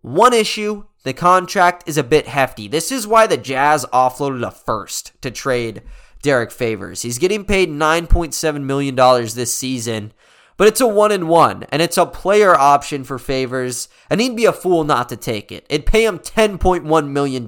One 0.00 0.32
issue 0.32 0.84
the 1.04 1.12
contract 1.14 1.84
is 1.86 1.96
a 1.96 2.04
bit 2.04 2.26
hefty. 2.26 2.68
This 2.68 2.90
is 2.90 3.06
why 3.06 3.26
the 3.26 3.36
Jazz 3.36 3.86
offloaded 3.92 4.46
a 4.46 4.50
first 4.50 5.12
to 5.22 5.30
trade 5.30 5.82
Derrick 6.22 6.50
Favors. 6.50 7.02
He's 7.02 7.18
getting 7.18 7.44
paid 7.44 7.68
$9.7 7.68 8.62
million 8.62 8.94
this 8.94 9.54
season 9.54 10.12
but 10.58 10.66
it's 10.66 10.80
a 10.82 10.86
one 10.86 11.12
and 11.12 11.28
one, 11.28 11.62
and 11.70 11.80
it's 11.80 11.96
a 11.96 12.04
player 12.04 12.54
option 12.54 13.04
for 13.04 13.18
favors, 13.18 13.88
and 14.10 14.20
he'd 14.20 14.36
be 14.36 14.44
a 14.44 14.52
fool 14.52 14.84
not 14.84 15.08
to 15.08 15.16
take 15.16 15.50
it. 15.50 15.64
It'd 15.70 15.86
pay 15.86 16.04
him 16.04 16.18
$10.1 16.18 17.08
million. 17.08 17.46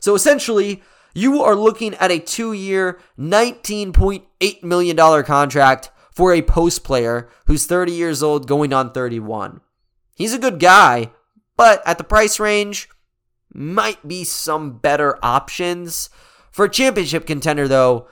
So 0.00 0.14
essentially, 0.14 0.82
you 1.14 1.42
are 1.42 1.56
looking 1.56 1.94
at 1.96 2.12
a 2.12 2.20
two 2.20 2.52
year, 2.52 3.00
$19.8 3.18 4.62
million 4.62 5.24
contract 5.24 5.90
for 6.12 6.32
a 6.32 6.42
post 6.42 6.84
player 6.84 7.28
who's 7.46 7.66
30 7.66 7.92
years 7.92 8.22
old 8.22 8.46
going 8.46 8.72
on 8.72 8.92
31. 8.92 9.60
He's 10.14 10.32
a 10.32 10.38
good 10.38 10.60
guy, 10.60 11.10
but 11.56 11.82
at 11.84 11.98
the 11.98 12.04
price 12.04 12.38
range, 12.38 12.88
might 13.52 14.06
be 14.06 14.22
some 14.22 14.78
better 14.78 15.18
options. 15.24 16.08
For 16.52 16.66
a 16.66 16.70
championship 16.70 17.26
contender, 17.26 17.66
though, 17.66 18.06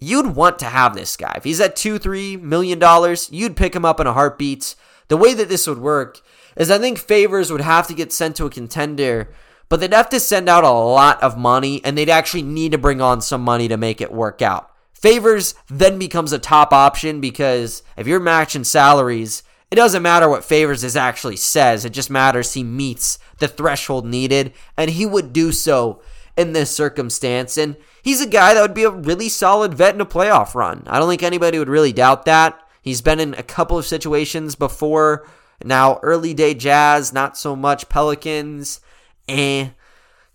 you'd 0.00 0.34
want 0.34 0.58
to 0.58 0.66
have 0.66 0.94
this 0.94 1.16
guy. 1.16 1.34
If 1.36 1.44
he's 1.44 1.60
at 1.60 1.76
two, 1.76 1.98
three 1.98 2.36
million 2.36 2.78
dollars, 2.78 3.28
you'd 3.30 3.56
pick 3.56 3.74
him 3.74 3.84
up 3.84 4.00
in 4.00 4.06
a 4.06 4.12
heartbeat. 4.12 4.74
The 5.08 5.16
way 5.16 5.34
that 5.34 5.48
this 5.48 5.66
would 5.66 5.78
work 5.78 6.20
is 6.56 6.70
I 6.70 6.78
think 6.78 6.98
Favors 6.98 7.52
would 7.52 7.60
have 7.60 7.86
to 7.88 7.94
get 7.94 8.12
sent 8.12 8.36
to 8.36 8.46
a 8.46 8.50
contender, 8.50 9.32
but 9.68 9.80
they'd 9.80 9.92
have 9.92 10.08
to 10.10 10.20
send 10.20 10.48
out 10.48 10.64
a 10.64 10.70
lot 10.70 11.22
of 11.22 11.38
money 11.38 11.80
and 11.84 11.96
they'd 11.96 12.08
actually 12.08 12.42
need 12.42 12.72
to 12.72 12.78
bring 12.78 13.00
on 13.00 13.20
some 13.20 13.42
money 13.42 13.68
to 13.68 13.76
make 13.76 14.00
it 14.00 14.12
work 14.12 14.42
out. 14.42 14.70
Favors 14.92 15.54
then 15.68 15.98
becomes 15.98 16.32
a 16.32 16.38
top 16.38 16.72
option 16.72 17.20
because 17.20 17.82
if 17.96 18.06
you're 18.06 18.20
matching 18.20 18.64
salaries, 18.64 19.42
it 19.70 19.76
doesn't 19.76 20.02
matter 20.02 20.28
what 20.28 20.44
Favors 20.44 20.84
is 20.84 20.96
actually 20.96 21.36
says. 21.36 21.84
It 21.84 21.90
just 21.90 22.10
matters 22.10 22.52
he 22.52 22.64
meets 22.64 23.18
the 23.38 23.48
threshold 23.48 24.04
needed, 24.04 24.52
and 24.76 24.90
he 24.90 25.06
would 25.06 25.32
do 25.32 25.52
so 25.52 26.02
in 26.36 26.52
this 26.52 26.74
circumstance. 26.74 27.56
And 27.56 27.76
he's 28.02 28.20
a 28.20 28.26
guy 28.26 28.54
that 28.54 28.62
would 28.62 28.74
be 28.74 28.84
a 28.84 28.90
really 28.90 29.28
solid 29.28 29.74
vet 29.74 29.94
in 29.94 30.00
a 30.00 30.06
playoff 30.06 30.54
run. 30.54 30.84
I 30.86 30.98
don't 30.98 31.08
think 31.08 31.22
anybody 31.22 31.58
would 31.58 31.68
really 31.68 31.92
doubt 31.92 32.24
that. 32.24 32.60
He's 32.82 33.02
been 33.02 33.20
in 33.20 33.34
a 33.34 33.42
couple 33.42 33.78
of 33.78 33.86
situations 33.86 34.54
before. 34.54 35.28
Now, 35.62 35.98
early 36.02 36.32
day 36.34 36.54
Jazz, 36.54 37.12
not 37.12 37.36
so 37.36 37.54
much 37.54 37.88
Pelicans. 37.88 38.80
Eh. 39.28 39.70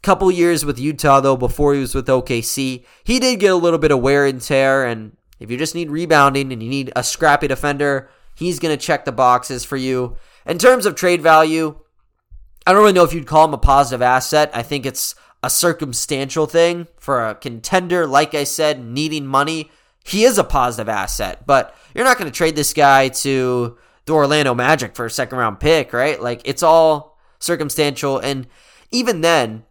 Couple 0.03 0.31
years 0.31 0.63
with 0.63 0.77
Utah, 0.77 1.19
though, 1.19 1.35
before 1.35 1.73
he 1.73 1.79
was 1.79 1.95
with 1.95 2.05
OKC. 2.05 2.85
He 3.03 3.19
did 3.19 3.39
get 3.39 3.51
a 3.51 3.55
little 3.55 3.79
bit 3.79 3.91
of 3.91 4.01
wear 4.01 4.27
and 4.27 4.39
tear. 4.39 4.85
And 4.85 5.17
if 5.39 5.49
you 5.49 5.57
just 5.57 5.73
need 5.73 5.89
rebounding 5.89 6.53
and 6.53 6.61
you 6.61 6.69
need 6.69 6.91
a 6.95 7.03
scrappy 7.03 7.47
defender, 7.47 8.09
he's 8.35 8.59
going 8.59 8.77
to 8.77 8.85
check 8.85 9.05
the 9.05 9.11
boxes 9.11 9.65
for 9.65 9.77
you. 9.77 10.15
In 10.45 10.59
terms 10.59 10.85
of 10.85 10.93
trade 10.93 11.23
value, 11.23 11.79
I 12.67 12.71
don't 12.71 12.81
really 12.81 12.93
know 12.93 13.03
if 13.03 13.13
you'd 13.13 13.25
call 13.25 13.45
him 13.45 13.53
a 13.55 13.57
positive 13.57 14.03
asset. 14.03 14.51
I 14.53 14.61
think 14.61 14.85
it's 14.85 15.15
a 15.45 15.49
circumstantial 15.49 16.47
thing 16.47 16.87
for 16.97 17.23
a 17.23 17.35
contender, 17.35 18.07
like 18.07 18.33
I 18.33 18.45
said, 18.45 18.83
needing 18.83 19.27
money. 19.27 19.69
He 20.03 20.23
is 20.23 20.39
a 20.39 20.43
positive 20.43 20.89
asset, 20.89 21.45
but 21.45 21.75
you're 21.93 22.03
not 22.03 22.17
going 22.17 22.29
to 22.29 22.35
trade 22.35 22.55
this 22.55 22.73
guy 22.73 23.09
to 23.09 23.77
the 24.05 24.13
Orlando 24.13 24.55
Magic 24.55 24.95
for 24.95 25.05
a 25.05 25.09
second 25.11 25.37
round 25.37 25.59
pick, 25.59 25.93
right? 25.93 26.19
Like 26.19 26.41
it's 26.45 26.63
all 26.63 27.19
circumstantial. 27.37 28.17
And 28.17 28.47
even 28.89 29.21
then, 29.21 29.65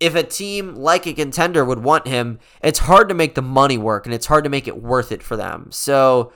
if 0.00 0.14
a 0.14 0.22
team 0.22 0.74
like 0.74 1.06
a 1.06 1.14
contender 1.14 1.64
would 1.64 1.82
want 1.82 2.06
him, 2.06 2.38
it's 2.62 2.80
hard 2.80 3.08
to 3.08 3.14
make 3.14 3.34
the 3.34 3.42
money 3.42 3.78
work 3.78 4.04
and 4.04 4.14
it's 4.14 4.26
hard 4.26 4.44
to 4.44 4.50
make 4.50 4.68
it 4.68 4.82
worth 4.82 5.12
it 5.12 5.22
for 5.22 5.38
them. 5.38 5.68
So 5.70 6.34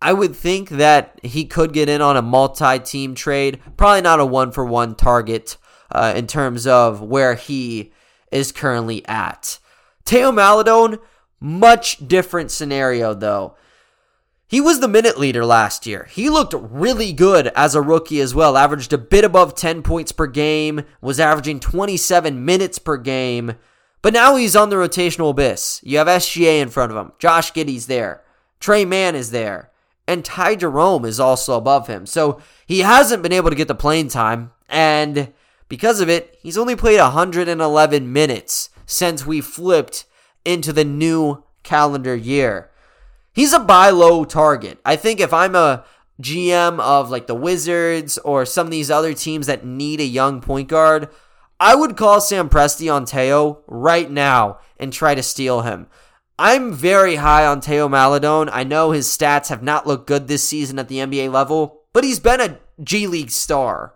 I 0.00 0.12
would 0.12 0.36
think 0.36 0.68
that 0.68 1.18
he 1.24 1.46
could 1.46 1.72
get 1.72 1.88
in 1.88 2.00
on 2.00 2.16
a 2.16 2.22
multi 2.22 2.78
team 2.78 3.16
trade. 3.16 3.60
Probably 3.76 4.02
not 4.02 4.20
a 4.20 4.24
one 4.24 4.52
for 4.52 4.64
one 4.64 4.94
target 4.94 5.56
uh, 5.92 6.12
in 6.16 6.26
terms 6.26 6.66
of 6.66 7.00
where 7.00 7.34
he 7.34 7.92
is 8.30 8.52
currently 8.52 9.06
at. 9.06 9.58
Teo 10.04 10.32
Maledon, 10.32 10.98
much 11.40 12.06
different 12.06 12.50
scenario 12.50 13.14
though. 13.14 13.56
He 14.52 14.60
was 14.60 14.80
the 14.80 14.88
minute 14.88 15.18
leader 15.18 15.46
last 15.46 15.86
year. 15.86 16.06
He 16.10 16.28
looked 16.28 16.52
really 16.54 17.14
good 17.14 17.46
as 17.56 17.74
a 17.74 17.80
rookie 17.80 18.20
as 18.20 18.34
well. 18.34 18.58
Averaged 18.58 18.92
a 18.92 18.98
bit 18.98 19.24
above 19.24 19.54
10 19.54 19.82
points 19.82 20.12
per 20.12 20.26
game, 20.26 20.82
was 21.00 21.18
averaging 21.18 21.58
27 21.58 22.44
minutes 22.44 22.78
per 22.78 22.98
game. 22.98 23.54
But 24.02 24.12
now 24.12 24.36
he's 24.36 24.54
on 24.54 24.68
the 24.68 24.76
rotational 24.76 25.30
abyss. 25.30 25.80
You 25.82 25.96
have 25.96 26.06
SGA 26.06 26.60
in 26.60 26.68
front 26.68 26.92
of 26.92 26.98
him. 26.98 27.12
Josh 27.18 27.54
Giddey's 27.54 27.86
there. 27.86 28.22
Tre 28.60 28.84
Mann 28.84 29.14
is 29.14 29.30
there. 29.30 29.70
And 30.06 30.22
Ty 30.22 30.56
Jerome 30.56 31.06
is 31.06 31.18
also 31.18 31.56
above 31.56 31.86
him. 31.86 32.04
So 32.04 32.38
he 32.66 32.80
hasn't 32.80 33.22
been 33.22 33.32
able 33.32 33.48
to 33.48 33.56
get 33.56 33.68
the 33.68 33.74
playing 33.74 34.08
time. 34.08 34.50
And 34.68 35.32
because 35.72 36.02
of 36.02 36.10
it, 36.10 36.36
he's 36.42 36.58
only 36.58 36.76
played 36.76 37.00
111 37.00 38.12
minutes 38.12 38.68
since 38.84 39.24
we 39.24 39.40
flipped 39.40 40.04
into 40.44 40.70
the 40.70 40.84
new 40.84 41.44
calendar 41.62 42.14
year. 42.14 42.70
He's 43.32 43.54
a 43.54 43.58
buy 43.58 43.88
low 43.88 44.26
target. 44.26 44.78
I 44.84 44.96
think 44.96 45.18
if 45.18 45.32
I'm 45.32 45.54
a 45.54 45.86
GM 46.20 46.78
of 46.78 47.08
like 47.08 47.26
the 47.26 47.34
Wizards 47.34 48.18
or 48.18 48.44
some 48.44 48.66
of 48.66 48.70
these 48.70 48.90
other 48.90 49.14
teams 49.14 49.46
that 49.46 49.64
need 49.64 50.02
a 50.02 50.04
young 50.04 50.42
point 50.42 50.68
guard, 50.68 51.08
I 51.58 51.74
would 51.74 51.96
call 51.96 52.20
Sam 52.20 52.50
Presti 52.50 52.94
on 52.94 53.06
Teo 53.06 53.62
right 53.66 54.10
now 54.10 54.58
and 54.78 54.92
try 54.92 55.14
to 55.14 55.22
steal 55.22 55.62
him. 55.62 55.86
I'm 56.38 56.74
very 56.74 57.14
high 57.14 57.46
on 57.46 57.62
Teo 57.62 57.88
Maledon. 57.88 58.50
I 58.52 58.62
know 58.62 58.90
his 58.90 59.08
stats 59.08 59.48
have 59.48 59.62
not 59.62 59.86
looked 59.86 60.06
good 60.06 60.28
this 60.28 60.46
season 60.46 60.78
at 60.78 60.88
the 60.88 60.98
NBA 60.98 61.32
level, 61.32 61.80
but 61.94 62.04
he's 62.04 62.20
been 62.20 62.42
a 62.42 62.58
G 62.84 63.06
League 63.06 63.30
star. 63.30 63.94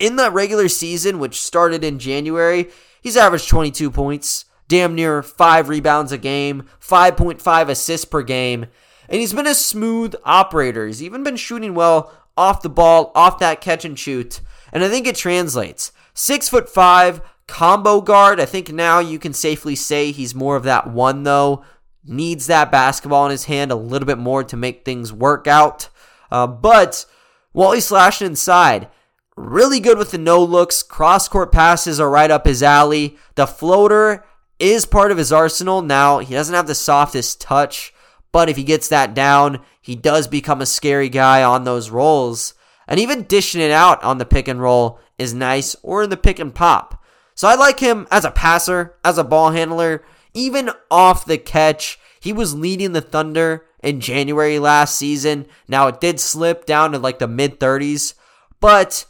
In 0.00 0.16
the 0.16 0.30
regular 0.30 0.68
season, 0.68 1.18
which 1.18 1.42
started 1.42 1.84
in 1.84 1.98
January, 1.98 2.70
he's 3.02 3.18
averaged 3.18 3.50
22 3.50 3.90
points, 3.90 4.46
damn 4.66 4.94
near 4.94 5.22
five 5.22 5.68
rebounds 5.68 6.10
a 6.10 6.16
game, 6.16 6.64
5.5 6.80 7.68
assists 7.68 8.06
per 8.06 8.22
game. 8.22 8.66
And 9.10 9.20
he's 9.20 9.34
been 9.34 9.46
a 9.46 9.54
smooth 9.54 10.14
operator. 10.24 10.86
He's 10.86 11.02
even 11.02 11.22
been 11.22 11.36
shooting 11.36 11.74
well 11.74 12.12
off 12.34 12.62
the 12.62 12.70
ball, 12.70 13.12
off 13.14 13.38
that 13.40 13.60
catch 13.60 13.84
and 13.84 13.98
shoot. 13.98 14.40
And 14.72 14.82
I 14.82 14.88
think 14.88 15.06
it 15.06 15.16
translates. 15.16 15.92
Six 16.14 16.48
foot 16.48 16.70
five, 16.70 17.20
combo 17.46 18.00
guard. 18.00 18.40
I 18.40 18.46
think 18.46 18.72
now 18.72 19.00
you 19.00 19.18
can 19.18 19.34
safely 19.34 19.76
say 19.76 20.12
he's 20.12 20.34
more 20.34 20.56
of 20.56 20.62
that 20.62 20.88
one, 20.88 21.24
though. 21.24 21.62
Needs 22.06 22.46
that 22.46 22.72
basketball 22.72 23.26
in 23.26 23.32
his 23.32 23.44
hand 23.44 23.70
a 23.70 23.76
little 23.76 24.06
bit 24.06 24.16
more 24.16 24.44
to 24.44 24.56
make 24.56 24.84
things 24.84 25.12
work 25.12 25.46
out. 25.46 25.90
Uh, 26.30 26.46
but 26.46 27.04
while 27.52 27.72
he's 27.72 27.84
slashing 27.84 28.28
inside, 28.28 28.88
really 29.36 29.80
good 29.80 29.98
with 29.98 30.10
the 30.10 30.18
no 30.18 30.42
looks. 30.42 30.82
Cross 30.82 31.28
court 31.28 31.52
passes 31.52 32.00
are 32.00 32.10
right 32.10 32.30
up 32.30 32.46
his 32.46 32.62
alley. 32.62 33.16
The 33.34 33.46
floater 33.46 34.24
is 34.58 34.86
part 34.86 35.10
of 35.10 35.18
his 35.18 35.32
arsenal. 35.32 35.82
Now, 35.82 36.18
he 36.18 36.34
doesn't 36.34 36.54
have 36.54 36.66
the 36.66 36.74
softest 36.74 37.40
touch, 37.40 37.94
but 38.32 38.48
if 38.48 38.56
he 38.56 38.64
gets 38.64 38.88
that 38.88 39.14
down, 39.14 39.60
he 39.80 39.96
does 39.96 40.28
become 40.28 40.60
a 40.60 40.66
scary 40.66 41.08
guy 41.08 41.42
on 41.42 41.64
those 41.64 41.90
rolls. 41.90 42.54
And 42.86 43.00
even 43.00 43.24
dishing 43.24 43.60
it 43.60 43.70
out 43.70 44.02
on 44.02 44.18
the 44.18 44.26
pick 44.26 44.48
and 44.48 44.60
roll 44.60 44.98
is 45.18 45.32
nice, 45.32 45.76
or 45.82 46.04
in 46.04 46.10
the 46.10 46.16
pick 46.16 46.38
and 46.38 46.54
pop. 46.54 47.02
So 47.34 47.48
I 47.48 47.54
like 47.54 47.80
him 47.80 48.06
as 48.10 48.24
a 48.24 48.30
passer, 48.30 48.96
as 49.04 49.16
a 49.16 49.24
ball 49.24 49.50
handler, 49.52 50.04
even 50.34 50.70
off 50.90 51.24
the 51.24 51.38
catch. 51.38 51.98
He 52.20 52.32
was 52.32 52.54
leading 52.54 52.92
the 52.92 53.00
Thunder 53.00 53.64
in 53.82 54.00
January 54.00 54.58
last 54.58 54.96
season. 54.96 55.46
Now 55.66 55.88
it 55.88 56.00
did 56.00 56.20
slip 56.20 56.66
down 56.66 56.92
to 56.92 56.98
like 56.98 57.18
the 57.18 57.28
mid 57.28 57.58
30s, 57.58 58.14
but 58.60 59.06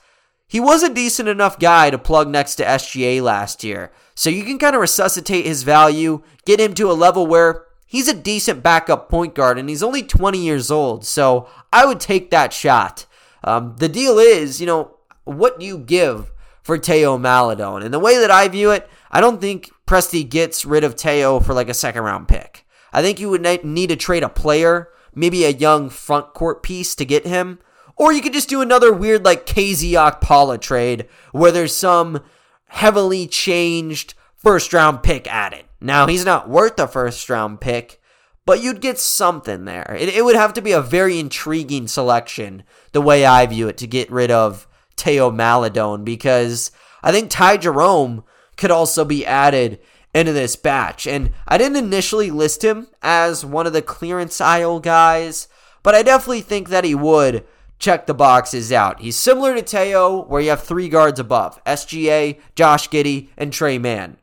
he 0.50 0.58
was 0.58 0.82
a 0.82 0.92
decent 0.92 1.28
enough 1.28 1.60
guy 1.60 1.90
to 1.90 1.96
plug 1.96 2.28
next 2.28 2.56
to 2.56 2.64
SGA 2.64 3.22
last 3.22 3.62
year. 3.62 3.92
So 4.16 4.30
you 4.30 4.42
can 4.42 4.58
kind 4.58 4.74
of 4.74 4.80
resuscitate 4.80 5.46
his 5.46 5.62
value, 5.62 6.24
get 6.44 6.58
him 6.58 6.74
to 6.74 6.90
a 6.90 6.92
level 6.92 7.24
where 7.24 7.66
he's 7.86 8.08
a 8.08 8.14
decent 8.14 8.60
backup 8.60 9.08
point 9.08 9.36
guard, 9.36 9.58
and 9.58 9.68
he's 9.68 9.80
only 9.80 10.02
20 10.02 10.38
years 10.38 10.68
old. 10.68 11.06
So 11.06 11.48
I 11.72 11.86
would 11.86 12.00
take 12.00 12.30
that 12.30 12.52
shot. 12.52 13.06
Um, 13.44 13.76
the 13.78 13.88
deal 13.88 14.18
is, 14.18 14.60
you 14.60 14.66
know, 14.66 14.96
what 15.22 15.60
do 15.60 15.66
you 15.66 15.78
give 15.78 16.32
for 16.64 16.76
Teo 16.78 17.16
Maledon? 17.16 17.84
And 17.84 17.94
the 17.94 18.00
way 18.00 18.18
that 18.18 18.32
I 18.32 18.48
view 18.48 18.72
it, 18.72 18.90
I 19.12 19.20
don't 19.20 19.40
think 19.40 19.70
Presti 19.86 20.28
gets 20.28 20.64
rid 20.64 20.82
of 20.82 20.96
Teo 20.96 21.38
for 21.38 21.54
like 21.54 21.68
a 21.68 21.74
second 21.74 22.02
round 22.02 22.26
pick. 22.26 22.66
I 22.92 23.02
think 23.02 23.20
you 23.20 23.30
would 23.30 23.64
need 23.64 23.90
to 23.90 23.96
trade 23.96 24.24
a 24.24 24.28
player, 24.28 24.88
maybe 25.14 25.44
a 25.44 25.50
young 25.50 25.90
front 25.90 26.34
court 26.34 26.64
piece 26.64 26.96
to 26.96 27.04
get 27.04 27.24
him. 27.24 27.60
Or 28.00 28.14
you 28.14 28.22
could 28.22 28.32
just 28.32 28.48
do 28.48 28.62
another 28.62 28.94
weird 28.94 29.26
like 29.26 29.44
KZ 29.44 29.90
Okpala 29.90 30.58
trade 30.58 31.06
where 31.32 31.52
there's 31.52 31.76
some 31.76 32.22
heavily 32.68 33.26
changed 33.26 34.14
first 34.36 34.72
round 34.72 35.02
pick 35.02 35.30
added. 35.30 35.66
Now, 35.82 36.06
he's 36.06 36.24
not 36.24 36.48
worth 36.48 36.80
a 36.80 36.88
first 36.88 37.28
round 37.28 37.60
pick, 37.60 38.00
but 38.46 38.62
you'd 38.62 38.80
get 38.80 38.98
something 38.98 39.66
there. 39.66 39.94
It, 40.00 40.08
it 40.08 40.24
would 40.24 40.34
have 40.34 40.54
to 40.54 40.62
be 40.62 40.72
a 40.72 40.80
very 40.80 41.18
intriguing 41.18 41.88
selection, 41.88 42.62
the 42.92 43.02
way 43.02 43.26
I 43.26 43.44
view 43.44 43.68
it, 43.68 43.76
to 43.76 43.86
get 43.86 44.10
rid 44.10 44.30
of 44.30 44.66
Teo 44.96 45.30
Maledon 45.30 46.02
because 46.02 46.70
I 47.02 47.12
think 47.12 47.28
Ty 47.28 47.58
Jerome 47.58 48.24
could 48.56 48.70
also 48.70 49.04
be 49.04 49.26
added 49.26 49.78
into 50.14 50.32
this 50.32 50.56
batch. 50.56 51.06
And 51.06 51.32
I 51.46 51.58
didn't 51.58 51.76
initially 51.76 52.30
list 52.30 52.64
him 52.64 52.86
as 53.02 53.44
one 53.44 53.66
of 53.66 53.74
the 53.74 53.82
clearance 53.82 54.40
aisle 54.40 54.80
guys, 54.80 55.48
but 55.82 55.94
I 55.94 56.02
definitely 56.02 56.40
think 56.40 56.70
that 56.70 56.84
he 56.84 56.94
would 56.94 57.44
check 57.80 58.06
the 58.06 58.14
boxes 58.14 58.70
out. 58.70 59.00
He's 59.00 59.16
similar 59.16 59.54
to 59.54 59.62
Teo, 59.62 60.24
where 60.24 60.40
you 60.40 60.50
have 60.50 60.62
three 60.62 60.88
guards 60.88 61.18
above 61.18 61.62
SGA, 61.64 62.38
Josh 62.54 62.88
Giddey, 62.88 63.30
and 63.36 63.52
Tre 63.52 63.78
Mann. 63.78 64.18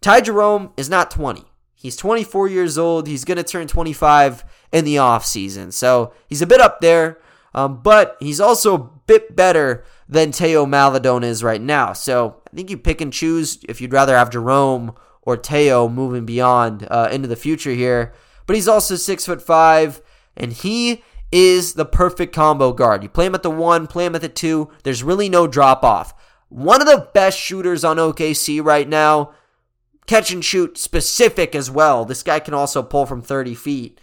Ty 0.00 0.22
Jerome 0.22 0.72
is 0.76 0.88
not 0.88 1.10
20. 1.10 1.44
He's 1.74 1.96
24 1.96 2.48
years 2.48 2.78
old. 2.78 3.06
He's 3.06 3.24
going 3.24 3.36
to 3.36 3.42
turn 3.42 3.66
25 3.66 4.44
in 4.72 4.84
the 4.84 4.96
offseason. 4.96 5.72
So 5.72 6.12
he's 6.28 6.42
a 6.42 6.46
bit 6.46 6.60
up 6.60 6.80
there, 6.80 7.18
um, 7.54 7.82
but 7.82 8.16
he's 8.20 8.40
also 8.40 8.74
a 8.74 8.90
bit 9.06 9.34
better 9.36 9.84
than 10.08 10.30
Teo 10.30 10.64
Maledon 10.64 11.24
is 11.24 11.42
right 11.42 11.60
now. 11.60 11.92
So 11.92 12.40
I 12.50 12.56
think 12.56 12.70
you 12.70 12.78
pick 12.78 13.00
and 13.00 13.12
choose 13.12 13.58
if 13.68 13.80
you'd 13.80 13.92
rather 13.92 14.16
have 14.16 14.30
Jerome 14.30 14.94
or 15.22 15.36
Teo 15.36 15.88
moving 15.88 16.24
beyond 16.24 16.86
uh, 16.88 17.08
into 17.10 17.26
the 17.26 17.36
future 17.36 17.72
here. 17.72 18.14
But 18.46 18.54
he's 18.54 18.68
also 18.68 18.94
six 18.94 19.26
foot 19.26 19.42
five, 19.42 20.00
and 20.36 20.52
he 20.52 21.02
is 21.32 21.74
the 21.74 21.84
perfect 21.84 22.34
combo 22.34 22.72
guard. 22.72 23.02
You 23.02 23.08
play 23.08 23.26
him 23.26 23.34
at 23.34 23.42
the 23.42 23.50
one, 23.50 23.86
play 23.86 24.06
him 24.06 24.14
at 24.14 24.20
the 24.20 24.28
two. 24.28 24.70
There's 24.84 25.02
really 25.02 25.28
no 25.28 25.46
drop 25.46 25.82
off. 25.82 26.14
One 26.48 26.80
of 26.80 26.86
the 26.86 27.08
best 27.12 27.38
shooters 27.38 27.84
on 27.84 27.96
OKC 27.96 28.64
right 28.64 28.88
now. 28.88 29.32
Catch 30.06 30.30
and 30.30 30.44
shoot 30.44 30.78
specific 30.78 31.54
as 31.56 31.70
well. 31.70 32.04
This 32.04 32.22
guy 32.22 32.38
can 32.38 32.54
also 32.54 32.82
pull 32.82 33.06
from 33.06 33.22
30 33.22 33.54
feet. 33.54 34.00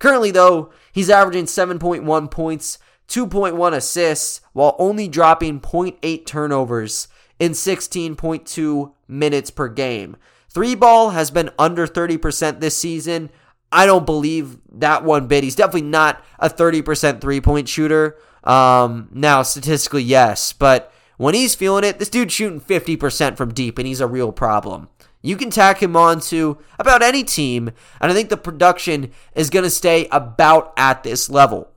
Currently, 0.00 0.32
though, 0.32 0.72
he's 0.92 1.08
averaging 1.08 1.44
7.1 1.44 2.30
points, 2.30 2.78
2.1 3.08 3.72
assists, 3.72 4.40
while 4.52 4.74
only 4.80 5.06
dropping 5.06 5.60
0.8 5.60 6.26
turnovers 6.26 7.06
in 7.38 7.52
16.2 7.52 8.92
minutes 9.06 9.50
per 9.50 9.68
game. 9.68 10.16
Three 10.48 10.74
ball 10.74 11.10
has 11.10 11.30
been 11.30 11.50
under 11.58 11.86
30% 11.86 12.60
this 12.60 12.76
season. 12.76 13.30
I 13.74 13.86
don't 13.86 14.06
believe 14.06 14.58
that 14.74 15.04
one 15.04 15.26
bit. 15.26 15.44
He's 15.44 15.56
definitely 15.56 15.82
not 15.82 16.24
a 16.38 16.48
30% 16.48 17.20
three 17.20 17.40
point 17.40 17.68
shooter. 17.68 18.16
Um, 18.44 19.08
now, 19.12 19.42
statistically, 19.42 20.02
yes, 20.02 20.52
but 20.52 20.92
when 21.16 21.34
he's 21.34 21.54
feeling 21.54 21.84
it, 21.84 21.98
this 21.98 22.08
dude's 22.08 22.32
shooting 22.32 22.60
50% 22.60 23.36
from 23.36 23.52
deep, 23.52 23.78
and 23.78 23.86
he's 23.86 24.00
a 24.00 24.06
real 24.06 24.32
problem. 24.32 24.88
You 25.22 25.36
can 25.36 25.50
tack 25.50 25.82
him 25.82 25.96
on 25.96 26.20
to 26.20 26.58
about 26.78 27.02
any 27.02 27.24
team, 27.24 27.70
and 28.00 28.12
I 28.12 28.14
think 28.14 28.28
the 28.28 28.36
production 28.36 29.10
is 29.34 29.50
going 29.50 29.64
to 29.64 29.70
stay 29.70 30.06
about 30.12 30.72
at 30.76 31.02
this 31.02 31.30
level. 31.30 31.68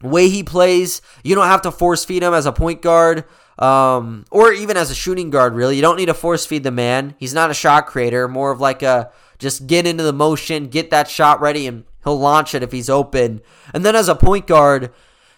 The 0.00 0.08
way 0.08 0.28
he 0.28 0.42
plays, 0.42 1.00
you 1.22 1.34
don't 1.34 1.46
have 1.46 1.62
to 1.62 1.70
force 1.70 2.04
feed 2.04 2.22
him 2.22 2.34
as 2.34 2.46
a 2.46 2.52
point 2.52 2.82
guard 2.82 3.24
um, 3.58 4.24
or 4.30 4.52
even 4.52 4.76
as 4.76 4.90
a 4.90 4.94
shooting 4.94 5.30
guard, 5.30 5.54
really. 5.54 5.76
You 5.76 5.82
don't 5.82 5.96
need 5.96 6.06
to 6.06 6.14
force 6.14 6.44
feed 6.44 6.64
the 6.64 6.70
man. 6.70 7.14
He's 7.18 7.34
not 7.34 7.50
a 7.50 7.54
shot 7.54 7.86
creator, 7.86 8.28
more 8.28 8.50
of 8.50 8.60
like 8.60 8.82
a 8.82 9.10
just 9.44 9.68
get 9.68 9.86
into 9.86 10.02
the 10.02 10.12
motion, 10.12 10.66
get 10.66 10.90
that 10.90 11.08
shot 11.08 11.40
ready, 11.40 11.68
and 11.68 11.84
he'll 12.02 12.18
launch 12.18 12.54
it 12.54 12.62
if 12.64 12.72
he's 12.72 12.90
open. 12.90 13.40
And 13.72 13.84
then 13.84 13.94
as 13.94 14.08
a 14.08 14.16
point 14.16 14.48
guard, 14.48 14.92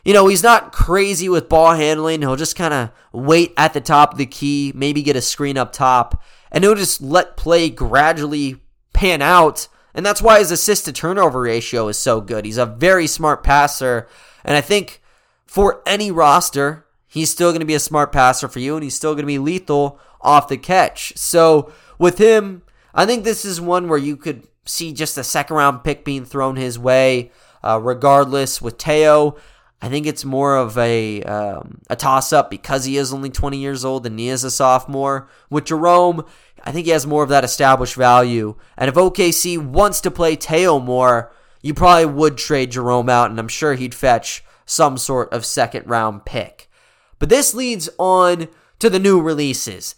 you 0.05 0.15
know, 0.15 0.29
he's 0.29 0.43
not 0.43 0.73
crazy 0.73 1.29
with 1.29 1.49
ball 1.49 1.75
handling. 1.75 2.23
He'll 2.23 2.37
just 2.37 2.57
kind 2.57 2.73
of 2.73 2.91
wait 3.13 3.53
at 3.57 3.75
the 3.75 3.81
top 3.81 4.13
of 4.13 4.19
the 4.19 4.25
key, 4.25 4.73
maybe 4.75 5.03
get 5.03 5.17
a 5.17 5.21
screen 5.21 5.59
up 5.59 5.73
top, 5.73 6.23
and 6.53 6.63
he'll 6.63 6.77
just 6.77 7.03
let 7.03 7.37
play 7.37 7.69
gradually 7.69 8.63
pan 8.93 9.21
out. 9.21 9.69
And 9.93 10.07
that's 10.07 10.23
why 10.23 10.39
his 10.39 10.51
assist 10.51 10.85
to 10.85 10.93
turnover 10.93 11.41
ratio 11.41 11.89
is 11.89 11.99
so 11.99 12.21
good. 12.21 12.45
He's 12.45 12.59
a 12.59 12.67
very 12.67 13.07
smart 13.07 13.43
passer. 13.43 14.07
And 14.45 14.57
I 14.57 14.61
think 14.61 15.03
for 15.45 15.83
any 15.87 16.11
roster, 16.11 16.87
he's 17.09 17.31
still 17.31 17.51
going 17.51 17.61
to 17.61 17.67
be 17.67 17.75
a 17.75 17.81
smart 17.81 18.13
passer 18.13 18.47
for 18.47 18.61
you, 18.61 18.77
and 18.77 18.85
he's 18.85 18.95
still 18.95 19.15
going 19.15 19.25
to 19.25 19.27
be 19.27 19.39
lethal 19.39 19.99
off 20.21 20.49
the 20.49 20.57
catch. 20.57 21.17
So 21.17 21.73
with 21.99 22.19
him, 22.19 22.63
I 22.97 23.07
think 23.07 23.25
this 23.25 23.45
is 23.45 23.61
one 23.61 23.89
where 23.89 23.99
you 23.99 24.17
could 24.17 24.49
see 24.65 24.93
just 24.93 25.19
a 25.19 25.23
second 25.23 25.57
round 25.57 25.85
pick 25.85 26.05
being 26.05 26.25
thrown 26.25 26.57
his 26.57 26.79
way. 26.79 27.31
Uh, 27.63 27.81
regardless, 27.81 28.63
with 28.63 28.79
Teo, 28.79 29.37
I 29.83 29.89
think 29.89 30.07
it's 30.07 30.25
more 30.25 30.57
of 30.57 30.79
a 30.79 31.23
um, 31.23 31.81
a 31.91 31.97
toss 31.97 32.33
up 32.33 32.51
because 32.51 32.85
he 32.85 32.97
is 32.97 33.13
only 33.13 33.31
20 33.31 33.59
years 33.59 33.85
old 33.85 34.07
and 34.07 34.19
he 34.19 34.29
is 34.29 34.45
a 34.45 34.51
sophomore. 34.51 35.29
With 35.51 35.67
Jerome, 35.67 36.25
I 36.65 36.73
think 36.73 36.87
he 36.87 36.93
has 36.93 37.07
more 37.07 37.23
of 37.23 37.29
that 37.29 37.45
established 37.45 37.95
value. 37.95 38.57
And 38.77 38.89
if 38.89 38.95
OKC 38.95 39.59
wants 39.59 40.01
to 40.03 40.11
play 40.11 40.37
Teo 40.37 40.79
more, 40.79 41.33
you 41.61 41.75
probably 41.75 42.07
would 42.07 42.39
trade 42.39 42.73
Jerome 42.73 43.09
out, 43.09 43.31
and 43.31 43.39
I'm 43.39 43.49
sure 43.49 43.75
he'd 43.75 43.95
fetch 43.95 44.45
some 44.65 44.97
sort 44.97 45.33
of 45.33 45.45
second 45.45 45.87
round 45.87 46.25
pick. 46.25 46.71
But 47.19 47.29
this 47.29 47.55
leads 47.55 47.89
on 47.99 48.49
to 48.79 48.89
the 48.89 48.99
new 48.99 49.21
releases. 49.21 49.95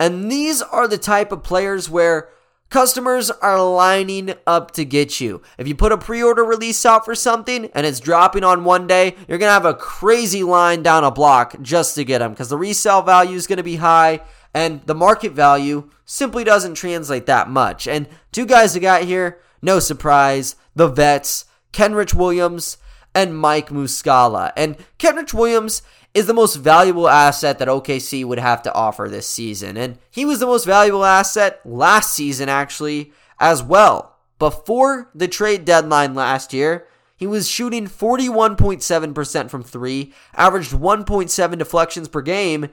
And 0.00 0.30
these 0.30 0.62
are 0.62 0.88
the 0.88 0.98
type 0.98 1.30
of 1.30 1.42
players 1.44 1.88
where 1.88 2.28
customers 2.72 3.30
are 3.30 3.62
lining 3.62 4.34
up 4.46 4.70
to 4.72 4.84
get 4.84 5.20
you. 5.20 5.42
If 5.58 5.68
you 5.68 5.74
put 5.74 5.92
a 5.92 5.98
pre 5.98 6.22
order 6.22 6.42
release 6.42 6.84
out 6.86 7.04
for 7.04 7.14
something 7.14 7.66
and 7.74 7.86
it's 7.86 8.00
dropping 8.00 8.44
on 8.44 8.64
one 8.64 8.86
day, 8.86 9.14
you're 9.28 9.38
going 9.38 9.50
to 9.50 9.52
have 9.52 9.66
a 9.66 9.74
crazy 9.74 10.42
line 10.42 10.82
down 10.82 11.04
a 11.04 11.10
block 11.10 11.60
just 11.60 11.94
to 11.94 12.04
get 12.04 12.18
them 12.18 12.32
because 12.32 12.48
the 12.48 12.56
resale 12.56 13.02
value 13.02 13.36
is 13.36 13.46
going 13.46 13.58
to 13.58 13.62
be 13.62 13.76
high 13.76 14.20
and 14.54 14.80
the 14.86 14.94
market 14.94 15.32
value 15.32 15.90
simply 16.06 16.44
doesn't 16.44 16.74
translate 16.74 17.26
that 17.26 17.48
much. 17.48 17.86
And 17.86 18.08
two 18.32 18.46
guys 18.46 18.74
I 18.74 18.80
got 18.80 19.02
here, 19.02 19.38
no 19.60 19.78
surprise, 19.78 20.56
the 20.74 20.88
vets, 20.88 21.44
Kenrich 21.72 22.14
Williams 22.14 22.78
and 23.14 23.36
Mike 23.36 23.68
Muscala. 23.68 24.52
And 24.56 24.76
Kenrich 24.98 25.34
Williams 25.34 25.82
is 26.14 26.26
the 26.26 26.34
most 26.34 26.56
valuable 26.56 27.08
asset 27.08 27.58
that 27.58 27.68
OKC 27.68 28.24
would 28.24 28.38
have 28.38 28.62
to 28.62 28.74
offer 28.74 29.08
this 29.08 29.26
season. 29.26 29.76
And 29.76 29.98
he 30.10 30.24
was 30.24 30.40
the 30.40 30.46
most 30.46 30.66
valuable 30.66 31.04
asset 31.04 31.60
last 31.64 32.12
season, 32.12 32.48
actually, 32.48 33.12
as 33.40 33.62
well. 33.62 34.16
Before 34.38 35.08
the 35.14 35.28
trade 35.28 35.64
deadline 35.64 36.14
last 36.14 36.52
year, 36.52 36.86
he 37.16 37.26
was 37.26 37.48
shooting 37.48 37.86
41.7% 37.86 39.48
from 39.48 39.62
three, 39.62 40.12
averaged 40.34 40.72
1.7 40.72 41.58
deflections 41.58 42.08
per 42.08 42.20
game, 42.20 42.68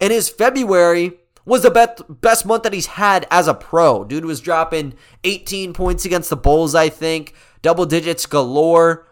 and 0.00 0.12
his 0.12 0.28
February 0.28 1.18
was 1.44 1.62
the 1.62 1.70
best, 1.70 2.02
best 2.20 2.46
month 2.46 2.62
that 2.62 2.72
he's 2.72 2.86
had 2.86 3.26
as 3.30 3.48
a 3.48 3.54
pro. 3.54 4.04
Dude 4.04 4.24
was 4.24 4.40
dropping 4.40 4.94
18 5.24 5.72
points 5.72 6.04
against 6.04 6.30
the 6.30 6.36
Bulls, 6.36 6.74
I 6.74 6.88
think, 6.90 7.34
double 7.60 7.86
digits 7.86 8.26
galore 8.26 9.08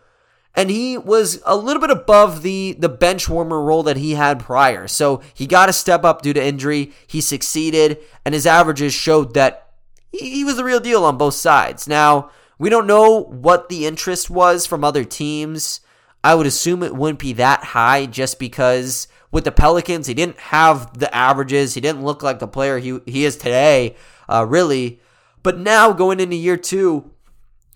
and 0.56 0.70
he 0.70 0.96
was 0.96 1.40
a 1.44 1.54
little 1.54 1.80
bit 1.80 1.90
above 1.90 2.42
the 2.42 2.74
the 2.78 2.88
bench 2.88 3.28
warmer 3.28 3.60
role 3.60 3.82
that 3.82 3.98
he 3.98 4.12
had 4.12 4.40
prior. 4.40 4.88
So 4.88 5.20
he 5.34 5.46
got 5.46 5.68
a 5.68 5.74
step 5.74 6.04
up 6.04 6.22
due 6.22 6.32
to 6.32 6.44
injury. 6.44 6.92
He 7.06 7.20
succeeded, 7.20 7.98
and 8.24 8.34
his 8.34 8.46
averages 8.46 8.94
showed 8.94 9.34
that 9.34 9.68
he, 10.10 10.30
he 10.30 10.44
was 10.44 10.56
the 10.56 10.64
real 10.64 10.80
deal 10.80 11.04
on 11.04 11.18
both 11.18 11.34
sides. 11.34 11.86
Now 11.86 12.30
we 12.58 12.70
don't 12.70 12.86
know 12.86 13.20
what 13.20 13.68
the 13.68 13.86
interest 13.86 14.30
was 14.30 14.66
from 14.66 14.82
other 14.82 15.04
teams. 15.04 15.80
I 16.24 16.34
would 16.34 16.46
assume 16.46 16.82
it 16.82 16.96
wouldn't 16.96 17.20
be 17.20 17.34
that 17.34 17.62
high 17.62 18.06
just 18.06 18.38
because 18.38 19.06
with 19.30 19.44
the 19.44 19.52
Pelicans, 19.52 20.06
he 20.06 20.14
didn't 20.14 20.38
have 20.38 20.98
the 20.98 21.14
averages. 21.14 21.74
He 21.74 21.80
didn't 21.80 22.04
look 22.04 22.22
like 22.22 22.38
the 22.38 22.48
player 22.48 22.78
he, 22.78 22.98
he 23.06 23.24
is 23.24 23.36
today, 23.36 23.94
uh, 24.28 24.46
really. 24.48 25.00
But 25.42 25.58
now 25.58 25.92
going 25.92 26.18
into 26.18 26.34
year 26.34 26.56
two, 26.56 27.12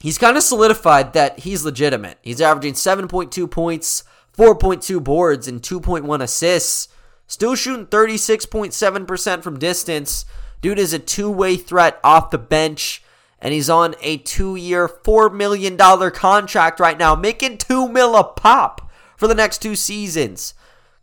he's 0.00 0.18
kind 0.18 0.36
of 0.36 0.42
solidified 0.42 1.12
that 1.12 1.40
he's 1.40 1.64
legitimate. 1.64 2.18
He's 2.22 2.40
averaging 2.40 2.74
7.2 2.74 3.50
points, 3.50 4.04
4.2 4.36 5.02
boards, 5.02 5.46
and 5.46 5.62
2.1 5.62 6.22
assists. 6.22 6.88
Still 7.26 7.54
shooting 7.54 7.86
36.7% 7.86 9.42
from 9.42 9.58
distance. 9.58 10.24
Dude 10.60 10.78
is 10.78 10.92
a 10.92 10.98
two 10.98 11.30
way 11.30 11.56
threat 11.56 12.00
off 12.02 12.30
the 12.30 12.38
bench, 12.38 13.02
and 13.38 13.54
he's 13.54 13.70
on 13.70 13.94
a 14.02 14.18
two 14.18 14.56
year, 14.56 14.88
$4 14.88 15.32
million 15.32 15.76
contract 15.76 16.80
right 16.80 16.98
now, 16.98 17.14
making 17.14 17.58
2 17.58 17.88
mil 17.88 18.16
a 18.16 18.24
pop 18.24 18.90
for 19.16 19.28
the 19.28 19.34
next 19.34 19.58
two 19.58 19.76
seasons. 19.76 20.54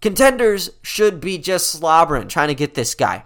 Contenders 0.01 0.69
should 0.81 1.19
be 1.19 1.37
just 1.37 1.69
slobbering 1.69 2.27
trying 2.27 2.49
to 2.49 2.55
get 2.55 2.75
this 2.75 2.93
guy. 2.93 3.23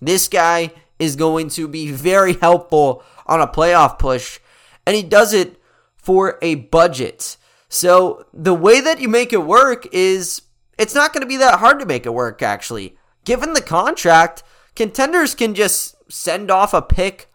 This 0.00 0.28
guy 0.28 0.72
is 0.98 1.16
going 1.16 1.48
to 1.50 1.68
be 1.68 1.92
very 1.92 2.34
helpful 2.34 3.02
on 3.26 3.40
a 3.40 3.46
playoff 3.46 3.98
push 3.98 4.40
and 4.88 4.96
he 4.96 5.02
does 5.02 5.34
it 5.34 5.60
for 5.96 6.38
a 6.40 6.54
budget. 6.54 7.36
So 7.68 8.24
the 8.32 8.54
way 8.54 8.80
that 8.80 9.02
you 9.02 9.06
make 9.06 9.34
it 9.34 9.44
work 9.44 9.86
is 9.92 10.40
it's 10.78 10.94
not 10.94 11.12
going 11.12 11.20
to 11.20 11.28
be 11.28 11.36
that 11.36 11.58
hard 11.58 11.78
to 11.80 11.84
make 11.84 12.06
it 12.06 12.14
work, 12.14 12.40
actually. 12.40 12.96
Given 13.26 13.52
the 13.52 13.60
contract, 13.60 14.42
contenders 14.74 15.34
can 15.34 15.54
just 15.54 15.94
send 16.10 16.50
off 16.50 16.72
a 16.72 16.80
pick, 16.80 17.30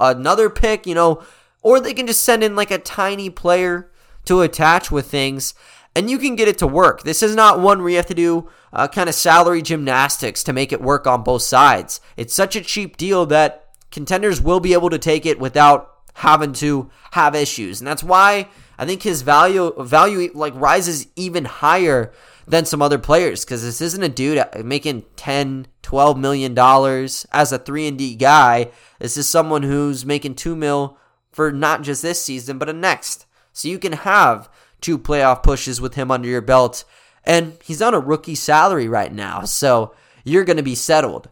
another 0.00 0.48
pick, 0.48 0.86
you 0.86 0.94
know, 0.94 1.22
or 1.62 1.80
they 1.80 1.92
can 1.92 2.06
just 2.06 2.22
send 2.22 2.42
in 2.42 2.56
like 2.56 2.70
a 2.70 2.78
tiny 2.78 3.28
player 3.28 3.92
to 4.24 4.40
attach 4.40 4.90
with 4.90 5.10
things 5.10 5.52
and 5.94 6.08
you 6.08 6.16
can 6.16 6.34
get 6.34 6.48
it 6.48 6.56
to 6.58 6.66
work. 6.66 7.02
This 7.02 7.22
is 7.22 7.36
not 7.36 7.60
one 7.60 7.80
where 7.80 7.90
you 7.90 7.96
have 7.96 8.06
to 8.06 8.14
do 8.14 8.48
uh, 8.72 8.88
kind 8.88 9.10
of 9.10 9.14
salary 9.14 9.60
gymnastics 9.60 10.42
to 10.44 10.54
make 10.54 10.72
it 10.72 10.80
work 10.80 11.06
on 11.06 11.22
both 11.22 11.42
sides. 11.42 12.00
It's 12.16 12.34
such 12.34 12.56
a 12.56 12.62
cheap 12.62 12.96
deal 12.96 13.26
that 13.26 13.66
contenders 13.90 14.40
will 14.40 14.60
be 14.60 14.72
able 14.72 14.88
to 14.88 14.98
take 14.98 15.26
it 15.26 15.38
without 15.38 15.95
having 16.16 16.52
to 16.54 16.90
have 17.12 17.34
issues. 17.34 17.80
And 17.80 17.86
that's 17.86 18.02
why 18.02 18.48
I 18.78 18.86
think 18.86 19.02
his 19.02 19.22
value 19.22 19.72
value 19.82 20.30
like 20.34 20.54
rises 20.56 21.06
even 21.14 21.44
higher 21.44 22.12
than 22.46 22.64
some 22.64 22.80
other 22.80 22.98
players 22.98 23.44
because 23.44 23.62
this 23.62 23.80
isn't 23.80 24.02
a 24.02 24.08
dude 24.08 24.42
making 24.64 25.04
10 25.16 25.66
12 25.82 26.18
million 26.18 26.54
dollars 26.54 27.26
as 27.32 27.52
a 27.52 27.58
3 27.58 27.88
and 27.88 27.98
D 27.98 28.14
guy. 28.14 28.70
This 28.98 29.16
is 29.16 29.28
someone 29.28 29.62
who's 29.62 30.06
making 30.06 30.36
2 30.36 30.56
mil 30.56 30.96
for 31.32 31.52
not 31.52 31.82
just 31.82 32.00
this 32.02 32.24
season 32.24 32.56
but 32.56 32.68
a 32.68 32.72
next. 32.72 33.26
So 33.52 33.68
you 33.68 33.78
can 33.78 33.92
have 33.92 34.48
two 34.80 34.98
playoff 34.98 35.42
pushes 35.42 35.80
with 35.80 35.94
him 35.94 36.10
under 36.10 36.28
your 36.28 36.40
belt 36.40 36.84
and 37.24 37.58
he's 37.62 37.82
on 37.82 37.92
a 37.92 38.00
rookie 38.00 38.34
salary 38.34 38.88
right 38.88 39.12
now. 39.12 39.42
So 39.42 39.94
you're 40.24 40.44
going 40.44 40.56
to 40.56 40.62
be 40.62 40.74
settled. 40.74 41.28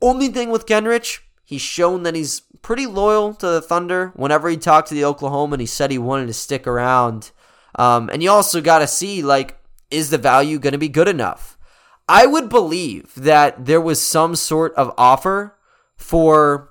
Only 0.00 0.28
thing 0.28 0.50
with 0.50 0.66
Kenrich, 0.66 1.18
he's 1.44 1.62
shown 1.62 2.04
that 2.04 2.14
he's 2.14 2.42
pretty 2.62 2.86
loyal 2.86 3.34
to 3.34 3.46
the 3.46 3.60
Thunder. 3.60 4.12
Whenever 4.14 4.48
he 4.48 4.56
talked 4.56 4.88
to 4.88 4.94
the 4.94 5.04
Oklahoma, 5.04 5.54
and 5.54 5.60
he 5.60 5.66
said 5.66 5.90
he 5.90 5.98
wanted 5.98 6.26
to 6.26 6.32
stick 6.32 6.66
around. 6.66 7.30
Um, 7.76 8.10
and 8.12 8.22
you 8.22 8.30
also 8.30 8.60
got 8.60 8.80
to 8.80 8.86
see, 8.86 9.22
like, 9.22 9.58
is 9.90 10.10
the 10.10 10.18
value 10.18 10.58
going 10.58 10.72
to 10.72 10.78
be 10.78 10.88
good 10.88 11.08
enough? 11.08 11.56
I 12.08 12.26
would 12.26 12.48
believe 12.48 13.14
that 13.14 13.66
there 13.66 13.80
was 13.80 14.00
some 14.00 14.34
sort 14.34 14.74
of 14.74 14.92
offer 14.98 15.56
for 15.96 16.70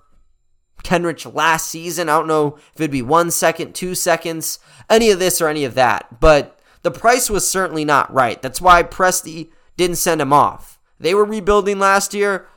Kenrich 0.83 1.33
last 1.33 1.67
season. 1.67 2.09
I 2.09 2.17
don't 2.17 2.27
know 2.27 2.57
if 2.73 2.81
it'd 2.81 2.91
be 2.91 3.01
one 3.01 3.31
second, 3.31 3.73
two 3.73 3.95
seconds, 3.95 4.59
any 4.89 5.11
of 5.11 5.19
this 5.19 5.41
or 5.41 5.47
any 5.47 5.63
of 5.63 5.75
that. 5.75 6.19
But 6.19 6.59
the 6.81 6.91
price 6.91 7.29
was 7.29 7.49
certainly 7.49 7.85
not 7.85 8.13
right. 8.13 8.41
That's 8.41 8.61
why 8.61 8.83
Presti 8.83 9.49
didn't 9.77 9.97
send 9.97 10.21
him 10.21 10.33
off. 10.33 10.79
They 10.99 11.13
were 11.13 11.25
rebuilding 11.25 11.79
last 11.79 12.13
year. 12.13 12.47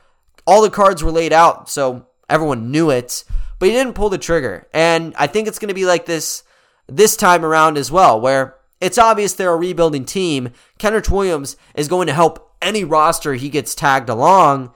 All 0.45 0.61
the 0.61 0.69
cards 0.69 1.01
were 1.01 1.11
laid 1.11 1.31
out. 1.31 1.69
So 1.69 2.07
Everyone 2.33 2.71
knew 2.71 2.89
it, 2.89 3.23
but 3.59 3.69
he 3.69 3.75
didn't 3.75 3.93
pull 3.93 4.09
the 4.09 4.17
trigger. 4.17 4.67
And 4.73 5.13
I 5.19 5.27
think 5.27 5.47
it's 5.47 5.59
going 5.59 5.67
to 5.67 5.75
be 5.75 5.85
like 5.85 6.07
this 6.07 6.43
this 6.87 7.15
time 7.15 7.45
around 7.45 7.77
as 7.77 7.91
well, 7.91 8.19
where 8.19 8.55
it's 8.81 8.97
obvious 8.97 9.33
they're 9.33 9.53
a 9.53 9.55
rebuilding 9.55 10.03
team. 10.03 10.49
Kenrich 10.79 11.11
Williams 11.11 11.57
is 11.75 11.87
going 11.87 12.07
to 12.07 12.13
help 12.13 12.55
any 12.59 12.83
roster 12.83 13.35
he 13.35 13.49
gets 13.49 13.75
tagged 13.75 14.09
along, 14.09 14.73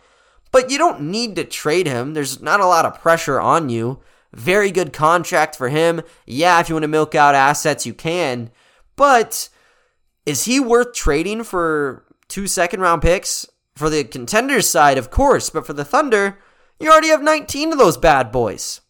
but 0.51 0.69
you 0.69 0.77
don't 0.77 1.01
need 1.01 1.35
to 1.35 1.43
trade 1.45 1.87
him. 1.87 2.13
There's 2.13 2.41
not 2.41 2.59
a 2.59 2.67
lot 2.67 2.85
of 2.85 3.01
pressure 3.01 3.41
on 3.41 3.69
you. 3.69 4.01
Very 4.33 4.69
good 4.69 4.93
contract 4.93 5.55
for 5.55 5.69
him. 5.69 6.01
Yeah, 6.27 6.59
if 6.59 6.69
you 6.69 6.75
want 6.75 6.83
to 6.83 6.87
milk 6.87 7.15
out 7.15 7.33
assets, 7.33 7.87
you 7.87 7.95
can. 7.95 8.51
But 8.95 9.49
is 10.27 10.45
he 10.45 10.59
worth 10.59 10.93
trading 10.93 11.43
for 11.43 12.05
two 12.27 12.45
second 12.45 12.81
round 12.81 13.01
picks? 13.01 13.47
For 13.75 13.89
the 13.89 14.03
contenders 14.03 14.69
side, 14.69 14.97
of 14.97 15.11
course, 15.11 15.49
but 15.49 15.65
for 15.65 15.73
the 15.73 15.85
Thunder, 15.85 16.39
you 16.79 16.91
already 16.91 17.09
have 17.09 17.21
19 17.21 17.71
of 17.71 17.77
those 17.77 17.97
bad 17.97 18.31
boys. 18.31 18.81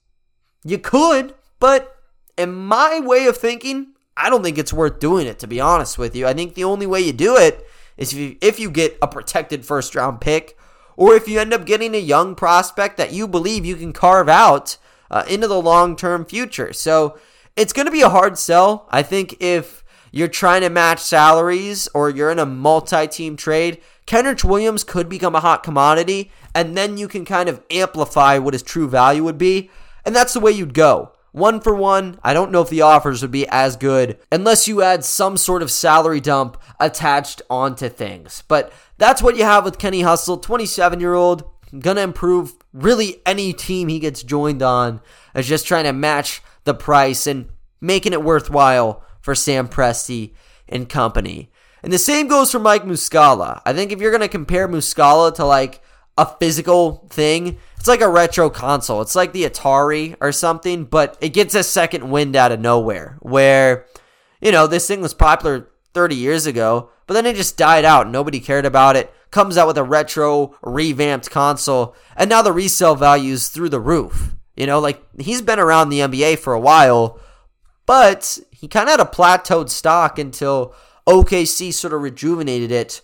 You 0.64 0.78
could, 0.78 1.36
but 1.60 1.96
in 2.38 2.54
my 2.54 3.00
way 3.00 3.26
of 3.26 3.38
thinking, 3.38 3.94
I 4.16 4.30
don't 4.30 4.44
think 4.44 4.58
it's 4.58 4.74
worth 4.74 5.00
doing 5.00 5.28
it, 5.28 5.40
to 5.40 5.48
be 5.48 5.62
honest 5.62 5.98
with 5.98 6.16
you. 6.16 6.28
I 6.28 6.34
think 6.34 6.56
the 6.56 6.64
only 6.64 6.86
way 6.86 7.02
you 7.02 7.14
do 7.14 7.36
it 7.38 7.66
is 7.98 8.14
if 8.14 8.20
you, 8.20 8.38
if 8.42 8.60
you 8.60 8.70
get 8.70 8.98
a 9.02 9.08
protected 9.08 9.66
first 9.66 9.96
round 9.96 10.22
pick, 10.22 10.58
or 10.96 11.14
if 11.14 11.28
you 11.28 11.40
end 11.40 11.54
up 11.54 11.66
getting 11.66 11.94
a 11.94 12.00
young 12.00 12.36
prospect 12.36 12.98
that 12.98 13.14
you 13.14 13.28
believe 13.28 13.66
you 13.66 13.76
can 13.76 13.94
carve 13.94 14.28
out 14.28 14.78
uh, 15.12 15.24
into 15.30 15.48
the 15.48 15.62
long 15.62 15.96
term 15.96 16.26
future. 16.26 16.74
So 16.74 17.18
it's 17.56 17.74
going 17.74 17.86
to 17.86 17.92
be 17.92 18.02
a 18.02 18.10
hard 18.10 18.38
sell. 18.38 18.88
I 18.90 19.04
think 19.04 19.38
if 19.40 19.84
you're 20.12 20.28
trying 20.28 20.62
to 20.62 20.70
match 20.70 21.00
salaries 21.00 21.88
or 21.94 22.10
you're 22.10 22.32
in 22.32 22.40
a 22.40 22.46
multi 22.46 23.08
team 23.08 23.36
trade, 23.36 23.82
Kenrich 24.06 24.44
Williams 24.44 24.84
could 24.84 25.10
become 25.10 25.36
a 25.36 25.42
hot 25.42 25.64
commodity, 25.64 26.32
and 26.56 26.78
then 26.78 26.98
you 26.98 27.08
can 27.08 27.26
kind 27.26 27.50
of 27.50 27.62
amplify 27.70 28.38
what 28.38 28.54
his 28.54 28.64
true 28.64 28.88
value 28.88 29.24
would 29.24 29.38
be. 29.38 29.70
And 30.06 30.16
that's 30.16 30.34
the 30.34 30.40
way 30.40 30.52
you'd 30.52 30.74
go. 30.74 31.12
One 31.34 31.60
for 31.60 31.76
one, 31.76 32.18
I 32.24 32.34
don't 32.34 32.52
know 32.52 32.62
if 32.62 32.70
the 32.70 32.82
offers 32.82 33.22
would 33.22 33.32
be 33.32 33.48
as 33.50 33.76
good 33.76 34.18
unless 34.32 34.68
you 34.68 34.82
add 34.82 35.04
some 35.04 35.38
sort 35.38 35.62
of 35.62 35.70
salary 35.70 36.22
dump 36.22 36.58
attached 36.80 37.42
onto 37.50 37.90
things. 37.90 38.44
But 38.48 38.72
that's 38.98 39.22
what 39.22 39.36
you 39.36 39.44
have 39.44 39.64
with 39.64 39.78
Kenny 39.78 40.02
Hustle, 40.02 40.38
27 40.38 41.00
year 41.00 41.14
old, 41.14 41.44
gonna 41.78 42.02
improve 42.02 42.56
really 42.74 43.22
any 43.26 43.54
team 43.54 43.88
he 43.88 44.00
gets 44.00 44.24
joined 44.24 44.64
on, 44.64 45.02
is 45.36 45.48
just 45.48 45.68
trying 45.68 45.84
to 45.84 45.94
match 45.94 46.42
the 46.64 46.74
price 46.74 47.28
and 47.28 47.50
making 47.82 48.14
it 48.14 48.24
worthwhile 48.24 49.04
for 49.28 49.36
Sam 49.36 49.68
Presti 49.68 50.32
and 50.70 50.88
company. 50.88 51.52
And 51.84 51.92
the 51.92 51.98
same 51.98 52.30
goes 52.30 52.50
for 52.50 52.60
Mike 52.60 52.86
Muscala. 52.86 53.62
I 53.66 53.74
think 53.74 53.92
if 53.92 54.00
you're 54.00 54.10
going 54.12 54.22
to 54.22 54.30
compare 54.30 54.70
Muscala 54.70 55.36
to 55.36 55.44
like 55.44 55.84
a 56.18 56.26
physical 56.26 57.06
thing, 57.10 57.58
it's 57.78 57.90
like 57.90 58.00
a 58.00 58.08
retro 58.08 58.50
console. 58.50 59.02
It's 59.02 59.18
like 59.18 59.34
the 59.34 59.44
Atari 59.44 60.16
or 60.22 60.32
something, 60.32 60.86
but 60.86 61.18
it 61.20 61.34
gets 61.34 61.56
a 61.56 61.64
second 61.64 62.10
wind 62.10 62.38
out 62.38 62.54
of 62.54 62.62
nowhere. 62.62 63.18
Where, 63.20 63.86
you 64.40 64.54
know, 64.54 64.66
this 64.66 64.88
thing 64.88 65.02
was 65.02 65.14
popular 65.14 65.68
30 65.94 66.16
years 66.16 66.46
ago, 66.46 66.90
but 67.06 67.14
then 67.14 67.26
it 67.26 67.36
just 67.36 67.58
died 67.58 67.84
out. 67.84 68.10
Nobody 68.10 68.40
cared 68.40 68.66
about 68.66 68.96
it. 68.96 69.14
Comes 69.30 69.58
out 69.58 69.68
with 69.68 69.78
a 69.78 69.84
retro, 69.84 70.56
revamped 70.62 71.30
console, 71.30 71.98
and 72.16 72.30
now 72.30 72.42
the 72.42 72.54
resale 72.54 72.96
value 72.96 73.34
is 73.34 73.50
through 73.50 73.68
the 73.68 73.82
roof. 73.82 74.38
You 74.56 74.68
know, 74.68 74.80
like 74.80 75.04
he's 75.20 75.42
been 75.42 75.60
around 75.60 75.90
the 75.90 76.00
NBA 76.00 76.40
for 76.40 76.54
a 76.54 76.62
while, 76.62 77.20
but 77.88 78.38
he 78.52 78.68
kind 78.68 78.88
of 78.88 78.92
had 78.92 79.00
a 79.00 79.06
plateaued 79.06 79.70
stock 79.70 80.20
until 80.20 80.76
OKC 81.08 81.74
sort 81.74 81.94
of 81.94 82.02
rejuvenated 82.02 82.72
it 82.72 83.02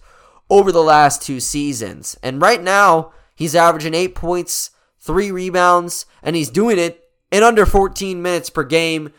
over 0.50 0.72
the 0.72 0.84
last 0.84 1.24
two 1.24 1.40
seasons. 1.40 2.16
And 2.22 2.42
right 2.42 2.62
now, 2.62 3.14
he's 3.34 3.56
averaging 3.56 3.96
eight 3.96 4.14
points, 4.14 4.70
three 5.00 5.32
rebounds, 5.32 6.06
and 6.22 6.36
he's 6.36 6.52
doing 6.52 6.78
it 6.78 7.10
in 7.32 7.42
under 7.44 7.66
14 7.66 8.22
minutes 8.22 8.52
per 8.52 8.64
game. 8.64 9.12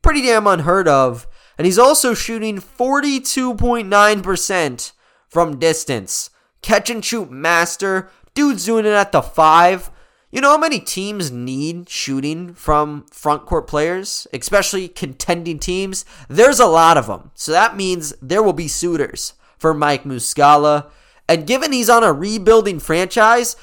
Pretty 0.00 0.22
damn 0.22 0.46
unheard 0.46 0.88
of. 0.88 1.26
And 1.58 1.66
he's 1.66 1.78
also 1.78 2.14
shooting 2.14 2.58
42.9% 2.58 4.92
from 5.28 5.58
distance. 5.58 6.30
Catch 6.62 6.88
and 6.90 7.04
shoot 7.04 7.28
master. 7.30 8.08
Dude's 8.34 8.64
doing 8.64 8.86
it 8.86 8.92
at 8.92 9.10
the 9.10 9.22
five. 9.22 9.90
You 10.30 10.42
know 10.42 10.50
how 10.50 10.58
many 10.58 10.78
teams 10.78 11.30
need 11.30 11.88
shooting 11.88 12.52
from 12.52 13.06
front 13.10 13.46
court 13.46 13.66
players, 13.66 14.26
especially 14.32 14.88
contending 14.88 15.58
teams? 15.58 16.04
There's 16.28 16.60
a 16.60 16.66
lot 16.66 16.98
of 16.98 17.06
them. 17.06 17.30
So 17.34 17.52
that 17.52 17.76
means 17.76 18.12
there 18.20 18.42
will 18.42 18.52
be 18.52 18.68
suitors 18.68 19.32
for 19.56 19.72
Mike 19.72 20.04
Muscala. 20.04 20.90
And 21.28 21.46
given 21.46 21.72
he's 21.72 21.88
on 21.88 22.04
a 22.04 22.12
rebuilding 22.12 22.78
franchise, 22.78 23.56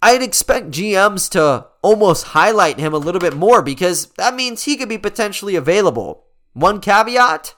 I'd 0.00 0.22
expect 0.22 0.70
GMs 0.70 1.28
to 1.30 1.66
almost 1.82 2.28
highlight 2.28 2.78
him 2.78 2.94
a 2.94 2.98
little 2.98 3.20
bit 3.20 3.36
more 3.36 3.60
because 3.60 4.06
that 4.16 4.34
means 4.34 4.62
he 4.62 4.76
could 4.76 4.88
be 4.88 4.98
potentially 4.98 5.56
available. 5.56 6.24
One 6.52 6.80
caveat 6.80 7.54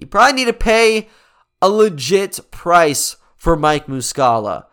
you 0.00 0.06
probably 0.06 0.32
need 0.32 0.46
to 0.46 0.54
pay 0.54 1.08
a 1.60 1.68
legit 1.68 2.40
price 2.50 3.16
for 3.36 3.54
Mike 3.54 3.86
Muscala. 3.86 4.64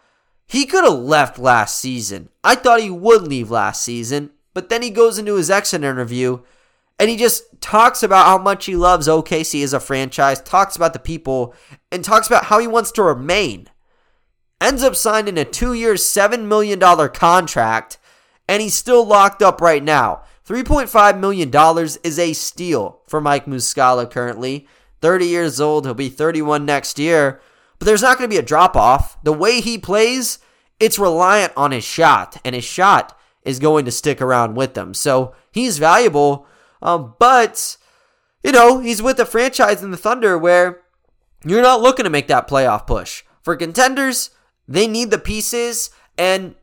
He 0.48 0.66
could 0.66 0.86
have 0.86 1.00
left 1.00 1.38
last 1.38 1.80
season. 1.80 2.30
I 2.44 2.56
thought 2.56 2.82
he 2.82 2.90
would 2.90 3.24
leave 3.24 3.52
last 3.52 3.84
season, 3.84 4.32
but 4.54 4.70
then 4.70 4.82
he 4.82 4.90
goes 4.90 5.18
into 5.18 5.36
his 5.36 5.50
exit 5.50 5.84
interview 5.84 6.40
and 7.00 7.10
he 7.10 7.18
just 7.18 7.44
talks 7.62 8.02
about 8.02 8.26
how 8.26 8.38
much 8.38 8.66
he 8.66 8.76
loves 8.76 9.08
OKC 9.08 9.64
as 9.64 9.74
a 9.74 9.80
franchise, 9.80 10.42
talks 10.42 10.76
about 10.76 10.94
the 10.94 11.00
people, 11.00 11.54
and 11.92 12.04
talks 12.04 12.28
about 12.28 12.46
how 12.46 12.60
he 12.60 12.68
wants 12.68 12.92
to 12.94 13.04
remain. 13.04 13.68
Ends 14.60 14.82
up 14.82 14.96
signing 14.96 15.38
a 15.38 15.46
two 15.46 15.74
year, 15.74 15.94
$7 15.94 16.46
million 16.46 16.80
contract, 17.10 18.00
and 18.48 18.62
he's 18.62 18.74
still 18.74 19.06
locked 19.06 19.44
up 19.44 19.62
right 19.62 19.84
now. 19.84 20.24
$3.5 20.48 21.20
million 21.20 21.52
is 22.04 22.18
a 22.18 22.34
steal 22.34 23.02
for 23.06 23.22
Mike 23.22 23.46
Muscala 23.46 24.10
currently. 24.10 24.68
30 25.02 25.28
years 25.28 25.62
old, 25.62 25.86
he'll 25.86 25.94
be 25.94 26.10
31 26.10 26.66
next 26.66 26.98
year. 26.98 27.40
But 27.80 27.86
there's 27.86 28.02
not 28.02 28.18
going 28.18 28.30
to 28.30 28.34
be 28.34 28.40
a 28.40 28.46
drop 28.46 28.76
off. 28.76 29.18
The 29.24 29.34
way 29.34 29.62
he 29.62 29.78
plays, 29.78 30.40
it's 30.80 31.00
reliant 31.00 31.54
on 31.56 31.72
his 31.72 31.84
shot, 31.84 32.38
and 32.44 32.56
his 32.56 32.64
shot 32.64 33.18
is 33.44 33.60
going 33.60 33.86
to 33.86 33.92
stick 33.92 34.22
around 34.22 34.56
with 34.56 34.74
them. 34.74 34.94
So 34.94 35.34
he's 35.52 35.78
valuable, 35.78 36.46
um, 36.82 37.16
but 37.20 37.78
you 38.44 38.52
know 38.52 38.80
he's 38.80 39.02
with 39.02 39.20
a 39.20 39.26
franchise 39.26 39.82
in 39.84 39.92
the 39.92 39.98
Thunder 39.98 40.38
where 40.38 40.82
you're 41.46 41.62
not 41.62 41.82
looking 41.82 42.04
to 42.04 42.10
make 42.10 42.28
that 42.28 42.48
playoff 42.48 42.88
push. 42.88 43.24
For 43.42 43.56
contenders, 43.56 44.32
they 44.68 44.88
need 44.88 45.12
the 45.12 45.18
pieces, 45.18 45.92
and 46.18 46.56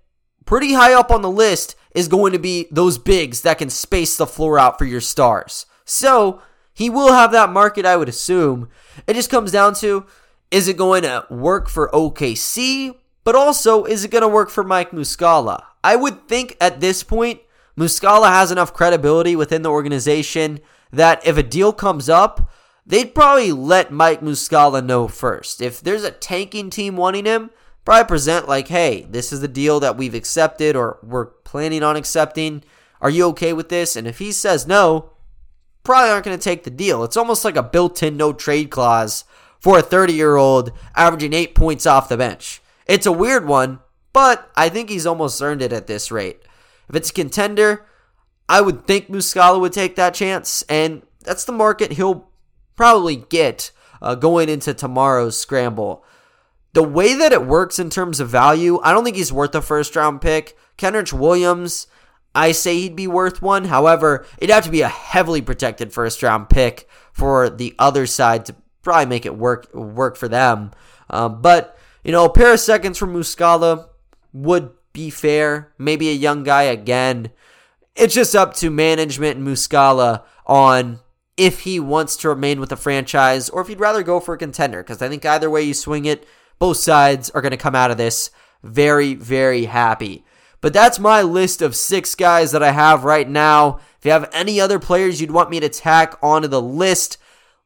pretty 0.44 0.74
high 0.74 0.92
up 0.92 1.10
on 1.10 1.22
the 1.22 1.30
list 1.30 1.76
is 1.94 2.08
going 2.08 2.32
to 2.32 2.38
be 2.38 2.66
those 2.70 2.98
bigs 2.98 3.42
that 3.42 3.58
can 3.58 3.70
space 3.70 4.16
the 4.16 4.26
floor 4.26 4.58
out 4.58 4.78
for 4.78 4.84
your 4.84 5.00
stars. 5.00 5.64
So 5.84 6.42
he 6.72 6.90
will 6.90 7.12
have 7.12 7.32
that 7.32 7.50
market, 7.50 7.86
I 7.86 7.96
would 7.96 8.08
assume. 8.08 8.68
It 9.06 9.14
just 9.14 9.30
comes 9.30 9.52
down 9.52 9.74
to 9.76 10.06
is 10.54 10.68
it 10.68 10.76
going 10.76 11.02
to 11.02 11.26
work 11.30 11.68
for 11.68 11.90
OKC? 11.92 12.94
But 13.24 13.34
also, 13.34 13.84
is 13.84 14.04
it 14.04 14.12
going 14.12 14.22
to 14.22 14.28
work 14.28 14.50
for 14.50 14.62
Mike 14.62 14.92
Muscala? 14.92 15.64
I 15.82 15.96
would 15.96 16.28
think 16.28 16.56
at 16.60 16.78
this 16.78 17.02
point, 17.02 17.40
Muscala 17.76 18.28
has 18.28 18.52
enough 18.52 18.72
credibility 18.72 19.34
within 19.34 19.62
the 19.62 19.70
organization 19.72 20.60
that 20.92 21.26
if 21.26 21.36
a 21.36 21.42
deal 21.42 21.72
comes 21.72 22.08
up, 22.08 22.52
they'd 22.86 23.16
probably 23.16 23.50
let 23.50 23.90
Mike 23.90 24.20
Muscala 24.20 24.84
know 24.84 25.08
first. 25.08 25.60
If 25.60 25.80
there's 25.80 26.04
a 26.04 26.12
tanking 26.12 26.70
team 26.70 26.96
wanting 26.96 27.24
him, 27.24 27.50
probably 27.84 28.06
present 28.06 28.48
like, 28.48 28.68
hey, 28.68 29.08
this 29.10 29.32
is 29.32 29.40
the 29.40 29.48
deal 29.48 29.80
that 29.80 29.96
we've 29.96 30.14
accepted 30.14 30.76
or 30.76 31.00
we're 31.02 31.26
planning 31.26 31.82
on 31.82 31.96
accepting. 31.96 32.62
Are 33.00 33.10
you 33.10 33.26
okay 33.30 33.52
with 33.52 33.70
this? 33.70 33.96
And 33.96 34.06
if 34.06 34.20
he 34.20 34.30
says 34.30 34.68
no, 34.68 35.10
probably 35.82 36.10
aren't 36.10 36.26
going 36.26 36.38
to 36.38 36.44
take 36.44 36.62
the 36.62 36.70
deal. 36.70 37.02
It's 37.02 37.16
almost 37.16 37.44
like 37.44 37.56
a 37.56 37.62
built 37.62 38.04
in 38.04 38.16
no 38.16 38.32
trade 38.32 38.70
clause 38.70 39.24
for 39.64 39.78
a 39.78 39.82
30 39.82 40.12
year 40.12 40.36
old 40.36 40.72
averaging 40.94 41.32
eight 41.32 41.54
points 41.54 41.86
off 41.86 42.10
the 42.10 42.18
bench. 42.18 42.60
It's 42.86 43.06
a 43.06 43.12
weird 43.12 43.46
one, 43.46 43.78
but 44.12 44.50
I 44.54 44.68
think 44.68 44.90
he's 44.90 45.06
almost 45.06 45.40
earned 45.40 45.62
it 45.62 45.72
at 45.72 45.86
this 45.86 46.10
rate. 46.10 46.42
If 46.86 46.94
it's 46.94 47.08
a 47.08 47.14
contender, 47.14 47.86
I 48.46 48.60
would 48.60 48.86
think 48.86 49.08
Muscala 49.08 49.58
would 49.58 49.72
take 49.72 49.96
that 49.96 50.12
chance, 50.12 50.64
and 50.68 51.00
that's 51.20 51.46
the 51.46 51.52
market 51.52 51.92
he'll 51.92 52.28
probably 52.76 53.16
get 53.16 53.70
uh, 54.02 54.16
going 54.16 54.50
into 54.50 54.74
tomorrow's 54.74 55.38
scramble. 55.38 56.04
The 56.74 56.82
way 56.82 57.14
that 57.14 57.32
it 57.32 57.46
works 57.46 57.78
in 57.78 57.88
terms 57.88 58.20
of 58.20 58.28
value, 58.28 58.80
I 58.82 58.92
don't 58.92 59.02
think 59.02 59.16
he's 59.16 59.32
worth 59.32 59.54
a 59.54 59.62
first 59.62 59.96
round 59.96 60.20
pick. 60.20 60.58
Kenrich 60.76 61.14
Williams, 61.14 61.86
I 62.34 62.52
say 62.52 62.76
he'd 62.76 62.96
be 62.96 63.06
worth 63.06 63.40
one. 63.40 63.64
However, 63.64 64.26
it'd 64.36 64.52
have 64.52 64.64
to 64.64 64.70
be 64.70 64.82
a 64.82 64.88
heavily 64.88 65.40
protected 65.40 65.90
first 65.90 66.22
round 66.22 66.50
pick 66.50 66.86
for 67.14 67.48
the 67.48 67.74
other 67.78 68.06
side 68.06 68.44
to 68.44 68.56
probably 68.84 69.06
make 69.06 69.26
it 69.26 69.36
work 69.36 69.72
work 69.74 70.16
for 70.16 70.28
them. 70.28 70.70
Um, 71.10 71.42
but 71.42 71.78
you 72.04 72.12
know, 72.12 72.24
a 72.24 72.32
pair 72.32 72.52
of 72.52 72.60
seconds 72.60 72.98
from 72.98 73.14
Muscala 73.14 73.88
would 74.32 74.70
be 74.92 75.10
fair. 75.10 75.72
Maybe 75.78 76.10
a 76.10 76.14
young 76.14 76.44
guy 76.44 76.64
again. 76.64 77.30
It's 77.96 78.14
just 78.14 78.36
up 78.36 78.54
to 78.54 78.70
management 78.70 79.38
and 79.38 79.46
Muscala 79.46 80.22
on 80.46 81.00
if 81.36 81.60
he 81.60 81.80
wants 81.80 82.16
to 82.16 82.28
remain 82.28 82.60
with 82.60 82.68
the 82.68 82.76
franchise 82.76 83.48
or 83.48 83.62
if 83.62 83.68
he'd 83.68 83.80
rather 83.80 84.02
go 84.02 84.20
for 84.20 84.34
a 84.34 84.38
contender. 84.38 84.82
Because 84.82 85.02
I 85.02 85.08
think 85.08 85.24
either 85.24 85.50
way 85.50 85.62
you 85.62 85.74
swing 85.74 86.04
it, 86.04 86.26
both 86.58 86.76
sides 86.76 87.30
are 87.30 87.40
going 87.40 87.50
to 87.50 87.56
come 87.56 87.74
out 87.74 87.90
of 87.90 87.96
this 87.96 88.30
very, 88.62 89.14
very 89.14 89.64
happy. 89.64 90.24
But 90.60 90.72
that's 90.72 90.98
my 90.98 91.20
list 91.22 91.60
of 91.60 91.76
six 91.76 92.14
guys 92.14 92.52
that 92.52 92.62
I 92.62 92.70
have 92.70 93.04
right 93.04 93.28
now. 93.28 93.80
If 93.98 94.04
you 94.04 94.10
have 94.12 94.30
any 94.32 94.60
other 94.60 94.78
players 94.78 95.20
you'd 95.20 95.30
want 95.30 95.50
me 95.50 95.60
to 95.60 95.68
tack 95.68 96.16
onto 96.22 96.48
the 96.48 96.62
list, 96.62 97.18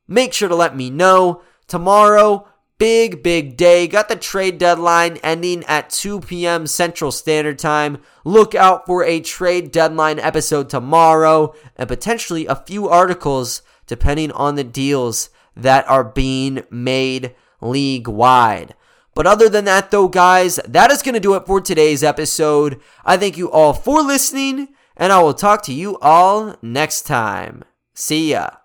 make 0.08 0.32
sure 0.32 0.48
to 0.48 0.56
let 0.56 0.74
me 0.74 0.90
know. 0.90 1.42
Tomorrow, 1.68 2.48
big, 2.78 3.22
big 3.22 3.56
day. 3.56 3.86
Got 3.86 4.08
the 4.08 4.16
trade 4.16 4.58
deadline 4.58 5.18
ending 5.18 5.64
at 5.64 5.90
2 5.90 6.20
p.m. 6.20 6.66
Central 6.66 7.12
Standard 7.12 7.58
Time. 7.58 7.98
Look 8.24 8.54
out 8.54 8.86
for 8.86 9.04
a 9.04 9.20
trade 9.20 9.70
deadline 9.70 10.18
episode 10.18 10.70
tomorrow 10.70 11.54
and 11.76 11.88
potentially 11.88 12.46
a 12.46 12.56
few 12.56 12.88
articles 12.88 13.62
depending 13.86 14.32
on 14.32 14.54
the 14.54 14.64
deals 14.64 15.30
that 15.56 15.88
are 15.88 16.04
being 16.04 16.62
made 16.70 17.34
league 17.60 18.08
wide. 18.08 18.74
But 19.14 19.26
other 19.26 19.48
than 19.48 19.64
that, 19.64 19.90
though, 19.90 20.06
guys, 20.06 20.60
that 20.68 20.92
is 20.92 21.02
going 21.02 21.14
to 21.14 21.20
do 21.20 21.34
it 21.34 21.44
for 21.44 21.60
today's 21.60 22.04
episode. 22.04 22.80
I 23.04 23.16
thank 23.16 23.36
you 23.36 23.50
all 23.50 23.72
for 23.72 24.00
listening, 24.00 24.68
and 24.96 25.12
I 25.12 25.20
will 25.20 25.34
talk 25.34 25.62
to 25.64 25.72
you 25.72 25.98
all 25.98 26.56
next 26.62 27.02
time. 27.02 27.64
See 27.94 28.30
ya. 28.30 28.57